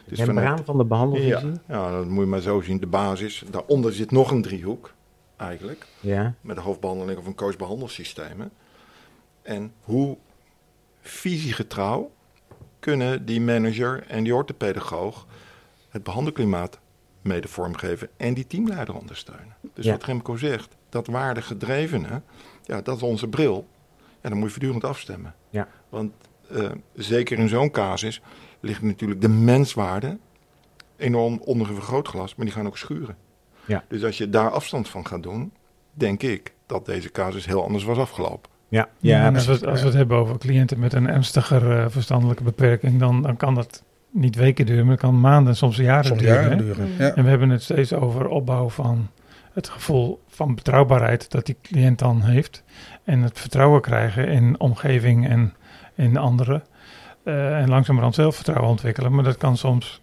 Dus 0.09 0.19
membraan 0.19 0.65
van 0.65 0.79
de 0.79 0.85
behandelvisie. 0.85 1.31
Ja, 1.51 1.53
ja, 1.69 1.91
dat 1.91 2.07
moet 2.07 2.25
je 2.25 2.31
maar 2.31 2.41
zo 2.41 2.61
zien. 2.61 2.81
De 2.81 2.87
basis. 2.87 3.45
Daaronder 3.51 3.93
zit 3.93 4.11
nog 4.11 4.31
een 4.31 4.43
driehoek, 4.43 4.95
eigenlijk. 5.37 5.87
Ja. 6.01 6.35
Met 6.41 6.57
een 6.57 6.63
hoofdbehandeling 6.63 7.19
of 7.19 7.27
een 7.27 7.35
coachbehandelsystemen. 7.35 8.51
En 9.43 9.73
hoe 9.81 10.17
visiegetrouw 11.01 12.11
kunnen 12.79 13.25
die 13.27 13.41
manager 13.41 14.05
en 14.07 14.25
die 14.25 14.35
orthopedagoog 14.35 15.27
het 15.89 16.03
behandelklimaat 16.03 16.79
mede 17.23 17.49
vormgeven 17.49 18.09
en 18.17 18.35
die 18.35 18.47
teamleider 18.47 18.95
ondersteunen. 18.97 19.55
Dus 19.75 19.85
Ja. 19.85 19.93
wat 19.93 20.05
Remco 20.05 20.37
zegt, 20.37 20.77
dat 20.89 21.07
waardegedrevene, 21.07 22.23
ja, 22.65 22.81
dat 22.83 22.97
is 22.97 23.03
onze 23.03 23.29
bril. 23.29 23.67
En 24.21 24.31
dan 24.31 24.39
moet 24.39 24.49
je 24.49 24.55
voortdurend 24.55 24.85
afstemmen. 24.85 25.35
Ja. 25.51 25.69
Want 25.89 26.13
eh, 26.51 26.71
zeker 26.95 27.39
in 27.39 27.49
zo'n 27.49 27.71
casus 27.71 28.21
ligt 28.61 28.83
natuurlijk 28.83 29.21
de 29.21 29.29
menswaarde 29.29 30.19
enorm 30.97 31.41
onder 31.45 31.69
een 31.69 31.75
vergrootglas, 31.75 32.35
maar 32.35 32.47
die 32.47 32.55
gaan 32.55 32.67
ook 32.67 32.79
schuren. 32.79 33.17
Ja. 33.65 33.85
Dus 33.89 34.05
als 34.05 34.19
je 34.19 34.29
daar 34.31 34.51
afstand 34.51 34.89
van 34.89 35.07
gaat 35.07 35.23
doen, 35.23 35.53
denk 35.93 36.23
ik 36.23 36.53
dat 36.67 36.87
deze 36.87 37.11
casus 37.11 37.47
heel 37.47 37.63
anders 37.65 37.85
was 37.85 37.99
afgelopen. 37.99 38.51
Ja. 38.69 38.89
Ja, 38.99 39.19
Ja. 39.19 39.27
en 39.27 39.35
als 39.35 39.47
we, 39.47 39.53
het- 39.53 39.67
als 39.67 39.81
we 39.81 39.87
het 39.87 39.97
hebben 39.97 40.17
over 40.17 40.39
cliënten 40.39 40.79
met 40.79 40.93
een 40.93 41.09
ernstiger 41.09 41.79
eh, 41.79 41.85
verstandelijke 41.89 42.43
beperking, 42.43 42.99
dan, 43.01 43.23
dan 43.23 43.37
kan 43.37 43.55
dat 43.55 43.85
niet 44.11 44.35
weken 44.37 44.67
duren, 44.67 44.83
maar 44.83 44.93
het 44.93 45.01
kan 45.01 45.21
maanden, 45.21 45.57
soms 45.57 45.77
jaren 45.77 46.05
Soms 46.05 46.21
duren. 46.21 46.43
jaren 46.43 46.59
duren. 46.59 46.87
Mm. 46.89 46.95
Ja. 46.99 47.15
En 47.15 47.25
we 47.25 47.29
hebben 47.31 47.51
het 47.51 47.63
steeds 47.63 47.93
over 47.93 48.29
opbouw 48.29 48.69
van 48.69 49.09
het 49.53 49.69
gevoel 49.69 50.21
van 50.29 50.55
betrouwbaarheid 50.55 51.31
dat 51.31 51.47
die 51.47 51.57
cliënt 51.63 51.99
dan 51.99 52.23
heeft. 52.23 52.63
En 53.05 53.23
het 53.23 53.41
vertrouwen 53.41 53.81
krijgen 53.81 54.29
in 54.29 54.61
omgeving 54.61 55.29
en 55.29 55.55
in 55.95 56.17
anderen. 56.17 56.63
Eh, 57.29 57.59
en 57.61 57.69
langzamerhand 57.69 58.15
zelfvertrouwen 58.15 58.71
ontwikkelen. 58.71 59.15
Maar 59.15 59.25
dat 59.25 59.37
kan 59.37 59.57
soms, 59.57 60.01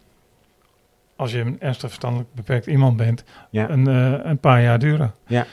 als 1.15 1.31
je 1.31 1.39
een 1.39 1.59
ernstig 1.59 1.87
verstandelijk 1.87 2.33
beperkt 2.33 2.65
iemand 2.65 2.97
bent, 2.97 3.23
Ja. 3.49 3.69
een, 3.69 3.87
eh, 3.87 4.25
een 4.29 4.37
paar 4.37 4.61
jaar 4.61 4.79
duren. 4.79 5.13
Ja. 5.27 5.45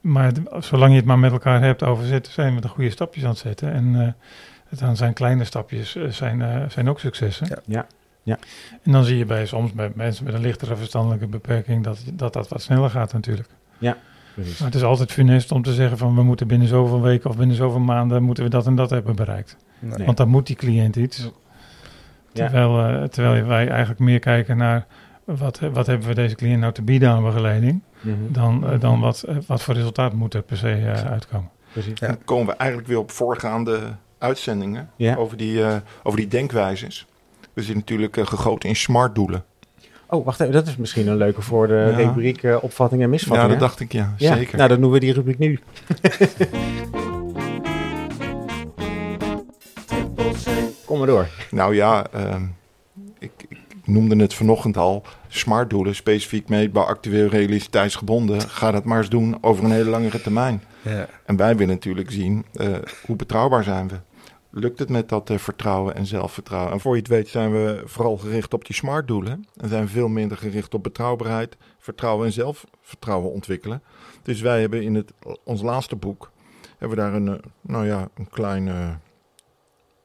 Maar 0.00 0.32
zolang 0.58 0.90
je 0.90 0.96
het 0.96 1.06
maar 1.06 1.18
met 1.18 1.32
elkaar 1.32 1.62
hebt 1.62 1.82
over 1.82 2.04
zitten, 2.06 2.32
zijn 2.32 2.54
we 2.54 2.60
de 2.60 2.68
goede 2.68 2.90
stapjes 2.90 3.24
aan 3.24 3.30
het 3.30 3.38
zetten. 3.38 3.72
En 3.72 4.00
eh, 4.00 4.08
het 4.68 4.78
dan 4.78 4.96
zijn 4.96 5.12
kleine 5.12 5.44
stapjes 5.44 5.96
zijn, 6.08 6.42
eh, 6.42 6.62
zijn 6.68 6.88
ook 6.88 7.00
successen. 7.00 7.46
Ja. 7.48 7.58
Ja. 7.66 7.86
Ja. 8.22 8.38
En 8.82 8.92
dan 8.92 9.04
zie 9.04 9.18
je 9.18 9.24
bij 9.24 9.46
soms 9.46 9.72
bij 9.72 9.92
mensen 9.94 10.24
met 10.24 10.34
een 10.34 10.40
lichtere 10.40 10.76
verstandelijke 10.76 11.26
beperking 11.26 11.84
dat 11.84 12.02
dat, 12.12 12.32
dat 12.32 12.48
wat 12.48 12.62
sneller 12.62 12.90
gaat 12.90 13.12
natuurlijk. 13.12 13.48
Precies. 14.34 14.58
Maar 14.58 14.68
het 14.68 14.76
is 14.76 14.82
altijd 14.82 15.12
funest 15.12 15.52
om 15.52 15.62
te 15.62 15.72
zeggen 15.72 15.98
van 15.98 16.14
we 16.14 16.22
moeten 16.22 16.46
binnen 16.46 16.68
zoveel 16.68 17.02
weken 17.02 17.30
of 17.30 17.36
binnen 17.36 17.56
zoveel 17.56 17.80
maanden 17.80 18.22
moeten 18.22 18.44
we 18.44 18.50
dat 18.50 18.66
en 18.66 18.74
dat 18.74 18.90
hebben 18.90 19.16
bereikt. 19.16 19.56
Nee. 19.84 20.06
Want 20.06 20.16
dan 20.16 20.28
moet 20.28 20.46
die 20.46 20.56
cliënt 20.56 20.96
iets. 20.96 21.18
Ja. 21.18 21.30
Terwijl, 22.48 22.78
eh, 22.86 23.02
terwijl 23.08 23.44
wij 23.46 23.68
eigenlijk 23.68 24.00
meer 24.00 24.18
kijken 24.18 24.56
naar 24.56 24.86
wat, 25.24 25.58
wat 25.72 25.86
hebben 25.86 26.08
we 26.08 26.14
deze 26.14 26.34
cliënt 26.34 26.60
nou 26.60 26.72
te 26.72 26.82
bieden 26.82 27.08
aan 27.10 27.22
begeleiding. 27.22 27.80
Mhm. 28.00 28.14
Dan, 28.28 28.70
eh, 28.70 28.80
dan 28.80 29.00
wat, 29.00 29.22
eh, 29.22 29.36
wat 29.46 29.62
voor 29.62 29.74
resultaat 29.74 30.12
moet 30.12 30.34
er 30.34 30.42
per 30.42 30.56
se 30.56 30.70
eh, 30.70 31.10
uitkomen. 31.10 31.50
Precies. 31.72 31.98
Ja. 32.00 32.06
Dan 32.06 32.18
komen 32.24 32.46
we 32.46 32.52
eigenlijk 32.56 32.88
weer 32.88 32.98
op 32.98 33.10
voorgaande 33.10 33.78
uitzendingen 34.18 34.90
Ja. 34.96 35.14
over, 35.16 35.36
die, 35.36 35.64
eh, 35.64 35.76
over 36.02 36.18
die 36.18 36.28
denkwijzes. 36.28 37.06
We 37.52 37.60
zitten 37.60 37.78
natuurlijk 37.78 38.16
eh, 38.16 38.26
gegoten 38.26 38.68
in 38.68 38.76
smart 38.76 39.14
doelen. 39.14 39.44
Oh, 40.06 40.24
wacht 40.24 40.40
even. 40.40 40.52
Dat 40.52 40.66
is 40.66 40.76
misschien 40.76 41.06
een 41.08 41.16
leuke 41.16 41.42
voor 41.42 41.66
de 41.66 41.74
Ja. 41.90 41.96
rubriek 41.96 42.42
eh, 42.42 42.56
opvatting 42.60 43.00
en 43.00 43.06
Ja, 43.06 43.12
misvatting. 43.12 43.50
dat 43.50 43.58
dacht 43.60 43.80
ik, 43.80 43.92
ja, 43.92 44.14
ja. 44.16 44.36
zeker. 44.36 44.56
Nou, 44.56 44.68
dan 44.68 44.80
doen 44.80 44.90
we 44.90 45.00
die 45.00 45.12
rubriek 45.12 45.38
nu. 45.38 45.58
Kom 50.84 50.98
maar 50.98 51.06
door. 51.06 51.28
Nou 51.50 51.74
ja, 51.74 52.06
ehm, 52.12 52.46
ik, 53.18 53.32
ik 53.48 53.58
noemde 53.84 54.16
het 54.16 54.34
vanochtend 54.34 54.76
al. 54.76 55.02
Smart 55.28 55.70
doelen, 55.70 55.94
specifiek 55.94 56.48
meetbaar, 56.48 56.86
actueel, 56.86 57.28
realiteitsgebonden. 57.28 58.40
Ga 58.40 58.70
dat 58.70 58.84
maar 58.84 58.98
eens 58.98 59.08
doen 59.08 59.38
over 59.40 59.64
een 59.64 59.70
hele 59.70 59.90
langere 59.90 60.20
termijn. 60.20 60.62
Ja. 60.82 61.08
En 61.24 61.36
wij 61.36 61.56
willen 61.56 61.74
natuurlijk 61.74 62.10
zien 62.10 62.44
eh, 62.52 62.76
hoe 63.06 63.16
betrouwbaar 63.16 63.64
zijn 63.64 63.88
we. 63.88 64.00
Lukt 64.50 64.78
het 64.78 64.88
met 64.88 65.08
dat 65.08 65.30
eh, 65.30 65.38
vertrouwen 65.38 65.94
en 65.94 66.06
zelfvertrouwen? 66.06 66.72
En 66.72 66.80
voor 66.80 66.92
je 66.92 66.98
het 66.98 67.08
weet 67.08 67.28
zijn 67.28 67.52
we 67.52 67.82
vooral 67.84 68.16
gericht 68.16 68.54
op 68.54 68.64
die 68.64 68.74
smart 68.74 69.08
doelen. 69.08 69.46
En 69.56 69.68
zijn 69.68 69.84
we 69.84 69.90
veel 69.90 70.08
minder 70.08 70.36
gericht 70.36 70.74
op 70.74 70.82
betrouwbaarheid, 70.82 71.56
vertrouwen 71.78 72.26
en 72.26 72.32
zelfvertrouwen 72.32 73.32
ontwikkelen. 73.32 73.82
Dus 74.22 74.40
wij 74.40 74.60
hebben 74.60 74.82
in 74.82 74.94
het, 74.94 75.12
ons 75.44 75.62
laatste 75.62 75.96
boek 75.96 76.30
hebben 76.78 76.96
we 76.96 77.04
daar 77.04 77.14
een, 77.14 77.28
eh, 77.28 77.50
nou 77.60 77.86
ja, 77.86 78.08
een 78.14 78.28
kleine 78.28 78.98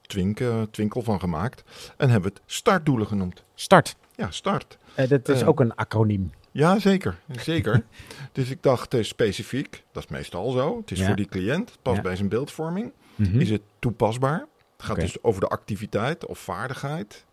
twink, 0.10 0.40
twinkel 0.72 1.02
van 1.02 1.20
gemaakt. 1.20 1.64
En 1.98 2.10
hebben 2.10 2.32
we 2.32 2.38
het 2.42 2.52
startdoelen 2.54 3.08
genoemd. 3.08 3.44
Start. 3.56 3.96
Ja, 4.16 4.32
start. 4.32 4.78
Eh, 4.96 5.10
dat 5.10 5.30
is 5.30 5.42
Eh. 5.42 5.48
ook 5.48 5.60
een 5.60 5.76
acroniem. 5.76 6.32
Ja, 6.52 6.80
zeker. 6.80 7.18
zeker. 7.32 7.84
dus 8.32 8.50
ik 8.50 8.64
dacht 8.64 8.94
eh, 8.94 9.04
specifiek, 9.04 9.84
dat 9.92 10.04
is 10.04 10.10
meestal 10.10 10.52
zo. 10.52 10.78
Het 10.78 10.92
is 10.92 11.00
Ja. 11.00 11.06
voor 11.06 11.16
die 11.16 11.26
cliënt, 11.28 11.70
het 11.70 11.82
past 11.82 11.96
Ja. 11.96 12.02
bij 12.02 12.16
zijn 12.16 12.30
beeldvorming. 12.30 12.92
Mhm. 13.16 13.40
Is 13.40 13.50
het 13.50 13.62
toepasbaar? 13.80 14.46
Het 14.78 14.86
gaat 14.88 15.00
dus 15.00 15.24
over 15.24 15.42
de 15.42 15.48
activiteit 15.48 16.26
of 16.26 16.40
vaardigheid. 16.40 17.26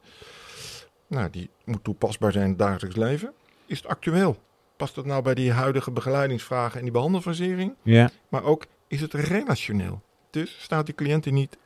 Nou, 1.07 1.31
die 1.31 1.51
moet 1.64 1.85
toepasbaar 1.85 2.33
zijn 2.33 2.45
in 2.45 2.51
het 2.51 2.59
dagelijks 2.59 2.97
leven. 2.97 3.33
Is 3.66 3.77
het 3.77 3.87
actueel? 3.87 4.37
Past 4.77 4.97
het 4.97 5.05
nou 5.07 5.22
bij 5.22 5.35
die 5.35 5.53
huidige 5.53 5.91
begeleidingsvragen 5.91 6.77
en 6.79 6.83
die 6.83 6.93
behandelfasering? 6.93 7.74
Ja. 7.83 8.11
Maar 8.29 8.43
ook, 8.43 8.64
is 8.89 9.01
het 9.01 9.14
relationeel? 9.14 10.03
Dus 10.31 10.57
staat 10.62 10.87
die 10.87 10.95
cliënt 10.95 11.27
er 11.27 11.33
niet 11.33 11.57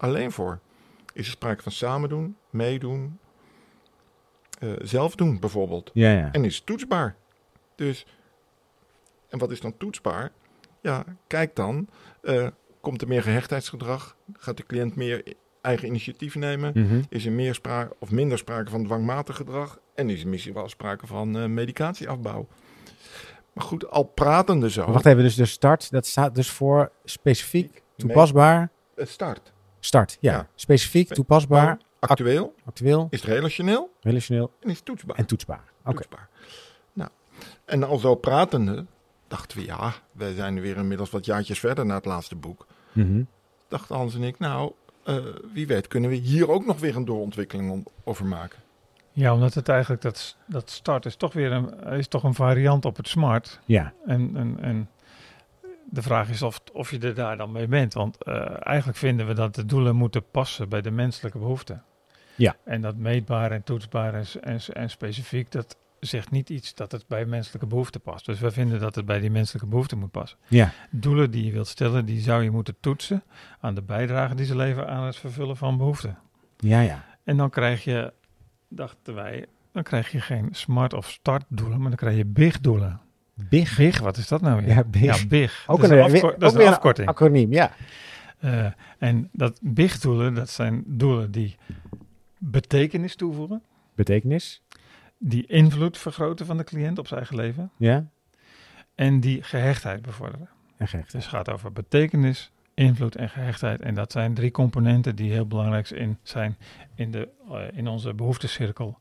alleen 0.00 0.32
voor? 0.32 0.58
Is 1.12 1.26
er 1.26 1.32
sprake 1.32 1.62
van 1.62 1.72
samen 1.72 2.08
doen, 2.08 2.36
meedoen, 2.50 3.18
eh, 4.58 4.72
zelf 4.78 5.14
doen 5.14 5.40
bijvoorbeeld? 5.40 5.90
Ja, 5.94 6.10
ja. 6.10 6.32
En 6.32 6.44
is 6.44 6.56
het 6.56 6.66
toetsbaar? 6.66 7.16
Dus, 7.74 8.06
en 9.28 9.38
wat 9.38 9.50
is 9.50 9.60
dan 9.60 9.76
toetsbaar? 9.76 10.32
Ja, 10.80 11.04
kijk 11.26 11.56
dan, 11.56 11.88
eh, 12.22 12.46
komt 12.80 13.02
er 13.02 13.08
meer 13.08 13.22
gehechtheidsgedrag? 13.22 14.16
Gaat 14.32 14.56
de 14.56 14.66
cliënt 14.66 14.96
meer 14.96 15.34
eigen 15.60 15.88
initiatief 15.88 16.34
nemen? 16.34 16.72
Mhm. 16.74 17.02
Is 17.08 17.26
er 17.26 17.32
meer 17.32 17.54
sprake 17.54 17.94
of 17.98 18.10
minder 18.10 18.38
sprake 18.38 18.70
van 18.70 18.84
dwangmatig 18.84 19.36
gedrag? 19.36 19.78
En 19.94 20.10
is 20.10 20.22
er 20.22 20.28
misschien 20.28 20.54
wel 20.54 20.68
sprake 20.68 21.06
van 21.06 21.36
uh, 21.36 21.46
medicatieafbouw. 21.46 22.48
Maar 23.52 23.64
goed, 23.64 23.90
al 23.90 24.04
pratende 24.04 24.70
zo. 24.70 24.92
wacht 24.92 25.06
even, 25.06 25.22
dus 25.22 25.34
de 25.34 25.44
start, 25.44 25.90
dat 25.90 26.06
staat 26.06 26.34
dus 26.34 26.50
voor 26.50 26.92
specifiek 27.04 27.82
toepasbaar. 27.96 28.70
Start. 28.96 29.52
Start, 29.80 30.16
ja. 30.20 30.48
Specifiek 30.54 31.08
toepasbaar. 31.14 31.78
Actueel. 31.98 32.54
Actueel. 32.64 33.06
Is 33.10 33.20
het 33.20 33.30
relationeel. 33.30 33.92
Relationeel. 34.00 34.52
En 34.60 34.70
is 34.70 34.76
het 34.76 34.84
toetsbaar. 34.84 35.16
En 35.16 35.26
toetsbaar. 35.26 35.64
Oké. 35.84 36.02
Nou, 36.92 37.10
en 37.64 37.82
al 37.82 37.98
zo 37.98 38.14
pratende 38.14 38.86
dachten 39.28 39.58
we, 39.58 39.64
ja, 39.64 39.92
wij 40.12 40.34
zijn 40.34 40.60
weer 40.60 40.76
inmiddels 40.76 41.10
wat 41.10 41.24
jaartjes 41.24 41.58
verder 41.58 41.86
na 41.86 41.94
het 41.94 42.04
laatste 42.04 42.36
boek. 42.36 42.66
Mm 42.92 43.26
Dachten 43.68 43.96
Hans 43.96 44.14
en 44.14 44.22
ik, 44.22 44.38
nou, 44.38 44.72
uh, 45.04 45.16
wie 45.52 45.66
weet 45.66 45.88
kunnen 45.88 46.10
we 46.10 46.16
hier 46.16 46.50
ook 46.50 46.66
nog 46.66 46.80
weer 46.80 46.96
een 46.96 47.04
doorontwikkeling 47.04 47.86
over 48.04 48.26
maken. 48.26 48.58
Ja, 49.12 49.34
omdat 49.34 49.54
het 49.54 49.68
eigenlijk, 49.68 50.02
dat, 50.02 50.36
dat 50.46 50.70
start 50.70 51.06
is 51.06 51.16
toch 51.16 51.32
weer 51.32 51.52
een, 51.52 51.82
is 51.84 52.08
toch 52.08 52.22
een 52.22 52.34
variant 52.34 52.84
op 52.84 52.96
het 52.96 53.08
smart. 53.08 53.60
Ja. 53.64 53.92
En, 54.06 54.36
en, 54.36 54.58
en 54.60 54.88
de 55.90 56.02
vraag 56.02 56.28
is 56.28 56.42
of, 56.42 56.60
of 56.72 56.90
je 56.90 56.98
er 56.98 57.14
daar 57.14 57.36
dan 57.36 57.52
mee 57.52 57.66
bent. 57.66 57.94
Want 57.94 58.16
uh, 58.24 58.66
eigenlijk 58.66 58.98
vinden 58.98 59.26
we 59.26 59.34
dat 59.34 59.54
de 59.54 59.64
doelen 59.64 59.96
moeten 59.96 60.30
passen 60.30 60.68
bij 60.68 60.80
de 60.80 60.90
menselijke 60.90 61.38
behoeften. 61.38 61.82
Ja. 62.34 62.56
En 62.64 62.80
dat 62.80 62.96
meetbaar 62.96 63.52
en 63.52 63.62
toetsbaar 63.62 64.14
en, 64.14 64.24
en, 64.40 64.60
en 64.72 64.90
specifiek, 64.90 65.50
dat 65.50 65.76
zegt 66.00 66.30
niet 66.30 66.50
iets 66.50 66.74
dat 66.74 66.92
het 66.92 67.06
bij 67.06 67.24
menselijke 67.24 67.66
behoeften 67.66 68.00
past. 68.00 68.26
Dus 68.26 68.40
we 68.40 68.50
vinden 68.50 68.80
dat 68.80 68.94
het 68.94 69.06
bij 69.06 69.20
die 69.20 69.30
menselijke 69.30 69.68
behoeften 69.68 69.98
moet 69.98 70.10
passen. 70.10 70.38
Ja. 70.48 70.72
Doelen 70.90 71.30
die 71.30 71.44
je 71.44 71.52
wilt 71.52 71.66
stellen, 71.66 72.04
die 72.04 72.20
zou 72.20 72.42
je 72.42 72.50
moeten 72.50 72.76
toetsen 72.80 73.22
aan 73.60 73.74
de 73.74 73.82
bijdrage 73.82 74.34
die 74.34 74.46
ze 74.46 74.56
leveren 74.56 74.88
aan 74.88 75.06
het 75.06 75.16
vervullen 75.16 75.56
van 75.56 75.76
behoeften. 75.76 76.18
Ja, 76.56 76.80
ja. 76.80 77.04
En 77.24 77.36
dan 77.36 77.50
krijg 77.50 77.84
je, 77.84 78.12
dachten 78.68 79.14
wij, 79.14 79.46
dan 79.72 79.82
krijg 79.82 80.12
je 80.12 80.20
geen 80.20 80.48
smart 80.50 80.94
of 80.94 81.10
start 81.10 81.44
doelen, 81.48 81.78
maar 81.78 81.88
dan 81.88 81.98
krijg 81.98 82.16
je 82.16 82.26
big 82.26 82.60
doelen. 82.60 83.00
Big? 83.48 83.76
Big, 83.76 83.98
wat 83.98 84.16
is 84.16 84.28
dat 84.28 84.40
nou 84.40 84.60
weer? 84.64 84.74
Ja, 84.74 84.84
big. 84.84 85.02
Ja, 85.02 85.26
big. 85.26 85.64
Ook 85.66 85.80
dat 85.80 85.90
een, 85.90 85.98
is 85.98 86.22
een, 86.22 86.34
dat 86.38 86.54
is 86.54 86.60
een 86.60 86.68
afkorting. 86.72 87.08
acroniem, 87.08 87.52
ja. 87.52 87.72
Uh, 88.44 88.66
en 88.98 89.28
dat 89.32 89.58
big 89.62 89.98
doelen, 89.98 90.34
dat 90.34 90.50
zijn 90.50 90.84
doelen 90.86 91.30
die 91.30 91.56
betekenis 92.38 93.16
toevoegen. 93.16 93.62
Betekenis? 93.94 94.62
Die 95.18 95.46
invloed 95.46 95.98
vergroten 95.98 96.46
van 96.46 96.56
de 96.56 96.64
cliënt 96.64 96.98
op 96.98 97.06
zijn 97.06 97.20
eigen 97.20 97.36
leven. 97.36 97.70
Ja. 97.76 98.06
En 98.94 99.20
die 99.20 99.42
gehechtheid 99.42 100.02
bevorderen. 100.02 100.48
En 100.76 100.88
gehechtheid. 100.88 101.12
Dus 101.12 101.24
het 101.24 101.34
gaat 101.34 101.50
over 101.50 101.72
betekenis, 101.72 102.52
invloed 102.74 103.16
en 103.16 103.28
gehechtheid. 103.28 103.80
En 103.80 103.94
dat 103.94 104.12
zijn 104.12 104.34
drie 104.34 104.50
componenten 104.50 105.16
die 105.16 105.32
heel 105.32 105.46
belangrijk 105.46 105.90
in 105.90 106.18
zijn 106.22 106.56
in, 106.94 107.10
de, 107.10 107.28
uh, 107.50 107.58
in 107.72 107.88
onze 107.88 108.14
behoeftecirkel. 108.14 108.98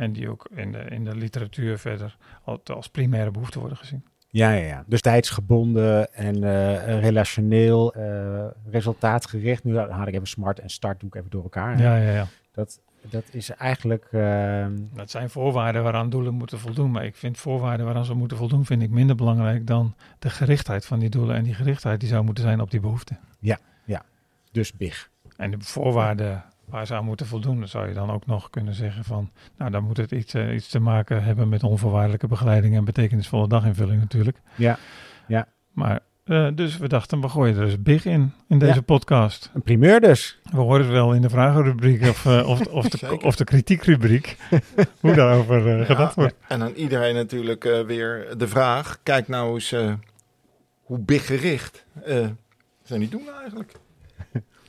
En 0.00 0.12
die 0.12 0.30
ook 0.30 0.48
in 0.54 0.72
de, 0.72 0.78
in 0.78 1.04
de 1.04 1.16
literatuur 1.16 1.78
verder 1.78 2.16
als 2.64 2.88
primaire 2.88 3.30
behoefte 3.30 3.58
worden 3.58 3.76
gezien. 3.76 4.04
Ja, 4.28 4.52
ja, 4.52 4.66
ja. 4.66 4.84
Dus 4.86 5.00
tijdsgebonden 5.00 6.14
en 6.14 6.36
uh, 6.36 7.00
relationeel, 7.00 7.96
uh, 7.96 8.46
resultaatgericht. 8.70 9.64
Nu 9.64 9.78
haal 9.78 10.06
ik 10.06 10.14
even 10.14 10.26
smart 10.26 10.58
en 10.58 10.70
start 10.70 11.00
doe 11.00 11.08
ik 11.08 11.14
even 11.14 11.30
door 11.30 11.42
elkaar. 11.42 11.80
Ja, 11.80 11.96
ja, 11.96 12.12
ja. 12.12 12.26
Dat, 12.52 12.80
dat 13.02 13.24
is 13.30 13.50
eigenlijk... 13.50 14.08
Uh... 14.10 14.66
Dat 14.94 15.10
zijn 15.10 15.30
voorwaarden 15.30 15.82
waaraan 15.82 16.10
doelen 16.10 16.34
moeten 16.34 16.58
voldoen. 16.58 16.90
Maar 16.90 17.04
ik 17.04 17.16
vind 17.16 17.38
voorwaarden 17.38 17.86
waaraan 17.86 18.04
ze 18.04 18.14
moeten 18.14 18.36
voldoen, 18.36 18.64
vind 18.64 18.82
ik 18.82 18.90
minder 18.90 19.16
belangrijk 19.16 19.66
dan 19.66 19.94
de 20.18 20.30
gerichtheid 20.30 20.86
van 20.86 20.98
die 20.98 21.10
doelen. 21.10 21.36
En 21.36 21.42
die 21.42 21.54
gerichtheid 21.54 22.00
die 22.00 22.08
zou 22.08 22.24
moeten 22.24 22.44
zijn 22.44 22.60
op 22.60 22.70
die 22.70 22.80
behoeften. 22.80 23.18
Ja, 23.38 23.58
ja. 23.84 24.02
Dus 24.52 24.72
big. 24.72 25.10
En 25.36 25.50
de 25.50 25.56
voorwaarden 25.60 26.44
waar 26.70 26.86
ze 26.86 26.94
aan 26.94 27.04
moeten 27.04 27.26
voldoen, 27.26 27.58
dan 27.58 27.68
zou 27.68 27.88
je 27.88 27.94
dan 27.94 28.10
ook 28.10 28.26
nog 28.26 28.50
kunnen 28.50 28.74
zeggen 28.74 29.04
van, 29.04 29.30
nou 29.56 29.70
dan 29.70 29.84
moet 29.84 29.96
het 29.96 30.12
iets, 30.12 30.34
uh, 30.34 30.54
iets 30.54 30.68
te 30.68 30.80
maken 30.80 31.22
hebben 31.22 31.48
met 31.48 31.62
onvoorwaardelijke 31.62 32.26
begeleiding 32.26 32.76
en 32.76 32.84
betekenisvolle 32.84 33.48
daginvulling 33.48 34.00
natuurlijk. 34.00 34.40
Ja, 34.54 34.78
ja. 35.26 35.46
Maar 35.72 36.00
uh, 36.24 36.48
dus 36.54 36.76
we 36.76 36.88
dachten, 36.88 37.20
we 37.20 37.28
gooien 37.28 37.56
er 37.56 37.64
dus 37.64 37.82
big 37.82 38.04
in, 38.04 38.32
in 38.48 38.58
deze 38.58 38.74
ja. 38.74 38.80
podcast. 38.80 39.50
Een 39.54 39.62
primeur 39.62 40.00
dus. 40.00 40.40
We 40.50 40.56
horen 40.56 40.80
het 40.80 40.90
wel 40.90 41.14
in 41.14 41.22
de 41.22 41.28
vragenrubriek 41.28 42.02
of, 42.02 42.24
uh, 42.24 42.48
of, 42.48 42.66
of, 42.66 42.88
de, 42.88 43.20
of 43.22 43.36
de 43.36 43.44
kritiekrubriek, 43.44 44.36
hoe 45.00 45.14
daarover 45.14 45.80
uh, 45.80 45.86
gedacht 45.86 46.14
wordt. 46.14 46.34
En 46.48 46.62
aan 46.62 46.72
iedereen 46.72 47.14
natuurlijk 47.14 47.62
weer 47.86 48.34
de 48.36 48.48
vraag, 48.48 48.98
kijk 49.02 49.28
nou 49.28 49.54
eens 49.54 49.74
hoe 50.82 50.98
big 50.98 51.26
gericht 51.26 51.86
zijn 52.82 53.00
die 53.00 53.08
doen 53.08 53.28
eigenlijk. 53.40 53.72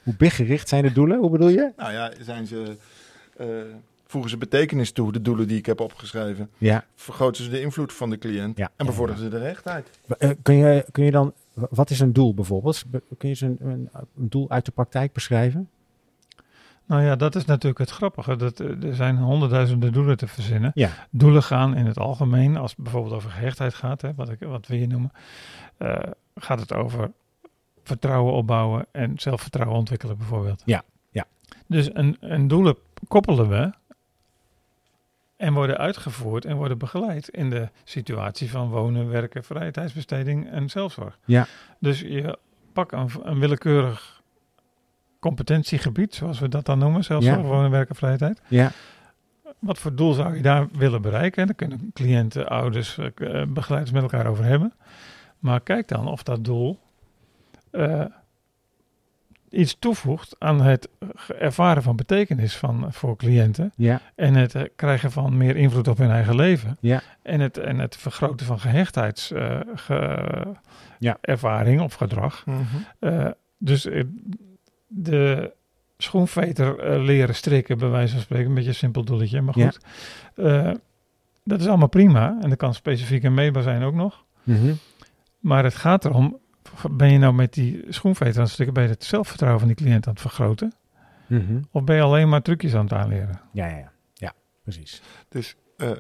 Hoe 0.03 0.15
big 0.15 0.35
gericht 0.35 0.69
zijn 0.69 0.83
de 0.83 0.91
doelen? 0.91 1.19
Hoe 1.19 1.29
bedoel 1.29 1.49
je? 1.49 1.71
Nou 1.77 1.91
ja, 1.91 2.11
zijn 2.19 2.47
ze, 2.47 2.77
uh, 3.41 3.47
voegen 4.05 4.29
ze 4.29 4.37
betekenis 4.37 4.91
toe, 4.91 5.11
de 5.11 5.21
doelen 5.21 5.47
die 5.47 5.57
ik 5.57 5.65
heb 5.65 5.79
opgeschreven. 5.79 6.49
Ja. 6.57 6.85
Vergroten 6.95 7.43
ze 7.43 7.49
de 7.49 7.61
invloed 7.61 7.93
van 7.93 8.09
de 8.09 8.17
cliënt 8.17 8.57
ja. 8.57 8.69
en 8.75 8.85
bevorderen 8.85 9.21
ze 9.21 9.29
de 9.29 9.37
rechtheid. 9.37 9.89
Uh, 10.19 10.29
kun, 10.41 10.55
je, 10.55 10.85
kun 10.91 11.05
je 11.05 11.11
dan, 11.11 11.33
wat 11.53 11.89
is 11.89 11.99
een 11.99 12.13
doel 12.13 12.33
bijvoorbeeld? 12.33 12.83
Kun 13.17 13.29
je 13.29 13.45
een, 13.45 13.57
een, 13.59 13.89
een 13.93 14.29
doel 14.29 14.49
uit 14.49 14.65
de 14.65 14.71
praktijk 14.71 15.13
beschrijven? 15.13 15.69
Nou 16.85 17.03
ja, 17.03 17.15
dat 17.15 17.35
is 17.35 17.45
natuurlijk 17.45 17.79
het 17.79 17.89
grappige. 17.89 18.35
Dat, 18.35 18.59
er 18.59 18.95
zijn 18.95 19.17
honderdduizenden 19.17 19.91
doelen 19.91 20.17
te 20.17 20.27
verzinnen. 20.27 20.71
Ja. 20.73 20.89
Doelen 21.09 21.43
gaan 21.43 21.75
in 21.75 21.85
het 21.85 21.97
algemeen, 21.99 22.57
als 22.57 22.71
het 22.71 22.83
bijvoorbeeld 22.83 23.13
over 23.13 23.29
gehechtheid 23.29 23.73
gaat, 23.73 24.01
hè, 24.01 24.13
wat, 24.15 24.29
ik, 24.29 24.39
wat 24.39 24.67
we 24.67 24.75
hier 24.75 24.87
noemen, 24.87 25.11
uh, 25.77 25.97
gaat 26.35 26.59
het 26.59 26.73
over 26.73 27.11
vertrouwen 27.91 28.33
opbouwen 28.33 28.85
en 28.91 29.13
zelfvertrouwen 29.19 29.77
ontwikkelen 29.77 30.17
bijvoorbeeld. 30.17 30.61
Ja, 30.65 30.83
ja. 31.09 31.25
Dus 31.67 31.89
een, 31.93 32.17
een 32.19 32.47
doelen 32.47 32.75
koppelen 33.07 33.49
we 33.49 33.71
en 35.37 35.53
worden 35.53 35.77
uitgevoerd 35.77 36.45
en 36.45 36.55
worden 36.55 36.77
begeleid 36.77 37.27
in 37.29 37.49
de 37.49 37.69
situatie 37.83 38.49
van 38.49 38.69
wonen, 38.69 39.09
werken, 39.09 39.43
vrije 39.43 39.71
tijdsbesteding 39.71 40.49
en 40.49 40.69
zelfzorg. 40.69 41.19
Ja. 41.25 41.47
Dus 41.79 41.99
je 41.99 42.37
pakt 42.73 42.91
een, 42.91 43.09
een 43.23 43.39
willekeurig 43.39 44.21
competentiegebied, 45.19 46.15
zoals 46.15 46.39
we 46.39 46.47
dat 46.49 46.65
dan 46.65 46.79
noemen, 46.79 47.03
zelfzorg, 47.03 47.35
Ja. 47.37 47.41
wonen, 47.43 47.71
werken, 47.71 47.95
vrije 47.95 48.17
tijd. 48.17 48.41
Ja, 48.47 48.71
Wat 49.59 49.77
voor 49.79 49.95
doel 49.95 50.13
zou 50.13 50.35
je 50.35 50.41
daar 50.41 50.67
willen 50.71 51.01
bereiken? 51.01 51.45
Daar 51.45 51.55
kunnen 51.55 51.91
cliënten, 51.93 52.47
ouders, 52.47 52.97
eh, 52.97 53.43
begeleiders 53.47 53.91
met 53.93 54.01
elkaar 54.01 54.25
over 54.27 54.43
hebben. 54.43 54.73
Maar 55.39 55.61
kijk 55.61 55.87
dan 55.87 56.07
of 56.07 56.23
dat 56.23 56.43
doel 56.45 56.79
uh, 57.72 58.05
iets 59.49 59.76
toevoegt 59.80 60.36
aan 60.39 60.61
het 60.61 60.89
ervaren 61.39 61.84
van 61.84 61.95
betekenis 61.95 62.55
van, 62.57 62.93
voor 62.93 63.15
cliënten. 63.17 63.72
ja, 63.76 64.01
En 64.15 64.36
het 64.36 64.55
uh, 64.55 64.61
krijgen 64.76 65.11
van 65.11 65.38
meer 65.38 65.55
invloed 65.55 65.88
op 65.88 65.97
hun 65.97 66.09
eigen 66.11 66.36
leven. 66.36 66.78
Ja. 66.80 67.01
En, 67.22 67.39
het, 67.39 67.57
en 67.57 67.80
het 67.80 67.95
vergroten 67.97 68.45
van 68.45 68.59
gehechtheidservaring 68.59 70.45
uh, 70.47 70.53
Ja. 70.99 71.17
ervaring 71.22 71.82
of 71.82 71.93
gedrag. 71.93 72.45
Mhm. 72.45 72.59
Uh, 72.99 73.28
dus 73.57 73.88
de 74.88 75.51
schoenveter 75.97 76.99
leren 76.99 77.36
strikken, 77.36 77.78
bij 77.78 77.89
wijze 77.89 78.13
van 78.13 78.22
spreken, 78.22 78.47
een 78.47 78.53
beetje 78.53 78.69
een 78.69 78.76
simpel 78.76 79.03
doeletje, 79.03 79.41
maar 79.41 79.57
Ja. 79.59 79.65
goed. 79.69 79.80
dat 81.43 81.59
is 81.59 81.67
allemaal 81.67 81.88
prima 81.89 82.38
en 82.41 82.49
dat 82.49 82.57
kan 82.57 82.74
specifiek 82.74 83.24
en 83.24 83.34
meetbaar 83.34 83.63
zijn 83.63 83.84
ook 83.84 83.93
nog. 83.93 84.24
Mhm. 84.43 84.74
Maar 85.39 85.63
het 85.63 85.76
gaat 85.76 86.05
erom, 86.05 86.38
ben 86.91 87.11
je 87.11 87.17
nou 87.17 87.34
met 87.34 87.53
die 87.53 87.86
schoenveter 87.89 88.36
aan 88.36 88.41
het 88.41 88.51
strikken, 88.51 88.74
ben 88.74 88.84
je 88.84 88.89
het 88.89 89.03
zelfvertrouwen 89.03 89.59
van 89.59 89.67
die 89.67 89.78
cliënt 89.78 90.07
aan 90.07 90.13
het 90.13 90.22
vergroten? 90.22 90.74
Mhm. 91.28 91.61
Of 91.72 91.84
ben 91.84 91.95
je 91.95 92.01
alleen 92.01 92.30
maar 92.30 92.41
trucjes 92.41 92.74
aan 92.74 92.84
het 92.84 92.93
aanleren? 92.93 93.41
Ja, 93.51 93.67
ja, 93.67 93.78
ja. 93.78 93.91
Ja, 94.13 94.34
precies. 94.63 95.01
Dus 95.30 95.55
eh, 95.78 95.91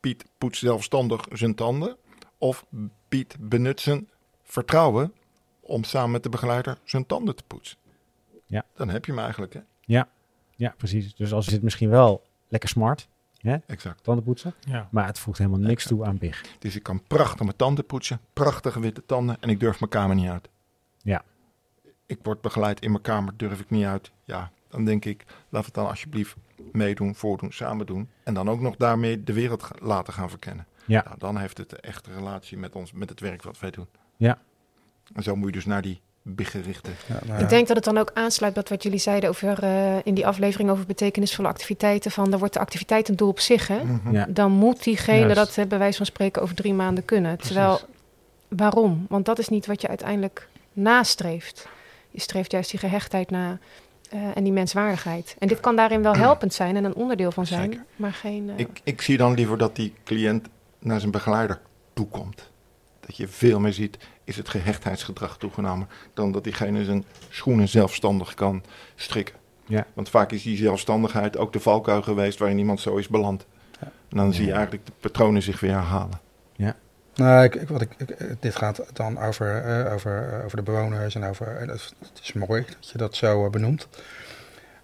Piet 0.00 0.24
poetst 0.38 0.60
zelfstandig 0.60 1.26
zijn 1.32 1.54
tanden. 1.54 1.96
Of 2.38 2.66
Piet 3.08 3.36
benut 3.40 3.80
zijn 3.80 4.08
vertrouwen 4.42 5.12
om 5.60 5.84
samen 5.84 6.10
met 6.10 6.22
de 6.22 6.28
begeleider 6.28 6.78
zijn 6.84 7.06
tanden 7.06 7.36
te 7.36 7.42
poetsen. 7.46 7.78
Ja. 8.46 8.64
Dan 8.74 8.88
heb 8.88 9.04
je 9.04 9.12
hem 9.12 9.20
eigenlijk, 9.20 9.54
hè? 9.54 9.60
Ja, 10.60 10.74
precies. 10.76 11.14
Dus 11.14 11.32
als 11.32 11.46
zit 11.46 11.62
misschien 11.62 11.90
wel 11.90 12.26
lekker 12.48 12.68
smart, 12.68 13.08
Exact. 13.66 14.02
tanden 14.04 14.24
poetsen, 14.24 14.54
Ja. 14.60 14.88
maar 14.90 15.06
het 15.06 15.18
voegt 15.18 15.38
helemaal 15.38 15.58
niks 15.60 15.72
Exact. 15.72 15.88
toe 15.94 16.04
aan 16.04 16.18
big. 16.18 16.44
Dus 16.58 16.76
ik 16.76 16.82
kan 16.82 17.02
prachtig 17.06 17.40
mijn 17.44 17.56
tanden 17.56 17.86
poetsen, 17.86 18.20
prachtige 18.32 18.80
witte 18.80 19.06
tanden 19.06 19.36
en 19.40 19.48
ik 19.48 19.60
durf 19.60 19.80
mijn 19.80 19.90
kamer 19.90 20.16
niet 20.16 20.28
uit. 20.28 20.48
Ja. 21.02 21.22
Ik 22.06 22.18
word 22.22 22.40
begeleid 22.40 22.80
in 22.80 22.90
mijn 22.90 23.02
kamer, 23.02 23.32
durf 23.36 23.60
ik 23.60 23.70
niet 23.70 23.84
uit. 23.84 24.10
Ja, 24.24 24.50
dan 24.68 24.84
denk 24.84 25.04
ik, 25.04 25.24
laat 25.48 25.64
het 25.64 25.74
dan 25.74 25.86
alsjeblieft 25.88 26.36
meedoen, 26.72 27.14
voordoen, 27.14 27.52
samen 27.52 27.86
doen. 27.86 28.08
En 28.22 28.34
dan 28.34 28.48
ook 28.50 28.60
nog 28.60 28.76
daarmee 28.76 29.24
de 29.24 29.32
wereld 29.32 29.68
laten 29.80 30.12
gaan 30.12 30.30
verkennen. 30.30 30.66
Ja. 30.86 31.02
Nou, 31.04 31.18
dan 31.18 31.36
heeft 31.38 31.58
het 31.58 31.72
een 31.72 31.80
echte 31.80 32.12
relatie 32.12 32.58
met 32.58 32.74
ons, 32.74 32.92
met 32.92 33.08
het 33.08 33.20
werk 33.20 33.42
wat 33.42 33.58
wij 33.58 33.70
doen. 33.70 33.86
Ja. 34.16 34.38
En 35.12 35.22
zo 35.22 35.36
moet 35.36 35.46
je 35.46 35.52
dus 35.52 35.64
naar 35.66 35.82
die 35.82 36.00
Ja, 37.06 37.14
nou 37.26 37.38
ja. 37.38 37.44
Ik 37.44 37.48
denk 37.48 37.66
dat 37.66 37.76
het 37.76 37.84
dan 37.84 37.98
ook 37.98 38.10
aansluit 38.14 38.54
bij 38.54 38.62
wat 38.68 38.82
jullie 38.82 38.98
zeiden 38.98 39.28
over 39.28 39.62
eh, 39.62 39.96
in 40.04 40.14
die 40.14 40.26
aflevering 40.26 40.70
over 40.70 40.86
betekenisvolle 40.86 41.48
activiteiten. 41.48 42.10
Van 42.10 42.30
dan 42.30 42.38
wordt 42.38 42.54
de 42.54 42.60
activiteit 42.60 43.08
een 43.08 43.16
doel 43.16 43.28
op 43.28 43.40
zich. 43.40 43.68
Hè? 43.68 43.84
Mhm. 43.84 44.12
Ja. 44.12 44.26
Dan 44.28 44.52
moet 44.52 44.84
diegene 44.84 45.18
Juist. 45.18 45.34
dat 45.36 45.56
eh, 45.56 45.66
bij 45.66 45.78
wijze 45.78 45.96
van 45.96 46.06
spreken 46.06 46.42
over 46.42 46.54
drie 46.54 46.74
maanden 46.74 47.04
kunnen. 47.04 47.38
Terwijl, 47.38 47.80
waarom? 48.48 49.06
Want 49.08 49.24
dat 49.24 49.38
is 49.38 49.48
niet 49.48 49.66
wat 49.66 49.80
je 49.80 49.88
uiteindelijk 49.88 50.48
nastreeft. 50.72 51.68
Je 52.10 52.20
streeft 52.20 52.52
juist 52.52 52.70
die 52.70 52.80
gehechtheid 52.80 53.30
na. 53.30 53.58
eh, 54.10 54.20
en 54.34 54.42
die 54.44 54.52
menswaardigheid. 54.52 55.36
En 55.38 55.48
dit 55.48 55.60
kan 55.60 55.76
daarin 55.76 56.02
wel 56.02 56.14
helpend 56.14 56.54
zijn 56.54 56.76
en 56.76 56.84
een 56.84 56.94
onderdeel 56.94 57.32
van 57.32 57.46
zijn, 57.46 57.70
Zeker. 57.70 57.84
maar 57.96 58.12
geen... 58.12 58.50
Ik, 58.56 58.80
ik 58.84 59.02
zie 59.02 59.16
dan 59.16 59.34
liever 59.34 59.58
dat 59.58 59.76
die 59.76 59.94
cliënt 60.04 60.48
naar 60.78 61.00
zijn 61.00 61.12
begeleider 61.12 61.60
toekomt. 61.92 62.50
Dat 63.10 63.18
je 63.18 63.28
veel 63.28 63.60
meer 63.60 63.72
ziet, 63.72 63.98
is 64.24 64.36
het 64.36 64.48
gehechtheidsgedrag 64.48 65.38
toegenomen, 65.38 65.88
dan 66.14 66.32
dat 66.32 66.44
diegene 66.44 66.84
zijn 66.84 67.04
schoenen 67.28 67.68
zelfstandig 67.68 68.34
kan 68.34 68.62
strikken. 68.94 69.34
Ja. 69.66 69.86
Want 69.94 70.08
vaak 70.08 70.32
is 70.32 70.42
die 70.42 70.56
zelfstandigheid 70.56 71.36
ook 71.36 71.52
de 71.52 71.60
valkuil 71.60 72.02
geweest 72.02 72.38
waarin 72.38 72.58
iemand 72.58 72.80
zo 72.80 72.96
is 72.96 73.08
beland. 73.08 73.46
En 73.80 74.16
dan 74.16 74.32
zie 74.34 74.46
je 74.46 74.52
eigenlijk 74.52 74.86
de 74.86 74.92
patronen 75.00 75.42
zich 75.42 75.60
weer 75.60 75.70
herhalen. 75.70 76.20
Nou, 77.14 77.44
ik, 77.44 77.54
ik- 77.54 77.68
wat 77.68 77.80
ik, 77.80 77.90
ik- 77.98 78.16
dit 78.40 78.56
gaat 78.56 78.80
dan 78.92 79.18
over, 79.18 79.62
eh, 79.62 79.92
over, 79.92 80.28
eh, 80.32 80.44
over 80.44 80.56
de 80.56 80.62
bewoners 80.62 81.14
en 81.14 81.24
over. 81.24 81.56
En 81.56 81.68
het 81.68 81.92
is 82.22 82.32
mooi 82.32 82.64
dat 82.80 82.90
je 82.90 82.98
dat 82.98 83.16
zo 83.16 83.44
eh, 83.44 83.50
benoemt. 83.50 83.88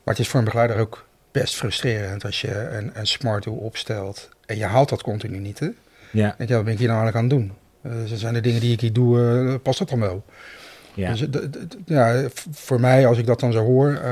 Maar 0.05 0.15
het 0.15 0.19
is 0.19 0.29
voor 0.29 0.39
een 0.39 0.45
begeleider 0.45 0.79
ook 0.79 1.07
best 1.31 1.57
frustrerend 1.57 2.25
als 2.25 2.41
je 2.41 2.69
een, 2.69 2.91
een 2.95 3.07
smart 3.07 3.45
doel 3.45 3.57
opstelt 3.57 4.29
en 4.47 4.57
je 4.57 4.65
haalt 4.65 4.89
dat 4.89 5.03
continu 5.03 5.39
niet. 5.39 5.59
Hè? 5.59 5.69
Ja, 6.13 6.35
Denk 6.39 6.49
je, 6.49 6.55
wat 6.55 6.65
ben 6.65 6.73
ik 6.73 6.79
hier 6.79 6.89
nou 6.89 7.01
eigenlijk 7.01 7.33
aan 7.33 7.39
het 7.39 7.49
doen? 7.49 7.59
Uh, 7.87 7.93
zijn 8.17 8.35
de 8.35 8.41
dingen 8.41 8.61
die 8.61 8.73
ik 8.73 8.81
hier 8.81 8.93
doe, 8.93 9.21
eh, 9.49 9.55
past 9.63 9.79
dat 9.79 9.89
dan 9.89 10.01
wel? 10.01 10.25
ja. 10.95 11.11
Dus, 11.11 11.29
eh, 11.31 11.41
ja, 11.85 12.23
voor 12.51 12.81
mij, 12.81 13.07
als 13.07 13.19
ik 13.19 13.27
dat 13.27 13.41
dan 13.41 13.53
zo 13.53 13.65
hoor, 13.65 13.89
eh, 13.95 14.03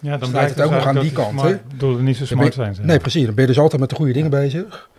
Ja, 0.00 0.16
dan 0.16 0.30
blijkt 0.30 0.48
het 0.50 0.58
het 0.58 0.66
ook 0.66 0.70
nog 0.72 0.86
aan 0.86 0.98
die 1.00 1.12
kant, 1.12 1.40
smart 1.40 1.60
doelen 1.76 2.04
niet 2.04 2.16
zo 2.16 2.24
smart 2.24 2.54
zijn. 2.54 2.74
zeg. 2.74 2.84
Nee, 2.84 2.98
precies. 2.98 3.24
Dan 3.24 3.34
ben 3.34 3.42
je 3.44 3.50
dus 3.50 3.58
altijd 3.60 3.80
met 3.80 3.90
de 3.90 3.96
goede 3.96 4.12
dingen 4.12 4.30
bezig. 4.30 4.90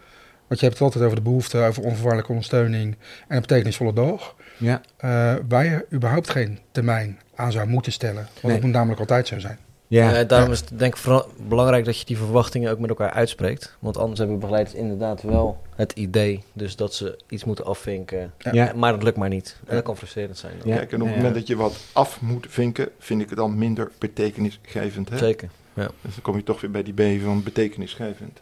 Want 0.47 0.59
je 0.59 0.65
hebt 0.65 0.77
het 0.77 0.81
altijd 0.87 1.03
over 1.03 1.15
de 1.15 1.21
behoefte, 1.23 1.57
over 1.57 1.83
onvoorwaardelijke 1.83 2.31
ondersteuning 2.31 2.95
en 3.27 3.35
een 3.35 3.41
betekenisvolle 3.41 3.93
dag. 3.93 4.35
ja. 4.57 4.81
eh, 4.97 5.33
waar 5.47 5.65
je 5.65 5.85
überhaupt 5.93 6.29
geen 6.29 6.59
termijn 6.71 7.19
aan 7.35 7.51
zou 7.51 7.67
moeten 7.67 7.91
stellen. 7.91 8.15
Want 8.15 8.41
Nee. 8.43 8.53
dat 8.53 8.61
moet 8.61 8.71
namelijk 8.71 8.99
altijd 8.99 9.27
zo 9.27 9.39
zijn. 9.39 9.57
Ja. 9.87 10.13
Eh, 10.19 10.27
daarom 10.27 10.51
is 10.51 10.59
het 10.59 10.69
denk 10.79 10.93
ik 10.93 10.99
vooral 11.01 11.25
belangrijk 11.47 11.85
dat 11.85 11.99
je 11.99 12.05
die 12.05 12.17
verwachtingen 12.17 12.71
ook 12.71 12.79
met 12.79 12.89
elkaar 12.89 13.11
uitspreekt. 13.11 13.75
Want 13.79 13.97
anders 13.97 14.19
hebben 14.19 14.39
begeleiders 14.39 14.75
inderdaad 14.75 15.21
wel 15.21 15.61
het 15.75 15.91
idee. 15.91 16.43
Dus 16.53 16.75
dat 16.75 16.93
ze 16.93 17.19
iets 17.29 17.43
moeten 17.43 17.65
afvinken. 17.65 18.33
Ja. 18.37 18.51
Ja. 18.53 18.71
Maar 18.75 18.91
dat 18.91 19.03
lukt 19.03 19.17
maar 19.17 19.29
niet. 19.29 19.57
En 19.65 19.75
dat 19.75 19.83
kan 19.83 19.97
frustrerend 19.97 20.37
zijn. 20.37 20.53
dan. 20.59 20.67
Ja. 20.67 20.75
Kijk, 20.75 20.91
en 20.91 21.01
op 21.01 21.07
het 21.07 21.09
Ja. 21.15 21.21
moment 21.21 21.35
dat 21.39 21.47
je 21.47 21.55
wat 21.55 21.77
af 21.93 22.21
moet 22.21 22.45
vinken, 22.49 22.89
vind 22.99 23.21
ik 23.21 23.29
het 23.29 23.37
dan 23.37 23.57
minder 23.57 23.91
betekenisgevend. 23.97 25.09
Hè? 25.09 25.17
Zeker. 25.17 25.49
Dus 25.73 25.85
dan 26.01 26.21
kom 26.21 26.35
je 26.35 26.43
toch 26.43 26.61
weer 26.61 26.71
bij 26.71 26.83
die 26.83 26.93
B 27.19 27.21
van 27.23 27.43
betekenisgevend. 27.43 28.39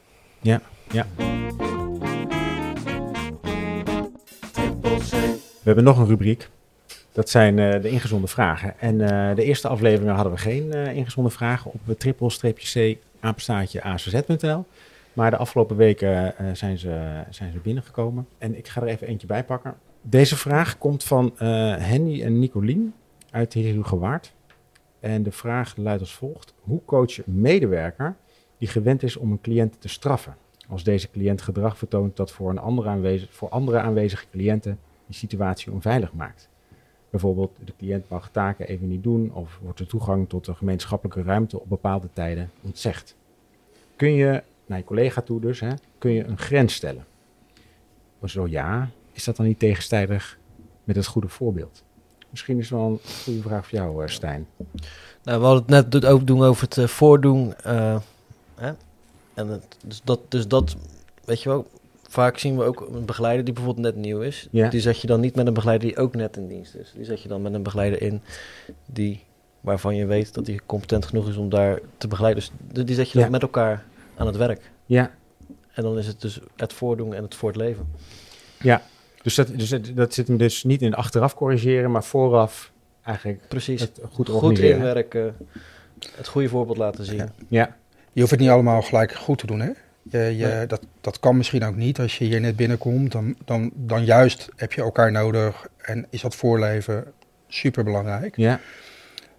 We 5.63 5.71
hebben 5.71 5.83
nog 5.83 5.97
een 5.97 6.07
rubriek. 6.07 6.49
Dat 7.15 7.29
zijn 7.29 7.59
eh, 7.59 7.81
de 7.81 7.89
ingezonde 7.89 8.27
vragen. 8.27 8.79
En 8.79 9.01
eh, 9.01 9.35
de 9.35 9.43
eerste 9.43 9.67
afleveringen 9.67 10.15
hadden 10.15 10.33
we 10.33 10.39
geen 10.39 10.73
eh 10.73 10.95
ingezonde 10.95 11.29
vragen 11.29 11.71
op 11.71 11.99
triple-c 11.99 12.97
apenstaartje. 13.19 13.81
Maar 15.13 15.31
de 15.31 15.37
afgelopen 15.37 15.75
weken 15.75 16.33
zijn, 16.53 16.77
ze, 16.77 17.23
zijn 17.29 17.51
ze 17.51 17.57
binnengekomen. 17.59 18.27
En 18.37 18.57
ik 18.57 18.67
ga 18.67 18.81
er 18.81 18.87
even 18.87 19.07
eentje 19.07 19.27
bij 19.27 19.43
pakken. 19.43 19.75
Deze 20.01 20.35
vraag 20.35 20.77
komt 20.77 21.03
van 21.03 21.33
Henny 21.79 22.23
en 22.23 22.39
Nicolien 22.39 22.93
uit 23.31 23.53
Heerhugowaard. 23.53 24.33
En 24.99 25.23
de 25.23 25.31
vraag 25.31 25.75
luidt 25.77 26.01
als 26.01 26.13
volgt. 26.13 26.53
Hoe 26.61 26.81
coach 26.85 27.11
je 27.11 27.23
een 27.27 27.41
medewerker 27.41 28.15
die 28.57 28.67
gewend 28.67 29.03
is 29.03 29.17
om 29.17 29.31
een 29.31 29.41
cliënt 29.41 29.81
te 29.81 29.87
straffen? 29.87 30.35
Als 30.69 30.83
deze 30.83 31.09
cliënt 31.11 31.41
gedrag 31.41 31.77
vertoont 31.77 32.15
dat 32.15 32.31
voor, 32.31 32.49
een 32.49 32.59
andere, 32.59 32.89
aanwezig, 32.89 33.27
voor 33.31 33.49
andere 33.49 33.79
aanwezige 33.79 34.25
cliënten 34.31 34.79
die 35.05 35.15
situatie 35.15 35.71
onveilig 35.71 36.13
maakt. 36.13 36.49
Bijvoorbeeld, 37.15 37.51
de 37.65 37.73
cliënt 37.77 38.09
mag 38.09 38.29
taken 38.29 38.67
even 38.67 38.87
niet 38.87 39.03
doen 39.03 39.33
of 39.33 39.59
wordt 39.61 39.77
de 39.77 39.85
toegang 39.85 40.29
tot 40.29 40.45
de 40.45 40.53
gemeenschappelijke 40.55 41.23
ruimte 41.23 41.59
op 41.59 41.69
bepaalde 41.69 42.07
tijden 42.13 42.51
ontzegd. 42.61 43.15
Kun 43.95 44.13
je, 44.13 44.43
naar 44.65 44.77
je 44.77 44.83
collega 44.83 45.21
toe 45.21 45.39
dus, 45.39 45.59
hè, 45.59 45.69
kun 45.97 46.11
je 46.11 46.23
een 46.23 46.37
grens 46.37 46.73
stellen? 46.73 47.05
Zo 48.23 48.47
ja, 48.47 48.89
is 49.11 49.23
dat 49.23 49.35
dan 49.35 49.45
niet 49.45 49.59
tegenstrijdig 49.59 50.39
met 50.83 50.95
het 50.95 51.05
goede 51.05 51.27
voorbeeld? 51.27 51.83
Misschien 52.29 52.57
is 52.57 52.69
wel 52.69 52.85
een 52.85 52.99
goede 53.23 53.41
vraag 53.41 53.67
voor 53.67 53.77
jou, 53.77 54.03
eh, 54.03 54.09
Stijn. 54.09 54.47
Nou, 55.23 55.39
we 55.39 55.45
hadden 55.45 55.75
het 55.75 55.93
net 55.93 56.05
ook 56.05 56.27
doen 56.27 56.43
over 56.43 56.63
het 56.63 56.77
eh, 56.77 56.87
voordoen. 56.87 57.55
eh, 57.55 57.99
hè? 58.55 58.71
En 59.33 59.61
dus, 59.85 60.01
dat, 60.03 60.19
dus 60.29 60.47
dat, 60.47 60.75
weet 61.25 61.41
je 61.41 61.49
wel, 61.49 61.67
vaak 62.15 62.37
zien 62.37 62.57
we 62.57 62.63
ook 62.63 62.89
een 62.93 63.05
begeleider 63.05 63.45
die 63.45 63.53
bijvoorbeeld 63.53 63.85
net 63.85 63.95
nieuw 63.95 64.21
is. 64.21 64.47
Ja. 64.51 64.69
Die 64.69 64.81
zet 64.81 64.99
je 65.01 65.07
dan 65.07 65.19
niet 65.19 65.35
met 65.35 65.47
een 65.47 65.53
begeleider 65.53 65.87
die 65.87 65.97
ook 65.97 66.15
net 66.15 66.37
in 66.37 66.47
dienst 66.47 66.75
is. 66.75 66.91
Die 66.95 67.05
zet 67.05 67.21
je 67.21 67.27
dan 67.27 67.41
met 67.41 67.53
een 67.53 67.63
begeleider 67.63 68.01
in 68.01 68.21
die, 68.85 69.23
waarvan 69.61 69.95
je 69.95 70.05
weet 70.05 70.33
dat 70.33 70.47
hij 70.47 70.59
competent 70.65 71.05
genoeg 71.05 71.27
is 71.29 71.35
om 71.35 71.49
daar 71.49 71.79
te 71.97 72.07
begeleiden. 72.07 72.43
Dus 72.71 72.85
die 72.85 72.95
zet 72.95 73.09
je 73.11 73.17
Ja. 73.17 73.23
dan 73.23 73.31
met 73.31 73.41
elkaar 73.41 73.83
aan 74.15 74.27
het 74.27 74.37
werk. 74.37 74.71
Ja, 74.85 75.11
En 75.73 75.83
dan 75.83 75.97
is 75.97 76.07
het 76.07 76.21
dus 76.21 76.39
het 76.55 76.73
voordoen 76.73 77.13
en 77.13 77.23
het 77.23 77.35
voortleven. 77.35 77.87
dus 79.21 79.35
dat, 79.35 79.47
dus 79.47 79.69
dat, 79.69 79.91
dat 79.95 80.13
zit 80.13 80.27
hem 80.27 80.37
dus 80.37 80.63
niet 80.63 80.81
in 80.81 80.93
achteraf 80.93 81.35
corrigeren, 81.35 81.91
maar 81.91 82.03
vooraf 82.03 82.71
eigenlijk 83.03 83.41
Precies. 83.47 83.81
het 83.81 83.99
goed 84.11 84.59
inwerken, 84.59 85.35
het 86.15 86.27
goede 86.27 86.49
voorbeeld 86.49 86.77
laten 86.77 87.05
zien. 87.05 87.17
Ja. 87.17 87.29
Ja, 87.47 87.75
Je 88.11 88.19
hoeft 88.19 88.31
het 88.31 88.39
niet 88.39 88.49
allemaal 88.49 88.81
gelijk 88.81 89.13
goed 89.13 89.37
te 89.37 89.45
doen, 89.45 89.59
hè? 89.59 89.71
Je, 90.09 90.17
je, 90.37 90.45
Nee. 90.45 90.65
dat, 90.67 90.81
dat 91.01 91.19
kan 91.19 91.37
misschien 91.37 91.63
ook 91.63 91.75
niet. 91.75 91.99
Als 91.99 92.17
je 92.17 92.25
hier 92.25 92.41
net 92.41 92.55
binnenkomt, 92.55 93.11
dan, 93.11 93.35
dan, 93.45 93.71
dan 93.73 94.05
juist 94.05 94.49
heb 94.55 94.73
je 94.73 94.81
elkaar 94.81 95.11
nodig. 95.11 95.67
En 95.81 96.05
is 96.09 96.21
dat 96.21 96.35
voorleven 96.35 97.03
super 97.47 97.83
belangrijk. 97.83 98.35
ja, 98.35 98.59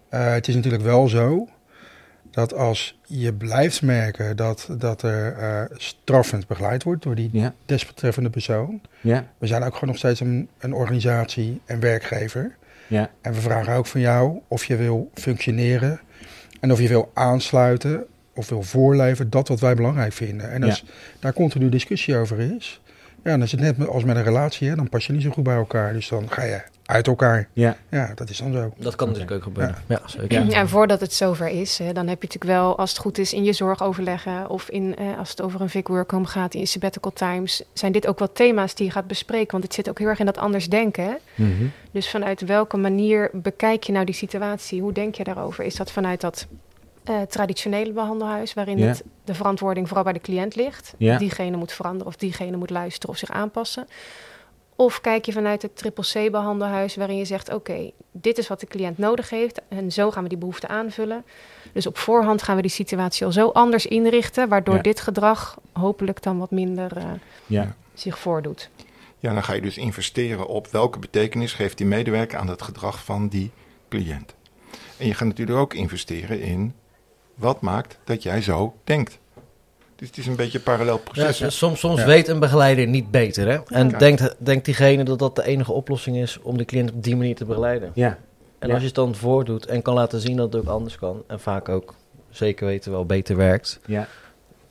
Eh, 0.09 0.33
het 0.33 0.47
is 0.47 0.55
natuurlijk 0.55 0.83
wel 0.83 1.07
zo 1.07 1.47
dat 2.31 2.53
als 2.53 2.99
je 3.05 3.33
blijft 3.33 3.81
merken 3.81 4.35
dat, 4.35 4.67
dat 4.77 5.01
er 5.01 5.33
eh, 5.37 5.61
straffend 5.77 6.47
begeleid 6.47 6.83
wordt 6.83 7.03
door 7.03 7.15
die 7.15 7.29
ja, 7.31 7.53
desbetreffende 7.65 8.29
persoon. 8.29 8.81
ja, 9.01 9.27
We 9.37 9.47
zijn 9.47 9.63
ook 9.63 9.73
gewoon 9.73 9.89
nog 9.89 9.97
steeds 9.97 10.19
een, 10.19 10.49
een 10.59 10.73
organisatie 10.73 11.61
en 11.65 11.79
werkgever. 11.79 12.55
ja, 12.87 13.09
En 13.21 13.33
we 13.33 13.41
vragen 13.41 13.73
ook 13.73 13.85
van 13.85 14.01
jou 14.01 14.39
of 14.47 14.65
je 14.65 14.75
wil 14.75 15.11
functioneren 15.13 15.99
en 16.59 16.71
of 16.71 16.79
je 16.79 16.87
wil 16.87 17.11
aansluiten 17.13 18.05
of 18.37 18.49
wil 18.49 18.63
voorleven 18.63 19.29
dat 19.29 19.47
wat 19.47 19.59
wij 19.59 19.75
belangrijk 19.75 20.13
vinden. 20.13 20.51
En 20.51 20.63
als 20.63 20.83
daar 21.19 21.33
continu 21.33 21.69
discussie 21.69 22.15
over 22.17 22.39
is, 22.39 22.81
ja, 23.23 23.31
dan 23.31 23.41
is 23.41 23.51
het 23.51 23.61
net 23.61 23.87
als 23.87 24.03
met 24.03 24.15
een 24.15 24.23
relatie, 24.23 24.69
hè, 24.69 24.75
dan 24.75 24.89
pas 24.89 25.07
je 25.07 25.13
niet 25.13 25.21
zo 25.21 25.29
goed 25.29 25.43
bij 25.43 25.55
elkaar. 25.55 25.93
Dus 25.93 26.09
dan 26.09 26.29
ga 26.29 26.43
je 26.43 26.61
uit 26.85 27.07
elkaar. 27.07 27.47
ja, 27.53 27.77
Ja, 27.89 28.11
dat 28.15 28.29
is 28.29 28.37
dan 28.37 28.53
zo. 28.53 28.73
Dat 28.77 28.95
kan 28.95 29.07
natuurlijk 29.07 29.35
ook 29.35 29.43
gebeuren. 29.43 29.75
Ja, 29.87 30.01
zeker. 30.05 30.45
Ja. 30.45 30.51
En 30.51 30.69
voordat 30.69 31.01
het 31.01 31.13
zover 31.13 31.47
is, 31.47 31.77
hè, 31.77 31.93
dan 31.93 32.07
heb 32.07 32.21
je 32.21 32.27
natuurlijk 32.27 32.59
wel, 32.59 32.77
als 32.77 32.89
het 32.89 32.99
goed 32.99 33.17
is, 33.17 33.33
in 33.33 33.43
je 33.43 33.53
zorg 33.53 33.83
overleggen. 33.83 34.49
Of 34.49 34.69
in, 34.69 34.95
eh, 34.95 35.17
als 35.17 35.29
het 35.29 35.41
over 35.41 35.61
een 35.61 35.69
Vic 35.69 35.87
Workhome 35.87 36.25
gaat, 36.25 36.53
in 36.53 36.59
je 36.59 36.65
sabbatical 36.65 37.13
times. 37.13 37.63
Zijn 37.73 37.91
dit 37.91 38.07
ook 38.07 38.19
wel 38.19 38.31
thema's 38.31 38.75
die 38.75 38.85
je 38.85 38.91
gaat 38.91 39.07
bespreken? 39.07 39.51
Want 39.51 39.63
het 39.63 39.73
zit 39.73 39.89
ook 39.89 39.99
heel 39.99 40.07
erg 40.07 40.19
in 40.19 40.25
dat 40.25 40.37
anders 40.37 40.69
denken. 40.69 41.03
Hè? 41.03 41.43
mhm, 41.43 41.65
Dus 41.91 42.09
vanuit 42.09 42.41
welke 42.41 42.77
manier 42.77 43.29
bekijk 43.33 43.83
je 43.83 43.91
nou 43.91 44.05
die 44.05 44.15
situatie? 44.15 44.81
Hoe 44.81 44.93
denk 44.93 45.15
je 45.15 45.23
daarover? 45.23 45.63
Is 45.63 45.75
dat 45.75 45.91
vanuit 45.91 46.21
dat 46.21 46.47
eh, 47.07 47.21
traditionele 47.21 47.91
behandelhuis, 47.91 48.53
waarin 48.53 48.77
Ja. 48.77 48.85
het, 48.87 49.03
de 49.23 49.33
verantwoording 49.33 49.85
vooral 49.87 50.03
bij 50.03 50.13
de 50.13 50.19
cliënt 50.19 50.55
ligt? 50.55 50.93
Ja. 50.97 51.17
Diegene 51.17 51.57
moet 51.57 51.71
veranderen 51.71 52.07
of 52.07 52.15
diegene 52.15 52.57
moet 52.57 52.69
luisteren 52.69 53.09
of 53.09 53.17
zich 53.17 53.29
aanpassen. 53.31 53.87
Of 54.75 55.01
kijk 55.01 55.25
je 55.25 55.31
vanuit 55.31 55.61
het 55.61 55.77
triple 55.77 56.03
C 56.27 56.31
behandelhuis, 56.31 56.95
waarin 56.95 57.17
je 57.17 57.25
zegt: 57.25 57.53
Oké, 57.53 57.91
dit 58.11 58.37
is 58.37 58.47
wat 58.47 58.59
de 58.59 58.65
cliënt 58.67 58.97
nodig 58.97 59.29
heeft 59.29 59.61
en 59.67 59.91
zo 59.91 60.11
gaan 60.11 60.23
we 60.23 60.29
die 60.29 60.37
behoefte 60.37 60.67
aanvullen. 60.67 61.23
Dus 61.73 61.87
op 61.87 61.97
voorhand 61.97 62.41
gaan 62.41 62.55
we 62.55 62.61
die 62.61 62.71
situatie 62.71 63.25
al 63.25 63.31
zo 63.31 63.47
anders 63.49 63.85
inrichten, 63.85 64.49
waardoor 64.49 64.75
Ja. 64.75 64.81
dit 64.81 64.99
gedrag 65.01 65.57
hopelijk 65.73 66.21
dan 66.23 66.37
wat 66.37 66.51
minder 66.51 66.97
eh, 66.97 67.03
ja, 67.45 67.75
zich 67.93 68.19
voordoet. 68.19 68.69
Ja, 69.19 69.33
dan 69.33 69.43
ga 69.43 69.53
je 69.53 69.61
dus 69.61 69.77
investeren 69.77 70.47
op 70.47 70.67
welke 70.67 70.99
betekenis 70.99 71.53
geeft 71.53 71.77
die 71.77 71.87
medewerker 71.87 72.39
aan 72.39 72.47
het 72.47 72.61
gedrag 72.61 73.03
van 73.03 73.27
die 73.27 73.51
cliënt. 73.89 74.35
En 74.97 75.07
je 75.07 75.13
gaat 75.13 75.27
natuurlijk 75.27 75.59
ook 75.59 75.73
investeren 75.73 76.41
in 76.41 76.73
wat 77.37 77.61
maakt 77.61 77.97
dat 78.03 78.23
jij 78.23 78.41
zo 78.41 78.73
denkt. 78.83 79.17
Dus 79.95 80.07
het 80.07 80.17
is 80.17 80.27
een 80.27 80.35
beetje 80.35 80.57
een 80.57 80.63
parallel 80.63 80.97
proces. 80.97 81.57
soms 81.57 81.79
soms 81.79 81.99
Ja. 81.99 82.05
weet 82.05 82.27
een 82.27 82.39
begeleider 82.39 82.87
niet 82.87 83.11
beter. 83.11 83.47
Hè? 83.47 83.59
En 83.67 83.89
Ja. 83.89 83.97
denkt, 83.97 84.35
denkt 84.37 84.65
diegene 84.65 85.03
dat 85.03 85.19
dat 85.19 85.35
de 85.35 85.45
enige 85.45 85.71
oplossing 85.71 86.17
is 86.17 86.39
om 86.41 86.57
de 86.57 86.65
cliënt 86.65 86.91
op 86.91 87.03
die 87.03 87.15
manier 87.15 87.35
te 87.35 87.45
begeleiden. 87.45 87.91
ja, 87.93 88.17
En 88.59 88.67
Ja. 88.67 88.73
als 88.73 88.81
je 88.81 88.87
het 88.87 88.95
dan 88.95 89.15
voordoet 89.15 89.65
en 89.65 89.81
kan 89.81 89.93
laten 89.93 90.19
zien 90.19 90.35
dat 90.37 90.53
het 90.53 90.61
ook 90.61 90.67
anders 90.69 90.97
kan, 90.97 91.23
en 91.27 91.39
vaak 91.39 91.69
ook 91.69 91.93
zeker 92.29 92.65
weten 92.67 92.91
wel 92.91 93.05
beter 93.05 93.35
werkt, 93.35 93.79
ja, 93.85 94.07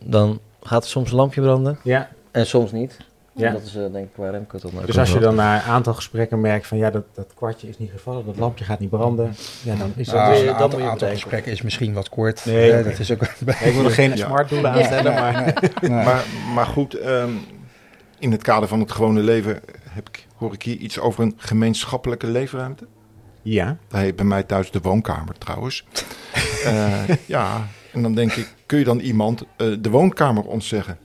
dan 0.05 0.41
gaat 0.63 0.83
er 0.85 0.91
soms 0.91 1.11
een 1.11 1.17
lampje 1.17 1.41
branden 1.41 1.79
ja. 1.83 2.09
en 2.31 2.47
soms 2.47 2.73
niet. 2.73 2.97
Ja. 3.37 3.53
Dat 3.53 3.63
is 3.63 3.77
eh, 3.77 3.83
denk 3.93 4.05
ik 4.05 4.17
waar 4.17 4.31
Remco 4.31 4.59
ook 4.63 4.87
Dus 4.87 4.99
als 4.99 5.13
je 5.13 5.19
dan 5.19 5.35
na 5.35 5.55
een 5.55 5.63
aantal 5.71 5.95
gesprekken 5.95 6.41
merkt 6.41 6.67
van 6.67 6.79
ja, 6.79 6.91
dat, 6.91 7.05
dat 7.15 7.33
kwartje 7.35 7.69
is 7.69 7.79
niet 7.79 7.91
gevallen, 7.91 8.27
dat 8.27 8.37
lampje 8.37 8.65
gaat 8.65 8.79
niet 8.79 8.91
branden, 8.91 9.35
ja, 9.63 9.75
dan 9.77 9.93
is 9.97 10.07
dat 10.07 10.15
Nou, 10.15 10.33
dus... 10.33 10.43
een 10.43 10.55
aantal, 10.83 11.09
gesprekken 11.09 11.53
is 11.53 11.63
misschien 11.63 11.93
wat 11.93 12.09
kort. 12.09 12.45
Nee, 12.45 12.73
Eh, 12.73 12.85
dat 12.85 12.99
is 12.99 13.13
ook 13.13 13.23
Ik 13.23 13.73
wil 13.75 13.85
er 13.85 13.91
geen 13.91 14.17
Ja. 14.17 14.27
smart 14.27 14.49
doelen 14.49 14.71
aanstellen, 14.71 15.15
maar... 15.15 15.71
Nee. 15.81 15.91
Maar, 15.91 16.25
maar 16.55 16.67
goed, 16.67 16.95
ehm, 16.95 17.31
in 18.19 18.33
het 18.33 18.43
kader 18.43 18.69
van 18.69 18.81
het 18.81 18.93
gewone 18.93 19.21
leven 19.21 19.61
heb 19.91 20.09
ik, 20.09 20.27
hoor 20.37 20.53
ik 20.53 20.63
hier 20.63 20.77
iets 20.77 20.99
over 20.99 21.23
een 21.25 21.35
gemeenschappelijke 21.37 22.27
leefruimte. 22.27 22.87
Ja, 23.43 23.77
Dat 23.89 24.01
heet 24.01 24.17
bij 24.17 24.25
mij 24.25 24.43
thuis 24.43 24.71
de 24.71 24.81
woonkamer 24.83 25.39
trouwens. 25.39 25.85
Uh, 26.65 26.93
ja, 27.27 27.67
en 27.93 28.03
dan 28.03 28.15
denk 28.15 28.33
ik, 28.33 28.55
kun 28.67 28.79
je 28.79 28.85
dan 28.85 28.99
iemand 28.99 29.43
uh, 29.43 29.77
de 29.81 29.91
woonkamer 29.91 30.45
ontzeggen? 30.45 30.99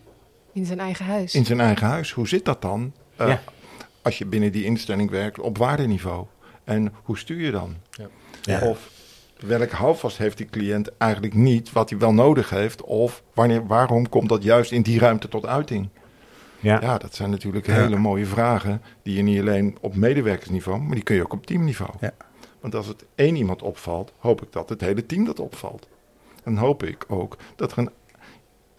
In 0.54 0.66
zijn 0.66 0.80
eigen 0.80 1.06
huis. 1.06 1.36
In 1.36 1.46
zijn 1.46 1.60
eigen 1.60 1.88
huis. 1.88 2.12
Hoe 2.12 2.28
zit 2.28 2.46
dat 2.46 2.62
dan? 2.62 2.94
Uh, 3.22 3.28
ja. 3.28 3.42
Als 4.02 4.18
je 4.18 4.26
binnen 4.26 4.52
die 4.52 4.64
instelling 4.64 5.10
werkt 5.10 5.40
op 5.40 5.58
waardeniveau. 5.58 6.26
En 6.64 6.94
hoe 7.04 7.18
stuur 7.18 7.42
je 7.42 7.52
dan? 7.52 7.76
Ja. 7.92 8.08
Ja. 8.42 8.68
Of 8.68 8.90
welk 9.40 9.72
houvast 9.72 10.18
heeft 10.18 10.38
die 10.38 10.46
cliënt 10.46 10.98
eigenlijk 10.98 11.34
niet 11.34 11.72
wat 11.72 11.90
hij 11.90 12.00
wel 12.00 12.14
nodig 12.14 12.50
heeft? 12.50 12.82
Of 12.82 13.24
wanneer, 13.34 13.68
waarom 13.68 14.10
komt 14.10 14.30
dat 14.30 14.44
juist 14.44 14.72
in 14.72 14.82
die 14.82 15.00
ruimte 15.00 15.28
tot 15.28 15.46
uiting? 15.46 15.90
Ja, 16.60 16.82
ja 16.82 16.98
dat 16.98 17.16
zijn 17.16 17.30
natuurlijk 17.30 17.68
hele 17.68 17.98
mooie 17.98 18.26
vragen 18.26 18.82
die 19.04 19.16
je 19.16 19.22
niet 19.22 19.40
alleen 19.40 19.78
op 19.82 19.96
medewerkersniveau, 19.96 20.82
maar 20.82 20.96
die 20.96 21.04
kun 21.04 21.16
je 21.16 21.24
ook 21.24 21.34
op 21.34 21.46
teamniveau. 21.46 21.92
Ja. 22.00 22.14
Want 22.60 22.76
als 22.76 22.88
het 22.88 23.06
één 23.16 23.36
iemand 23.36 23.62
opvalt, 23.62 24.14
hoop 24.18 24.42
ik 24.42 24.52
dat 24.52 24.70
het 24.70 24.82
hele 24.82 25.06
team 25.06 25.26
dat 25.26 25.40
opvalt. 25.40 25.88
En 26.44 26.58
hoop 26.58 26.84
ik 26.84 27.06
ook 27.08 27.38
dat 27.56 27.72
er 27.72 27.78
een, 27.78 27.90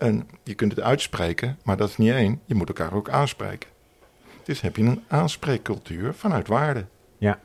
een 0.02 0.28
je 0.42 0.54
kunt 0.54 0.72
het 0.72 0.84
uitspreken, 0.84 1.58
maar 1.62 1.76
dat 1.76 1.88
is 1.88 1.96
niet 1.96 2.12
één, 2.12 2.40
je 2.44 2.54
moet 2.54 2.68
elkaar 2.68 2.92
ook 2.92 3.08
aanspreken. 3.08 3.70
Dus 4.42 4.60
heb 4.60 4.76
je 4.76 4.82
een 4.82 5.02
aanspreekcultuur 5.08 6.14
vanuit 6.14 6.48
waarde. 6.48 6.86
Ja. 7.18 7.40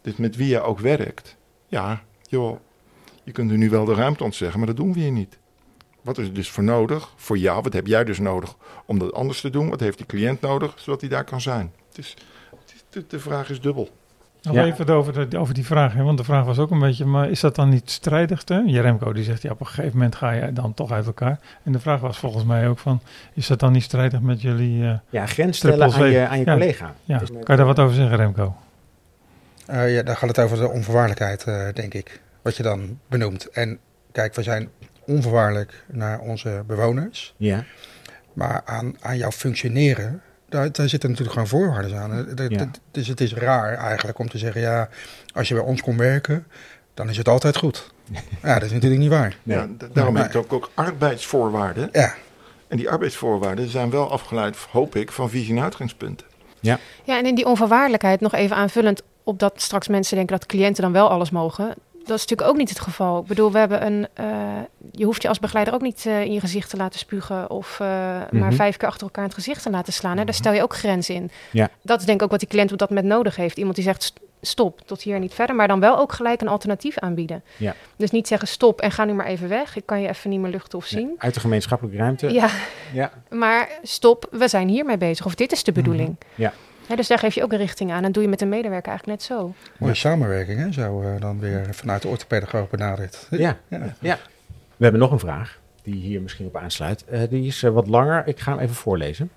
Dus 0.00 0.16
met 0.16 0.36
wie 0.36 0.48
je 0.48 0.60
ook 0.60 0.78
werkt, 0.78 1.36
ja, 1.66 2.02
joh, 2.28 2.58
je 3.22 3.32
kunt 3.32 3.50
er 3.50 3.56
nu 3.56 3.70
wel 3.70 3.84
de 3.84 3.94
ruimte 3.94 4.24
ontzeggen, 4.24 4.58
maar 4.58 4.68
dat 4.68 4.76
doen 4.76 4.92
we 4.92 5.00
hier 5.00 5.10
niet. 5.10 5.38
Wat 6.02 6.18
is 6.18 6.26
er 6.26 6.34
dus 6.34 6.50
voor 6.50 6.64
nodig? 6.64 7.12
Voor 7.16 7.38
jou, 7.38 7.62
wat 7.62 7.72
heb 7.72 7.86
jij 7.86 8.04
dus 8.04 8.18
nodig 8.18 8.56
om 8.86 8.98
dat 8.98 9.12
anders 9.12 9.40
te 9.40 9.50
doen? 9.50 9.68
Wat 9.68 9.80
heeft 9.80 9.96
die 9.96 10.06
cliënt 10.06 10.40
nodig, 10.40 10.74
zodat 10.76 11.00
hij 11.00 11.10
daar 11.10 11.24
kan 11.24 11.40
zijn? 11.40 11.72
Dus 11.92 12.16
de 13.08 13.18
vraag 13.20 13.50
is 13.50 13.60
dubbel. 13.60 13.90
Nog 14.42 14.56
even 14.56 14.88
over, 14.88 15.30
de, 15.30 15.38
over 15.38 15.54
die 15.54 15.66
vraag, 15.66 15.92
hè? 15.92 16.02
want 16.02 16.18
de 16.18 16.24
vraag 16.24 16.44
was 16.44 16.58
ook 16.58 16.70
een 16.70 16.78
beetje, 16.78 17.04
maar 17.04 17.30
is 17.30 17.40
dat 17.40 17.54
dan 17.54 17.68
niet 17.68 17.90
strijdig? 17.90 18.42
Hè? 18.44 18.62
Jeremko 18.66 19.12
die 19.12 19.24
zegt, 19.24 19.42
ja, 19.42 19.50
op 19.50 19.60
een 19.60 19.66
gegeven 19.66 19.92
moment 19.92 20.14
ga 20.14 20.30
je 20.30 20.52
dan 20.52 20.74
toch 20.74 20.92
uit 20.92 21.06
elkaar. 21.06 21.38
En 21.62 21.72
de 21.72 21.78
vraag 21.78 22.00
was 22.00 22.18
volgens 22.18 22.44
mij 22.44 22.68
ook 22.68 22.78
van, 22.78 23.00
is 23.34 23.46
dat 23.46 23.60
dan 23.60 23.72
niet 23.72 23.82
strijdig 23.82 24.20
met 24.20 24.42
jullie... 24.42 24.82
Uh, 24.82 24.94
ja, 25.10 25.26
grens 25.26 25.56
stellen 25.56 25.92
aan 25.92 26.10
je, 26.10 26.26
aan 26.26 26.38
je 26.38 26.44
collega. 26.44 26.94
Ja. 27.04 27.18
Dus 27.18 27.28
kan 27.28 27.40
je 27.46 27.56
daar 27.56 27.66
wat 27.66 27.78
over 27.78 27.94
zeggen, 27.94 28.16
Remco? 28.16 28.56
Uh, 29.70 29.94
ja, 29.94 30.02
dan 30.02 30.16
gaat 30.16 30.28
het 30.28 30.38
over 30.38 30.58
de 30.58 30.68
onvoorwaardelijkheid, 30.68 31.46
uh, 31.46 31.74
denk 31.74 31.94
ik, 31.94 32.20
wat 32.42 32.56
je 32.56 32.62
dan 32.62 32.98
benoemt. 33.08 33.50
En 33.50 33.78
kijk, 34.12 34.34
we 34.34 34.42
zijn 34.42 34.68
onvoorwaardelijk 35.06 35.84
naar 35.86 36.20
onze 36.20 36.62
bewoners. 36.66 37.34
Ja. 37.36 37.64
Maar 38.32 38.62
aan, 38.64 38.96
aan 39.00 39.16
jouw 39.16 39.30
functioneren, 39.30 40.22
daar, 40.52 40.72
daar 40.72 40.88
zitten 40.88 41.10
natuurlijk 41.10 41.38
gewoon 41.38 41.48
voorwaarden 41.48 41.98
aan. 41.98 42.26
Ja. 42.48 42.70
Dus 42.90 43.08
het 43.08 43.20
is 43.20 43.34
raar 43.34 43.74
eigenlijk 43.74 44.18
om 44.18 44.28
te 44.28 44.38
zeggen, 44.38 44.60
ja, 44.60 44.88
als 45.32 45.48
je 45.48 45.54
bij 45.54 45.62
ons 45.62 45.82
komt 45.82 45.98
werken, 45.98 46.46
dan 46.94 47.08
is 47.08 47.16
het 47.16 47.28
altijd 47.28 47.56
goed. 47.56 47.90
Ja, 48.42 48.54
dat 48.54 48.62
is 48.62 48.72
natuurlijk 48.72 49.00
niet 49.00 49.10
waar. 49.10 49.36
Ja, 49.42 49.68
daarom 49.92 50.16
heb 50.16 50.32
je 50.32 50.38
ook, 50.38 50.52
ook 50.52 50.70
arbeidsvoorwaarden. 50.74 51.88
Ja. 51.92 52.14
En 52.68 52.76
die 52.76 52.90
arbeidsvoorwaarden 52.90 53.68
zijn 53.68 53.90
wel 53.90 54.10
afgeleid, 54.10 54.56
hoop 54.56 54.96
ik, 54.96 55.12
van 55.12 55.30
visie 55.30 55.56
en 55.56 55.62
uitgangspunten. 55.62 56.26
Ja. 56.60 56.78
ja, 57.04 57.18
en 57.18 57.26
in 57.26 57.34
die 57.34 57.46
onvoorwaardelijkheid 57.46 58.20
nog 58.20 58.32
even 58.32 58.56
aanvullend 58.56 59.02
op 59.22 59.38
dat 59.38 59.60
straks 59.60 59.88
mensen 59.88 60.16
denken 60.16 60.38
dat 60.38 60.46
cliënten 60.46 60.82
dan 60.82 60.92
wel 60.92 61.08
alles 61.08 61.30
mogen 61.30 61.74
dat 62.06 62.16
is 62.16 62.22
natuurlijk 62.26 62.48
ook 62.48 62.56
niet 62.56 62.68
het 62.68 62.80
geval. 62.80 63.20
Ik 63.20 63.26
bedoel, 63.26 63.52
we 63.52 63.58
hebben 63.58 63.86
een. 63.86 64.06
Uh, 64.20 64.26
je 64.90 65.04
hoeft 65.04 65.22
je 65.22 65.28
als 65.28 65.38
begeleider 65.38 65.74
ook 65.74 65.80
niet 65.80 66.04
uh, 66.06 66.20
in 66.20 66.32
je 66.32 66.40
gezicht 66.40 66.70
te 66.70 66.76
laten 66.76 66.98
spugen. 66.98 67.50
of 67.50 67.78
uh, 67.82 67.88
mm 67.88 68.22
-hmm. 68.30 68.38
maar 68.38 68.52
vijf 68.52 68.76
keer 68.76 68.88
achter 68.88 69.02
elkaar 69.02 69.22
in 69.22 69.28
het 69.28 69.38
gezicht 69.38 69.62
te 69.62 69.70
laten 69.70 69.92
slaan. 69.92 70.10
Hè. 70.10 70.16
Daar 70.16 70.24
mhm. 70.24 70.34
stel 70.34 70.52
je 70.52 70.62
ook 70.62 70.74
grenzen 70.74 71.14
in. 71.14 71.30
Ja. 71.50 71.68
Dat 71.82 72.00
is 72.00 72.06
denk 72.06 72.18
ik 72.18 72.24
ook 72.24 72.30
wat 72.30 72.40
die 72.40 72.48
cliënt 72.48 72.72
op 72.72 72.78
dat 72.78 72.88
moment 72.88 73.06
nodig 73.06 73.36
heeft. 73.36 73.56
Iemand 73.56 73.74
die 73.74 73.84
zegt 73.84 74.12
stop, 74.40 74.80
tot 74.86 75.02
hier 75.02 75.18
niet 75.18 75.34
verder. 75.34 75.56
Maar 75.56 75.68
dan 75.68 75.80
wel 75.80 75.98
ook 75.98 76.12
gelijk 76.12 76.40
een 76.40 76.48
alternatief 76.48 76.98
aanbieden. 76.98 77.42
Ja. 77.56 77.74
Dus 77.96 78.10
niet 78.10 78.28
zeggen 78.28 78.48
stop 78.48 78.80
en 78.80 78.90
ga 78.90 79.04
nu 79.04 79.12
maar 79.12 79.26
even 79.26 79.48
weg. 79.48 79.76
Ik 79.76 79.86
kan 79.86 80.00
je 80.00 80.08
even 80.08 80.30
niet 80.30 80.40
meer 80.40 80.50
luchten 80.50 80.78
of 80.78 80.86
zien. 80.86 81.08
Ja, 81.08 81.14
uit 81.18 81.34
de 81.34 81.40
gemeenschappelijke 81.40 81.98
ruimte. 81.98 82.32
Ja. 82.32 82.48
ja. 82.92 83.12
Maar 83.30 83.68
stop, 83.82 84.26
we 84.30 84.48
zijn 84.48 84.68
hiermee 84.68 84.98
bezig. 84.98 85.26
Of 85.26 85.34
dit 85.34 85.52
is 85.52 85.64
de 85.64 85.72
bedoeling. 85.72 86.08
Mm 86.08 86.16
-hmm. 86.34 86.44
Ja 86.44 86.52
dus 86.96 87.08
daar 87.08 87.18
geef 87.18 87.34
je 87.34 87.42
ook 87.42 87.52
een 87.52 87.58
richting 87.58 87.92
aan. 87.92 88.04
En 88.04 88.12
doe 88.12 88.22
je 88.22 88.28
met 88.28 88.40
een 88.40 88.48
medewerker 88.48 88.88
eigenlijk 88.88 89.18
net 89.18 89.28
zo. 89.28 89.54
Mooie 89.78 89.94
samenwerking, 89.94 90.58
hè? 90.58 90.72
Zo 90.72 91.02
uh, 91.02 91.20
dan 91.20 91.40
weer 91.40 91.74
vanuit 91.74 92.02
de 92.02 92.08
orthopedagoog 92.08 92.70
benaderd. 92.70 93.26
Ja, 93.30 93.58
ja. 93.68 93.94
ja. 94.00 94.18
We 94.76 94.82
hebben 94.88 95.00
nog 95.00 95.10
een 95.10 95.18
vraag 95.18 95.60
die 95.82 95.94
hier 95.94 96.22
misschien 96.22 96.46
op 96.46 96.56
aansluit. 96.56 97.04
Uh, 97.12 97.20
die 97.28 97.46
is 97.46 97.62
uh, 97.62 97.70
wat 97.70 97.86
langer. 97.86 98.26
Ik 98.26 98.40
ga 98.40 98.52
hem 98.52 98.60
even 98.60 98.74
voorlezen. 98.74 99.30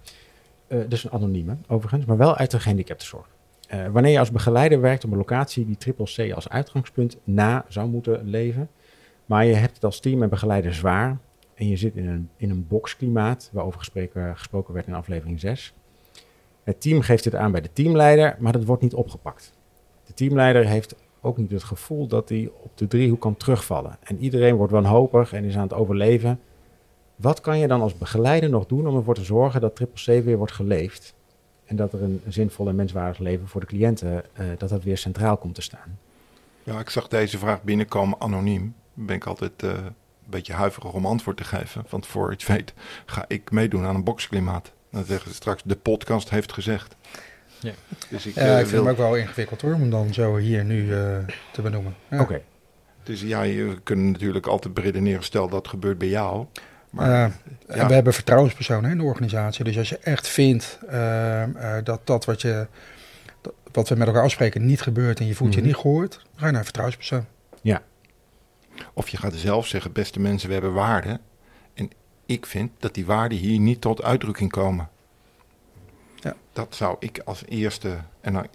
dus 0.87 1.03
een 1.03 1.11
anonieme, 1.11 1.57
overigens, 1.67 2.05
maar 2.05 2.17
wel 2.17 2.35
uit 2.35 2.51
de 2.51 2.59
gehandicaptenzorg. 2.59 3.25
wanneer 3.91 4.11
je 4.11 4.19
als 4.19 4.31
begeleider 4.31 4.81
werkt 4.81 5.03
op 5.03 5.11
een 5.11 5.17
locatie 5.17 5.65
die 5.65 5.77
triple 5.77 6.05
C 6.05 6.33
als 6.33 6.49
uitgangspunt 6.49 7.17
na 7.23 7.65
zou 7.67 7.89
moeten 7.89 8.29
leven, 8.29 8.69
maar 9.25 9.45
je 9.45 9.53
hebt 9.53 9.75
het 9.75 9.83
als 9.83 9.99
team 9.99 10.23
en 10.23 10.29
begeleider 10.29 10.73
zwaar 10.73 11.17
en 11.55 11.67
je 11.67 11.75
zit 11.75 11.95
in 11.95 12.07
een, 12.07 12.29
in 12.37 12.49
een 12.49 12.67
boxklimaat, 12.67 13.49
waarover 13.51 13.79
gesproken, 13.79 14.37
gesproken 14.37 14.73
werd 14.73 14.87
in 14.87 14.93
aflevering 14.93 15.39
6, 15.39 15.73
het 16.65 16.81
team 16.81 17.01
geeft 17.01 17.23
dit 17.23 17.35
aan 17.35 17.51
bij 17.51 17.61
de 17.61 17.73
teamleider, 17.73 18.35
maar 18.39 18.51
dat 18.51 18.63
wordt 18.63 18.81
niet 18.81 18.93
opgepakt. 18.93 19.53
De 20.05 20.13
teamleider 20.13 20.67
heeft 20.67 20.95
ook 21.21 21.37
niet 21.37 21.51
het 21.51 21.63
gevoel 21.63 22.07
dat 22.07 22.29
hij 22.29 22.51
op 22.61 22.77
de 22.77 22.87
driehoek 22.87 23.21
kan 23.21 23.37
terugvallen. 23.37 23.97
En 24.03 24.17
iedereen 24.17 24.55
wordt 24.55 24.71
wanhopig 24.71 25.33
en 25.33 25.43
is 25.43 25.55
aan 25.55 25.61
het 25.61 25.73
overleven. 25.73 26.39
Wat 27.15 27.41
kan 27.41 27.59
je 27.59 27.67
dan 27.67 27.81
als 27.81 27.97
begeleider 27.97 28.49
nog 28.49 28.65
doen 28.65 28.87
om 28.87 28.95
ervoor 28.95 29.15
te 29.15 29.23
zorgen 29.23 29.61
dat 29.61 29.75
Triple 29.75 30.19
C 30.19 30.23
weer 30.23 30.37
wordt 30.37 30.53
geleefd? 30.53 31.13
En 31.65 31.75
dat 31.75 31.93
er 31.93 32.03
een 32.03 32.21
zinvol 32.27 32.67
en 32.67 32.75
menswaardig 32.75 33.17
leven 33.17 33.47
voor 33.47 33.61
de 33.61 33.67
cliënten, 33.67 34.23
uh, 34.39 34.45
dat 34.57 34.69
dat 34.69 34.83
weer 34.83 34.97
centraal 34.97 35.37
komt 35.37 35.55
te 35.55 35.61
staan. 35.61 35.99
Ja, 36.63 36.79
ik 36.79 36.89
zag 36.89 37.07
deze 37.07 37.37
vraag 37.37 37.63
binnenkomen 37.63 38.21
anoniem. 38.21 38.75
Ben 38.93 39.15
ik 39.15 39.25
altijd 39.25 39.63
uh, 39.63 39.69
een 39.71 39.95
beetje 40.23 40.53
huiverig 40.53 40.93
om 40.93 41.05
antwoord 41.05 41.37
te 41.37 41.43
geven. 41.43 41.85
Want 41.89 42.05
voor 42.05 42.33
iets 42.33 42.47
weet 42.47 42.73
ga 43.05 43.25
ik 43.27 43.51
meedoen 43.51 43.85
aan 43.85 43.95
een 43.95 44.03
boksklimaat. 44.03 44.73
Dan 44.95 45.05
zeggen 45.05 45.29
ze 45.29 45.35
straks, 45.35 45.61
de 45.65 45.75
podcast 45.75 46.29
heeft 46.29 46.53
gezegd. 46.53 46.95
Ja, 47.59 47.71
dus 48.09 48.25
ik, 48.25 48.35
ja, 48.35 48.51
ik 48.51 48.57
vind 48.57 48.69
wil... 48.69 48.81
hem 48.81 48.91
ook 48.91 48.97
wel 48.97 49.15
ingewikkeld 49.15 49.61
hoor, 49.61 49.73
om 49.73 49.89
dan 49.89 50.13
zo 50.13 50.37
hier 50.37 50.65
nu 50.65 50.83
uh, 50.83 51.17
te 51.51 51.61
benoemen. 51.61 51.95
Ja. 52.09 52.21
Oké. 52.21 52.41
Dus 53.03 53.21
ja, 53.21 53.41
je 53.41 53.77
kunt 53.83 54.11
natuurlijk 54.11 54.45
altijd 54.45 54.73
beredeneren, 54.73 55.23
stel 55.23 55.49
dat 55.49 55.67
gebeurt 55.67 55.97
bij 55.97 56.07
jou. 56.07 56.45
Maar, 56.89 57.09
uh, 57.09 57.33
ja. 57.75 57.87
we 57.87 57.93
hebben 57.93 58.13
vertrouwenspersonen 58.13 58.91
in 58.91 58.97
de 58.97 59.03
organisatie. 59.03 59.63
Dus 59.63 59.77
als 59.77 59.89
je 59.89 59.97
echt 59.97 60.27
vindt 60.27 60.79
uh, 60.91 61.43
dat 61.83 62.07
dat 62.07 62.25
wat, 62.25 62.41
je, 62.41 62.67
dat, 63.41 63.53
wat 63.71 63.89
we 63.89 63.95
met 63.95 64.07
elkaar 64.07 64.23
afspreken 64.23 64.65
niet 64.65 64.81
gebeurt 64.81 65.19
en 65.19 65.25
je 65.25 65.35
voelt 65.35 65.49
mm 65.49 65.57
-hmm. 65.57 65.65
je 65.65 65.73
mhm. 65.73 65.83
niet 65.83 65.93
gehoord, 65.93 66.25
ga 66.35 66.45
je 66.45 66.51
naar 66.51 66.59
een 66.59 66.63
vertrouwenspersoon. 66.63 67.25
Ja. 67.61 67.81
Of 68.93 69.09
je 69.09 69.17
gaat 69.17 69.33
zelf 69.33 69.67
zeggen, 69.67 69.91
beste 69.91 70.19
mensen, 70.19 70.47
we 70.47 70.53
hebben 70.53 70.73
waarden 70.73 71.19
ik 72.25 72.45
vind 72.45 72.71
dat 72.79 72.93
die 72.93 73.05
waarden 73.05 73.37
hier 73.37 73.59
niet 73.59 73.81
tot 73.81 74.03
uitdrukking 74.03 74.51
komen. 74.51 74.89
Ja. 76.15 76.33
Dat 76.53 76.75
zou 76.75 76.95
ik 76.99 77.21
als 77.25 77.43
eerste, 77.45 77.97
en 78.21 78.49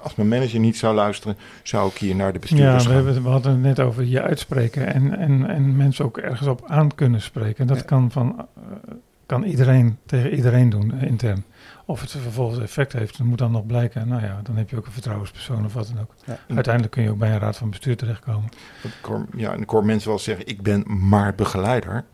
als 0.00 0.14
mijn 0.14 0.28
manager 0.28 0.60
niet 0.60 0.76
zou 0.76 0.94
luisteren, 0.94 1.36
zou 1.62 1.88
ik 1.88 1.96
hier 1.96 2.14
naar 2.14 2.32
de 2.32 2.38
bestuurders 2.38 2.82
ja, 2.82 2.88
we 2.88 2.94
Hebben, 2.94 3.22
we 3.22 3.28
hadden 3.28 3.52
het 3.52 3.60
net 3.60 3.80
over 3.80 4.04
je 4.04 4.22
uitspreken 4.22 4.94
en, 4.94 5.18
en, 5.18 5.46
en 5.46 5.76
mensen 5.76 6.04
ook 6.04 6.18
ergens 6.18 6.48
op 6.48 6.62
aan 6.66 6.94
kunnen 6.94 7.20
spreken. 7.20 7.66
Dat 7.66 7.84
kan, 7.84 8.10
van, 8.10 8.48
uh, 8.58 8.94
kan 9.26 9.42
iedereen 9.42 9.98
tegen 10.06 10.34
iedereen 10.34 10.70
doen, 10.70 10.94
uh, 10.94 11.02
intern. 11.02 11.44
Of 11.86 12.00
het 12.00 12.10
vervolgens 12.10 12.60
effect 12.60 12.92
heeft, 12.92 13.18
dat 13.18 13.26
moet 13.26 13.38
dan 13.38 13.50
nog 13.50 13.66
blijken. 13.66 14.08
Nou 14.08 14.22
ja, 14.22 14.40
dan 14.42 14.56
heb 14.56 14.70
je 14.70 14.76
ook 14.76 14.86
een 14.86 14.92
vertrouwenspersoon 14.92 15.64
of 15.64 15.74
wat 15.74 15.86
dan 15.94 16.00
ook. 16.00 16.14
Ja. 16.24 16.38
Uiteindelijk 16.54 16.94
kun 16.94 17.02
je 17.02 17.10
ook 17.10 17.18
bij 17.18 17.32
een 17.32 17.38
raad 17.38 17.56
van 17.56 17.70
bestuur 17.70 17.96
terechtkomen. 17.96 18.48
Ja, 19.36 19.52
en 19.52 19.62
ik 19.62 19.70
hoor 19.70 19.84
mensen 19.84 20.08
wel 20.08 20.18
zeggen, 20.18 20.46
ik 20.46 20.62
ben 20.62 20.84
maar 21.08 21.34
begeleider 21.34 22.04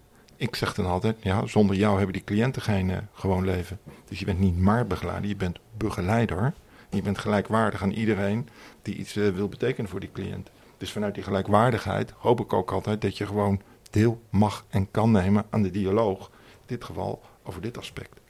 ik 0.41 0.57
zeg 0.57 0.75
dan 0.75 0.87
altijd, 0.87 1.17
ja, 1.21 1.47
zonder 1.47 1.77
jou 1.77 1.97
hebben 1.97 2.13
die 2.13 2.25
cliënten 2.25 2.63
geen 2.63 2.89
uh, 2.89 2.97
gewoon 3.13 3.45
leven. 3.45 3.79
Dus 4.09 4.19
je 4.19 4.25
bent 4.25 4.39
niet 4.39 4.59
maar 4.59 4.87
begeleider, 4.87 5.29
je 5.29 5.37
bent 5.37 5.59
begeleider. 5.77 6.53
Je 6.91 7.03
bent 7.03 7.19
gelijkwaardig 7.19 7.83
aan 7.83 7.91
iedereen 7.91 8.49
die 8.83 8.95
iets 8.95 9.17
uh, 9.17 9.29
wil 9.29 9.49
betekenen 9.49 9.91
voor 9.91 10.01
die 10.01 10.11
cliënt. 10.13 10.51
Dus 10.79 10.93
vanuit 10.93 11.15
die 11.15 11.23
gelijkwaardigheid 11.23 12.13
hoop 12.17 12.41
ik 12.41 12.53
ook 12.53 12.73
altijd 12.73 13.01
dat 13.01 13.19
je 13.19 13.27
gewoon 13.27 13.61
deel 13.91 14.21
mag 14.31 14.65
en 14.69 14.91
kan 14.91 15.11
nemen 15.11 15.45
aan 15.51 15.63
de 15.63 15.71
dialoog. 15.71 16.27
In 16.27 16.67
dit 16.67 16.85
geval 16.85 17.23
over 17.43 17.61
dit 17.61 17.79
aspect. 17.79 18.21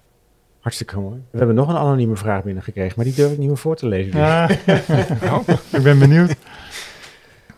Hartstikke 0.61 1.01
mooi. 1.01 1.23
We 1.31 1.39
hebben 1.39 1.57
nog 1.57 1.69
een 1.69 1.77
anonieme 1.77 2.17
vraag 2.17 2.43
binnengekregen, 2.43 2.93
maar 2.97 3.05
die 3.05 3.15
durf 3.15 3.33
ik 3.33 3.39
niet 3.39 3.49
meer 3.49 3.57
voor 3.57 3.77
te 3.77 3.87
lezen. 3.87 4.13
Dus. 4.13 4.21
Ja. 4.21 4.49
ik 5.79 5.83
ben 5.83 5.99
benieuwd. 5.99 6.37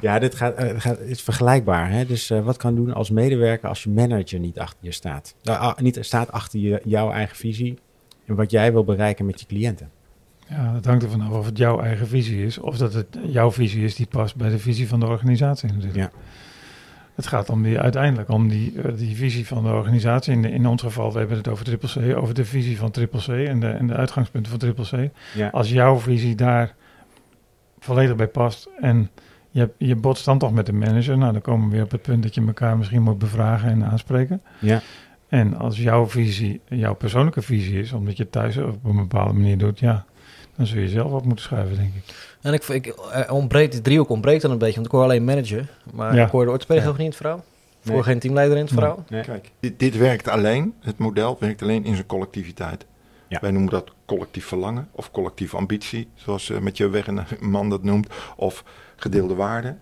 Ja, 0.03 0.19
dit 0.19 0.35
gaat, 0.35 0.63
uh, 0.63 0.71
gaat, 0.77 1.01
is 1.01 1.23
vergelijkbaar. 1.23 1.91
Hè? 1.91 2.07
Dus 2.07 2.31
uh, 2.31 2.45
wat 2.45 2.57
kan 2.57 2.75
doen 2.75 2.95
als 2.95 3.11
medewerker 3.11 3.69
als 3.69 3.83
je 3.83 3.91
manager 3.91 4.39
niet 4.39 4.59
achter 4.59 4.79
je 4.81 4.93
staat? 4.93 5.35
Uh, 5.45 5.77
niet 5.77 5.99
staat 6.01 6.33
achter 6.33 6.61
je, 6.61 6.81
jouw 6.85 7.11
eigen 7.11 7.37
visie 7.37 7.79
en 8.27 8.35
wat 8.35 8.51
jij 8.51 8.73
wil 8.73 8.85
bereiken 8.85 9.27
met 9.27 9.41
je 9.41 9.47
cliënten. 9.47 9.91
Ja, 10.49 10.73
dat 10.73 10.85
hangt 10.85 11.03
ervan 11.03 11.21
af 11.21 11.31
of 11.31 11.47
het 11.47 11.59
jouw 11.59 11.81
eigen 11.81 12.07
visie 12.07 12.45
is 12.45 12.59
of 12.59 12.77
dat 12.77 12.95
het 12.95 13.19
jouw 13.27 13.53
visie 13.53 13.85
is 13.85 13.95
die 13.95 14.07
past 14.07 14.37
bij 14.37 14.49
de 14.49 14.59
visie 14.59 14.89
van 14.89 15.01
de 15.01 15.07
organisatie 15.07 15.69
natuurlijk. 15.69 15.97
Ja. 15.97 16.11
Het 17.15 17.27
gaat 17.27 17.51
om 17.51 17.63
die, 17.63 17.79
uiteindelijk 17.79 18.29
om 18.29 18.49
die, 18.49 18.73
uh, 18.73 18.85
die 18.97 19.17
visie 19.17 19.47
van 19.47 19.63
de 19.63 19.71
organisatie. 19.71 20.33
In, 20.33 20.43
de, 20.43 20.51
in 20.51 20.67
ons 20.67 20.83
geval, 20.83 21.13
we 21.13 21.19
hebben 21.19 21.37
het 21.37 21.49
over 21.49 21.65
Triple 21.65 22.13
C, 22.13 22.17
over 22.17 22.35
de 22.35 22.45
visie 22.45 22.79
van 22.79 22.91
Triple 22.91 23.21
C 23.21 23.29
en 23.49 23.61
de, 23.61 23.67
en 23.67 23.87
de 23.87 23.95
uitgangspunten 23.95 24.51
van 24.51 24.61
Triple 24.61 25.09
C. 25.09 25.11
Ja. 25.35 25.49
Als 25.49 25.71
jouw 25.71 25.99
visie 25.99 26.35
daar 26.35 26.75
volledig 27.79 28.17
bij 28.17 28.29
past 28.29 28.69
en 28.81 29.11
je, 29.53 29.59
hebt, 29.61 29.75
je 29.79 29.97
botst 29.97 30.25
dan 30.25 30.39
toch 30.39 30.53
met 30.53 30.67
de 30.67 30.73
manager. 30.73 31.19
Nou, 31.19 31.33
dan 31.33 31.41
komen 31.43 31.69
we 31.69 31.75
weer 31.75 31.85
op 31.85 31.91
het 31.91 32.03
punt 32.03 32.23
dat 32.23 32.35
je 32.35 32.43
elkaar 32.47 32.77
misschien 32.79 33.03
moet 33.03 33.19
bevragen 33.19 33.71
en 33.71 33.85
aanspreken. 33.85 34.43
Ja. 34.59 34.81
En 35.29 35.57
als 35.57 35.77
jouw 35.77 36.07
visie, 36.09 36.61
jouw 36.69 36.95
persoonlijke 36.95 37.43
visie 37.43 37.79
is, 37.79 37.93
omdat 37.93 38.17
je 38.17 38.23
het 38.23 38.33
thuis 38.33 38.57
op 38.57 38.85
een 38.85 38.97
bepaalde 38.97 39.33
manier 39.33 39.59
doet, 39.59 39.79
ja, 39.79 40.05
dan 40.57 40.67
zul 40.67 40.81
je 40.81 40.89
zelf 40.89 41.13
op 41.13 41.25
moeten 41.25 41.45
schuiven, 41.45 41.77
denk 41.77 41.95
ik. 41.95 42.03
En 42.41 42.53
ik, 42.53 42.63
ik 42.69 42.95
er 43.13 43.33
ontbreekt, 43.33 43.73
die 43.73 43.81
driehoek 43.81 44.09
ontbreekt 44.09 44.43
dan 44.43 44.51
een 44.51 44.59
beetje, 44.59 44.75
want 44.75 44.87
ik 44.87 44.93
hoor 44.93 45.03
alleen 45.03 45.25
manager. 45.25 45.69
Maar 45.93 46.15
Ja. 46.15 46.25
ik 46.25 46.31
hoor 46.31 46.45
de 46.45 46.51
orthopedagoog 46.51 46.97
Ja. 46.97 46.97
niet 46.97 47.01
in 47.01 47.07
het 47.07 47.17
verhaal. 47.17 47.39
Ik 47.39 47.89
Nee. 47.89 47.95
hoor 47.95 48.05
geen 48.05 48.19
teamleider 48.19 48.57
in 48.57 48.63
het 48.65 48.73
verhaal. 48.73 49.05
Nee. 49.09 49.23
Kijk, 49.23 49.51
dit, 49.61 49.79
dit 49.79 49.97
werkt 49.97 50.29
alleen, 50.29 50.75
het 50.81 50.99
model 50.99 51.37
werkt 51.41 51.63
alleen 51.63 51.85
in 51.85 51.95
zijn 51.95 52.07
collectiviteit. 52.07 52.87
Ja. 53.29 53.39
Wij 53.41 53.51
noemen 53.51 53.71
dat 53.71 53.91
collectief 54.07 54.47
verlangen 54.47 54.89
of 54.91 55.11
collectieve 55.11 55.57
ambitie, 55.57 56.09
zoals 56.15 56.49
uh, 56.49 56.59
met 56.59 56.77
je 56.77 56.89
weg 56.89 57.07
een 57.07 57.21
man 57.41 57.71
dat 57.71 57.83
noemt, 57.83 58.09
of 58.37 58.65
gedeelde 59.03 59.35
waarden. 59.35 59.81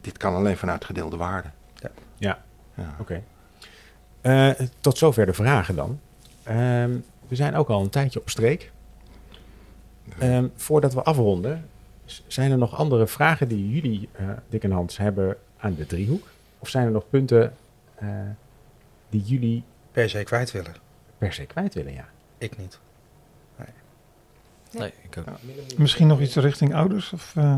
Dit 0.00 0.16
kan 0.16 0.34
alleen 0.34 0.56
vanuit 0.56 0.84
gedeelde 0.84 1.16
waarden. 1.16 1.52
Ja. 1.80 1.90
Ja. 2.16 2.42
Ja. 2.74 2.96
Oké. 3.00 3.22
Eh, 4.20 4.50
tot 4.80 4.98
zover 4.98 5.26
de 5.26 5.32
vragen 5.32 5.74
dan. 5.76 6.00
Ehm, 6.42 6.90
we 7.28 7.34
zijn 7.36 7.54
ook 7.54 7.68
al 7.68 7.80
een 7.82 7.88
tijdje 7.90 8.20
op 8.20 8.30
streek. 8.30 8.72
Ehm, 10.18 10.46
voordat 10.56 10.94
we 10.94 11.02
afronden, 11.02 11.68
zijn 12.26 12.50
er 12.50 12.58
nog 12.58 12.76
andere 12.76 13.06
vragen 13.06 13.48
die 13.48 13.70
jullie, 13.70 14.08
eh 14.12 14.24
Dick 14.48 14.64
en 14.64 14.70
Hans, 14.70 14.96
hebben 14.96 15.36
aan 15.58 15.74
de 15.74 15.86
driehoek? 15.86 16.28
Of 16.58 16.68
zijn 16.68 16.84
er 16.86 16.92
nog 16.92 17.08
punten 17.10 17.54
eh, 17.94 18.08
die 19.10 19.22
jullie 19.22 19.62
Per 19.92 20.10
se 20.10 20.22
kwijt 20.22 20.50
willen. 20.52 20.74
per 21.18 21.32
se 21.32 21.44
kwijt 21.46 21.74
willen? 21.74 21.92
Ja. 21.92 22.08
Ik 22.38 22.58
niet. 22.58 22.78
Nee, 24.78 24.92
ik 25.02 25.18
ook. 25.18 25.26
Misschien 25.76 26.06
nog 26.06 26.20
iets 26.20 26.36
richting 26.36 26.74
ouders? 26.74 27.12
Of, 27.12 27.36
eh, 27.36 27.56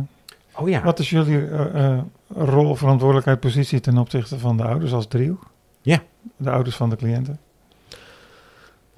Oh 0.57 0.69
ja. 0.69 0.83
Wat 0.83 0.99
is 0.99 1.11
jullie 1.11 1.49
eh, 1.49 1.93
eh, 1.93 2.03
rol, 2.29 2.75
verantwoordelijkheid, 2.75 3.41
positie 3.41 3.81
ten 3.81 3.99
opzichte 3.99 4.39
van 4.39 4.57
de 4.57 4.63
ouders 4.63 4.93
als 4.93 5.07
driehoek? 5.07 5.51
Ja. 5.83 6.03
De 6.37 6.51
ouders 6.51 6.77
van 6.77 6.91
de 6.91 6.97
cliënten? 6.97 7.41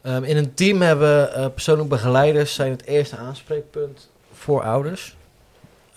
Ehm, 0.03 0.23
in 0.25 0.37
een 0.37 0.55
team 0.55 0.81
hebben 0.81 1.35
eh 1.35 1.47
persoonlijk 1.49 1.89
begeleiders 1.89 2.55
zijn 2.55 2.71
het 2.71 2.85
eerste 2.85 3.17
aanspreekpunt 3.17 4.11
voor 4.33 4.63
ouders. 4.63 5.17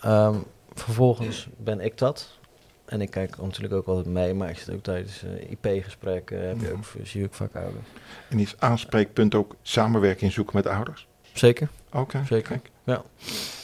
Ehm, 0.01 0.36
vervolgens 0.74 1.47
ben 1.57 1.80
ik 1.82 1.97
dat. 1.97 2.38
En 2.86 3.01
ik 3.01 3.10
kijk 3.10 3.38
natuurlijk 3.38 3.74
ook 3.74 3.88
altijd 3.88 4.05
mee, 4.05 4.34
maar 4.34 4.49
ik 4.49 4.57
zit 4.57 4.74
ook 4.74 4.84
tijdens 4.84 5.24
IP-gesprekken, 5.49 6.47
heb 6.47 6.62
je 6.62 6.72
ook, 6.72 6.84
zie 7.03 7.20
je 7.20 7.26
ook 7.26 7.34
vaak 7.34 7.55
ouders. 7.55 7.86
En 8.30 8.39
is 8.39 8.55
aanspreekpunt 8.60 9.36
ook 9.36 9.55
samenwerking 9.62 10.32
zoeken 10.32 10.55
met 10.55 10.68
ouders? 10.68 11.07
Zeker, 11.34 11.70
Oké, 11.91 12.22
zeker. 12.26 12.49
kijk. 12.49 12.70
Ja, 12.84 13.03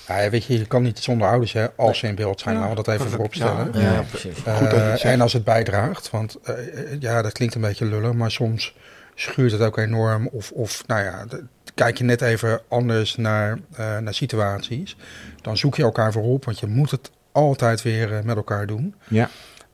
Ja, 0.07 0.29
weet 0.29 0.45
je, 0.45 0.57
je 0.57 0.65
kan 0.65 0.83
niet 0.83 0.99
zonder 0.99 1.27
ouders, 1.27 1.53
hè, 1.53 1.67
als 1.75 1.97
ze 1.99 2.07
in 2.07 2.15
beeld 2.15 2.39
zijn. 2.39 2.55
Ja, 2.55 2.61
Laten 2.61 2.77
we 2.77 2.83
dat 2.83 2.93
even 2.95 3.09
voorop 3.11 3.33
stellen. 3.33 3.69
ja. 3.73 3.79
ja, 3.93 4.01
precies. 4.09 4.43
Eh, 4.43 5.05
en 5.05 5.21
als 5.21 5.33
het 5.33 5.43
bijdraagt, 5.43 6.09
want 6.09 6.37
eh, 6.43 6.53
eh, 6.93 7.01
ja, 7.01 7.21
dat 7.21 7.31
klinkt 7.31 7.55
een 7.55 7.61
beetje 7.61 7.85
lullig, 7.85 8.13
maar 8.13 8.31
soms 8.31 8.75
schuurt 9.15 9.51
het 9.51 9.61
ook 9.61 9.77
enorm. 9.77 10.27
Of, 10.31 10.51
of 10.51 10.83
nou 10.87 11.03
ja, 11.03 11.25
de- 11.25 11.43
kijk 11.75 11.97
je 11.97 12.03
net 12.03 12.21
even 12.21 12.61
anders 12.67 13.15
naar, 13.15 13.57
eh, 13.75 13.97
naar 13.97 14.13
situaties, 14.13 14.95
dan 15.41 15.57
zoek 15.57 15.75
je 15.75 15.83
elkaar 15.83 16.11
voorop, 16.11 16.45
want 16.45 16.59
je 16.59 16.67
moet 16.67 16.91
het 16.91 17.11
altijd 17.31 17.81
weer 17.81 18.21
met 18.23 18.35
elkaar 18.35 18.67
doen. 18.67 18.95
Ja. 19.07 19.29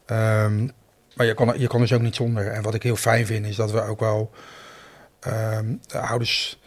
Ehm, 0.06 0.68
maar 1.16 1.26
je 1.26 1.34
kan, 1.34 1.54
je 1.60 1.68
kan 1.68 1.80
dus 1.80 1.94
ook 1.94 2.02
niet 2.02 2.16
zonder. 2.16 2.48
En 2.48 2.62
wat 2.62 2.74
ik 2.74 2.84
heel 2.84 2.96
fijn 2.96 3.26
vind, 3.26 3.46
is 3.46 3.56
dat 3.56 3.72
we 3.72 3.82
ook 3.82 4.00
wel 4.00 4.32
ehm, 5.20 5.66
de 5.88 5.98
ouders 6.00 6.60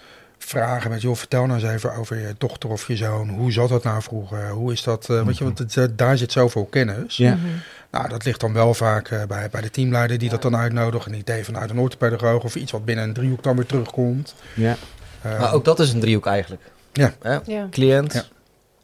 vragen 0.45 0.90
met, 0.90 1.03
joh, 1.03 1.16
vertel 1.16 1.47
nou 1.47 1.61
eens 1.61 1.70
even 1.70 1.95
over 1.95 2.18
je 2.18 2.34
dochter 2.38 2.70
of 2.70 2.88
je 2.88 2.97
zoon. 2.97 3.28
Hoe 3.28 3.53
zat 3.53 3.68
dat 3.68 3.84
nou 3.84 4.03
vroeger? 4.03 4.51
Hoe 4.51 4.72
is 4.72 4.82
dat? 4.82 5.07
Weet 5.07 5.38
je, 5.38 5.45
want 5.45 5.59
het, 5.59 5.76
eh, 5.76 5.84
daar 5.97 6.16
zit 6.18 6.32
zoveel 6.32 6.64
kennis. 6.64 7.16
Ja. 7.16 7.34
Mhm. 7.34 7.47
Nou, 7.90 8.09
dat 8.09 8.24
ligt 8.24 8.40
dan 8.40 8.53
wel 8.53 8.74
vaak 8.74 9.09
eh, 9.09 9.24
bij, 9.24 9.49
bij 9.51 9.61
de 9.61 9.70
teamleider 9.70 10.18
die 10.18 10.28
dat 10.28 10.42
dan 10.42 10.57
uitnodigt. 10.57 11.07
Een 11.07 11.14
idee 11.14 11.45
vanuit 11.45 11.70
een 11.70 11.78
orthopedagoog 11.78 12.45
of 12.45 12.55
iets 12.57 12.72
wat 12.72 12.84
binnen 12.84 13.05
een 13.05 13.12
driehoek 13.12 13.42
dan 13.42 13.57
weer 13.57 13.66
terugkomt. 13.66 14.34
Ja. 14.55 14.76
Eh, 15.22 15.40
Maar 15.40 15.53
ook 15.55 15.64
dat 15.64 15.80
is 15.80 15.92
een 15.92 16.01
driehoek 16.01 16.26
eigenlijk. 16.26 16.62
Ja. 16.92 17.12
Ja. 17.47 17.68
Cliënt, 17.70 18.12
Ja. 18.12 18.22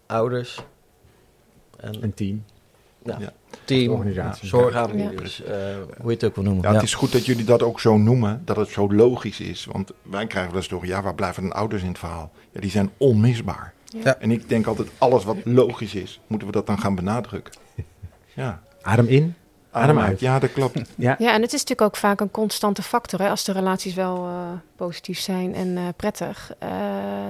ouders 0.06 0.60
en 1.80 2.02
Een 2.02 2.14
team. 2.14 2.44
ja, 3.04 3.18
Ja. 3.50 3.58
team, 3.64 3.92
Organisatie. 3.92 4.48
zorgaanbieders, 4.48 5.42
eh, 5.42 5.54
hoe 6.00 6.10
je 6.10 6.10
het 6.10 6.24
ook 6.24 6.34
wil 6.34 6.44
noemen. 6.44 6.62
Ja, 6.62 6.68
Ja, 6.68 6.74
Het 6.74 6.84
is 6.84 6.94
goed 6.94 7.12
dat 7.12 7.26
jullie 7.26 7.44
dat 7.44 7.62
ook 7.62 7.80
zo 7.80 7.96
noemen, 7.98 8.42
dat 8.44 8.56
het 8.56 8.68
zo 8.68 8.92
logisch 8.92 9.40
is. 9.40 9.66
Want 9.72 9.90
wij 10.02 10.26
krijgen 10.26 10.54
eens 10.56 10.68
door, 10.68 10.86
ja, 10.86 11.02
waar 11.02 11.14
blijven 11.14 11.42
dan 11.42 11.52
ouders 11.52 11.82
in 11.82 11.88
het 11.88 11.98
verhaal? 11.98 12.30
Ja, 12.52 12.60
die 12.60 12.70
zijn 12.70 12.90
onmisbaar. 12.96 13.72
Ja. 13.84 14.16
En 14.18 14.30
ik 14.30 14.48
denk 14.48 14.66
altijd, 14.66 14.88
alles 14.98 15.24
wat 15.24 15.36
logisch 15.44 15.94
is, 15.94 16.20
moeten 16.26 16.46
we 16.48 16.52
dat 16.54 16.66
dan 16.66 16.78
gaan 16.78 16.94
benadrukken. 16.94 17.52
Ja, 18.34 18.62
Adem 18.82 19.06
in. 19.06 19.34
Adem 19.70 19.98
uit. 19.98 20.20
Ja, 20.20 20.38
dat 20.38 20.52
klopt. 20.52 20.80
Ja, 20.96 21.16
en 21.18 21.42
het 21.42 21.52
is 21.52 21.60
natuurlijk 21.60 21.80
ook 21.80 21.96
vaak 21.96 22.20
een 22.20 22.30
constante 22.30 22.82
factor. 22.82 23.20
Hè? 23.20 23.28
Als 23.28 23.44
de 23.44 23.52
relaties 23.52 23.94
wel 23.94 24.26
eh, 24.26 24.48
positief 24.76 25.18
zijn 25.18 25.54
en 25.54 25.76
eh, 25.76 25.84
prettig, 25.96 26.52
eh, 26.58 26.70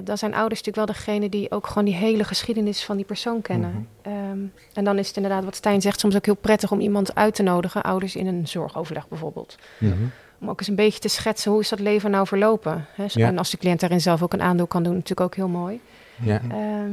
dan 0.04 0.18
zijn 0.18 0.34
ouders 0.34 0.62
natuurlijk 0.62 0.86
wel 0.86 0.96
degene 0.96 1.28
die 1.28 1.50
ook 1.50 1.66
gewoon 1.66 1.84
die 1.84 1.94
hele 1.94 2.24
geschiedenis 2.24 2.84
van 2.84 2.96
die 2.96 3.04
persoon 3.04 3.42
kennen. 3.42 3.88
Mhm. 4.02 4.14
Ehm, 4.14 4.38
en 4.74 4.84
dan 4.84 4.98
is 4.98 5.06
het 5.06 5.16
inderdaad, 5.16 5.44
wat 5.44 5.54
Stijn 5.54 5.80
zegt, 5.80 6.00
soms 6.00 6.16
ook 6.16 6.24
heel 6.24 6.34
prettig 6.34 6.70
om 6.72 6.80
iemand 6.80 7.14
uit 7.14 7.34
te 7.34 7.42
nodigen, 7.42 7.82
ouders 7.82 8.16
in 8.16 8.26
een 8.26 8.48
zorgoverleg 8.48 9.08
bijvoorbeeld. 9.08 9.56
Mhm. 9.78 9.92
Om 10.40 10.50
ook 10.50 10.58
eens 10.58 10.68
een 10.68 10.74
beetje 10.74 11.00
te 11.00 11.08
schetsen 11.08 11.50
hoe 11.50 11.60
is 11.60 11.68
dat 11.68 11.80
leven 11.80 12.10
nou 12.10 12.26
verlopen. 12.26 12.86
Hè? 12.94 13.04
Ja. 13.08 13.26
En 13.26 13.38
als 13.38 13.50
de 13.50 13.56
cliënt 13.56 13.80
daarin 13.80 14.00
zelf 14.00 14.22
ook 14.22 14.32
een 14.32 14.42
aandeel 14.42 14.66
kan 14.66 14.82
doen, 14.82 14.92
natuurlijk 14.92 15.20
ook 15.20 15.34
heel 15.34 15.48
mooi. 15.48 15.80
Ja. 16.22 16.40
Ehm, 16.50 16.92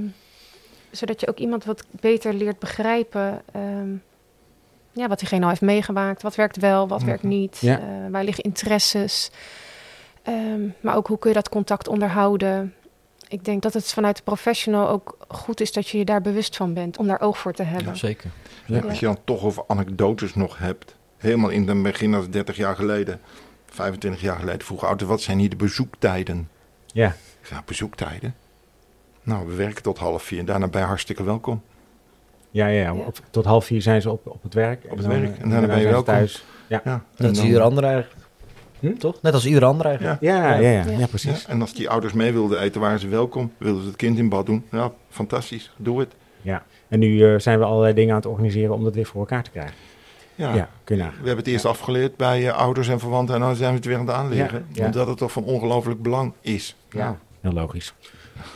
zodat 0.92 1.20
je 1.20 1.28
ook 1.28 1.38
iemand 1.38 1.66
wat 1.66 1.86
beter 1.92 2.34
leert 2.34 2.60
begrijpen. 2.60 3.42
ehm, 3.52 3.90
ja, 4.98 5.08
wat 5.08 5.20
diegene 5.20 5.44
al 5.44 5.50
heeft 5.50 5.62
meegemaakt. 5.62 6.22
Wat 6.22 6.36
werkt 6.36 6.58
wel, 6.58 6.88
wat 6.88 7.04
werkt 7.04 7.24
Mhm. 7.24 7.32
niet. 7.34 7.58
Ja. 7.62 7.80
eh, 7.80 7.86
waar 8.12 8.24
liggen 8.24 8.44
interesses. 8.44 9.32
Ehm, 10.24 10.62
maar 10.82 10.96
ook 10.96 11.08
hoe 11.08 11.20
kun 11.20 11.30
je 11.30 11.36
dat 11.36 11.50
contact 11.50 11.88
onderhouden. 11.88 12.74
Ik 13.28 13.46
denk 13.46 13.62
dat 13.62 13.74
het 13.74 13.94
vanuit 13.94 14.16
de 14.18 14.24
professional 14.24 14.90
ook 14.90 15.18
goed 15.28 15.62
is 15.62 15.72
dat 15.74 15.88
je 15.88 15.98
je 15.98 16.06
daar 16.06 16.22
bewust 16.22 16.56
van 16.56 16.74
bent. 16.74 16.98
Om 16.98 17.08
daar 17.08 17.22
oog 17.22 17.38
voor 17.38 17.54
te 17.54 17.64
hebben. 17.64 17.98
zeker. 17.98 18.30
Ja. 18.66 18.80
Als 18.80 19.00
je 19.00 19.06
dan 19.06 19.18
toch 19.24 19.44
over 19.44 19.64
anekdotes 19.68 20.36
nog 20.36 20.58
hebt, 20.58 20.96
helemaal 21.18 21.50
in 21.50 21.68
het 21.68 21.84
begin, 21.84 22.14
als 22.14 22.30
30 22.30 22.56
jaar 22.56 22.76
geleden, 22.76 23.20
25 23.66 24.22
jaar 24.22 24.40
geleden, 24.40 24.66
vroegen 24.66 24.88
ouders, 24.88 25.10
wat 25.10 25.22
zijn 25.22 25.40
hier 25.40 25.50
de 25.50 25.56
bezoektijden? 25.56 26.50
Ja. 26.86 27.08
Ik 27.42 27.46
zei, 27.48 27.62
bezoektijden? 27.66 28.36
Nou, 29.24 29.48
we 29.48 29.56
werken 29.56 29.84
tot 29.84 29.98
half 29.98 30.24
vier 30.24 30.40
en 30.40 30.46
daarna 30.46 30.68
je 30.72 30.78
hartstikke 30.78 31.24
welkom. 31.24 31.62
Ja, 32.58 32.68
ja, 32.68 32.82
ja. 32.82 32.94
Ja. 32.94 32.94
Op- 32.94 33.20
tot 33.30 33.46
half 33.46 33.66
vier 33.66 33.82
zijn 33.82 34.02
ze 34.02 34.10
op, 34.12 34.28
op 34.28 34.44
het 34.44 34.54
werk. 34.54 34.84
Op 34.84 34.98
het 34.98 35.08
dan, 35.08 35.22
werk. 35.22 35.38
En 35.38 35.50
daarna 35.50 35.68
ben 35.68 35.76
je 35.76 35.82
zijn 35.82 35.82
ze 35.82 35.88
welkom. 35.90 36.14
thuis. 36.14 36.46
Ja, 36.68 36.82
en 36.84 37.02
Net 37.18 37.28
als 37.30 37.38
dan- 37.38 37.46
ieder 37.48 37.62
ander 37.62 37.84
eigenlijk. 37.84 38.16
Hm? 38.80 38.94
Toch? 38.98 39.22
Net 39.22 39.34
als 39.34 39.46
ieder 39.46 39.66
ander 39.66 39.86
eigenlijk. 39.86 40.22
Ja. 40.22 40.34
Ja, 40.36 40.54
ja, 40.60 40.70
ja, 40.70 40.84
Ja. 40.92 40.98
ja, 40.98 41.08
precies. 41.08 41.42
Ja, 41.42 41.48
en 41.50 41.62
als 41.62 41.74
die 41.74 41.90
ouders 41.90 42.14
mee 42.14 42.32
wilden 42.34 42.60
eten, 42.62 42.82
waren 42.82 43.00
ze 43.00 43.08
welkom. 43.08 43.52
Wilden 43.58 43.82
ze 43.82 43.88
het 43.88 43.98
kind 43.98 44.18
in 44.18 44.30
bad 44.30 44.46
doen? 44.46 44.66
Ja, 44.72 44.92
fantastisch. 45.10 45.72
Doe 45.78 46.00
het. 46.00 46.14
En 46.90 47.00
nu 47.00 47.34
eh, 47.34 47.40
zijn 47.40 47.60
we 47.60 47.66
allerlei 47.66 47.94
dingen 47.94 48.10
aan 48.12 48.18
het 48.22 48.26
organiseren 48.30 48.74
om 48.76 48.84
dat 48.84 48.96
weer 48.96 49.06
voor 49.06 49.20
elkaar 49.20 49.44
te 49.44 49.50
krijgen. 49.52 49.74
Ja. 50.36 50.54
Ja, 50.56 50.70
kun 50.84 50.96
je 50.96 51.02
nagaan. 51.02 51.20
We 51.22 51.26
hebben 51.28 51.44
het 51.46 51.54
eerst 51.54 51.66
afgeleerd 51.66 52.16
bij 52.16 52.48
eh, 52.48 52.58
ouders 52.58 52.88
en 52.88 53.00
verwanten 53.00 53.36
en 53.42 53.48
nu 53.50 53.56
zijn 53.56 53.70
we 53.70 53.76
het 53.76 53.86
weer 53.86 53.98
aan 53.98 54.08
het 54.08 54.16
aanleren. 54.16 54.66
Ja, 54.72 54.82
ja. 54.82 54.86
Omdat 54.86 55.08
het 55.08 55.18
toch 55.18 55.32
van 55.32 55.44
ongelooflijk 55.44 56.02
belang 56.02 56.34
is. 56.42 56.76
Ja. 56.90 57.18
Heel 57.42 57.52
logisch. 57.52 57.94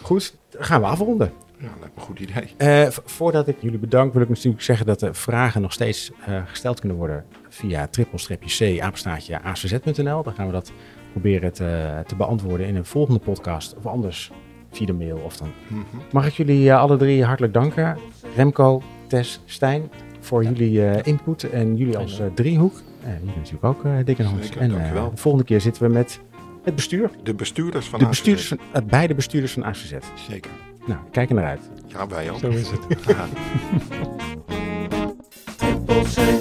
Goed, 0.02 0.36
dan 0.50 0.64
gaan 0.64 0.82
we 0.82 0.88
afronden. 0.88 1.34
Ja, 1.62 1.68
lijkt 1.80 1.96
me 1.96 2.02
een 2.02 2.08
goed 2.08 2.20
idee. 2.20 2.50
Eh, 2.58 2.88
voordat 2.90 3.48
ik 3.48 3.56
jullie 3.60 3.80
bedank, 3.80 4.14
wil 4.14 4.22
ik 4.22 4.30
natuurlijk 4.30 4.64
zeggen 4.64 4.86
dat 4.86 5.00
de 5.00 5.14
vragen 5.14 5.62
nog 5.62 5.74
steeds 5.74 6.12
eh, 6.26 6.42
gesteld 6.46 6.80
kunnen 6.80 6.98
worden 6.98 7.26
via 7.50 7.88
triple-c 7.88 8.80
apenstaartje 8.82 9.42
acz.nl. 9.42 10.24
Dan 10.24 10.34
gaan 10.34 10.46
we 10.46 10.52
dat 10.52 10.72
proberen 11.12 11.54
te, 11.54 12.02
te 12.06 12.16
beantwoorden 12.16 12.68
in 12.68 12.76
een 12.76 12.86
volgende 12.86 13.20
podcast 13.20 13.76
of 13.78 13.86
anders 13.86 14.32
via 14.72 14.86
de 14.86 14.94
mail. 14.94 15.18
Of 15.18 15.38
dan. 15.38 15.52
Mhm. 15.68 15.80
Mag 16.12 16.28
ik 16.28 16.34
jullie 16.34 16.70
eh, 16.70 16.80
alle 16.80 16.98
drie 16.98 17.24
hartelijk 17.24 17.54
danken. 17.54 17.98
Remco, 18.36 18.82
Tess, 19.08 19.42
Stijn, 19.46 19.90
voor 20.20 20.44
jullie 20.44 21.02
input 21.04 21.50
en 21.50 21.76
jullie 21.76 21.98
als 21.98 22.20
eh, 22.20 22.26
driehoek. 22.34 22.74
En 23.04 23.20
jullie 23.20 23.36
natuurlijk 23.36 23.64
ook, 23.64 23.86
eh 23.86 23.92
Dick 24.06 24.20
en 24.20 24.26
Hans. 24.26 24.46
Zeker, 24.46 24.62
en 24.62 24.70
de 24.70 25.10
volgende 25.14 25.46
keer 25.46 25.62
zitten 25.62 25.84
we 25.84 25.90
met 25.90 26.20
het 26.64 26.76
bestuur. 26.76 27.10
De 27.24 27.34
bestuurders 27.34 27.86
van 27.88 28.00
De 28.00 28.06
ACZ. 28.06 28.12
bestuurders 28.18 28.48
van, 28.48 28.88
beide 28.88 29.16
bestuurders 29.16 29.54
van 29.54 29.64
ACZ. 29.64 29.94
Zeker. 30.30 30.52
Nou, 30.86 31.00
kijk 31.12 31.30
er 31.30 31.36
naar 31.36 31.46
uit. 31.46 31.70
Ja, 31.88 32.08
wij 32.08 32.32
ook. 32.32 32.40
Zo 32.40 32.48
is 32.48 32.70
het. 32.72 32.80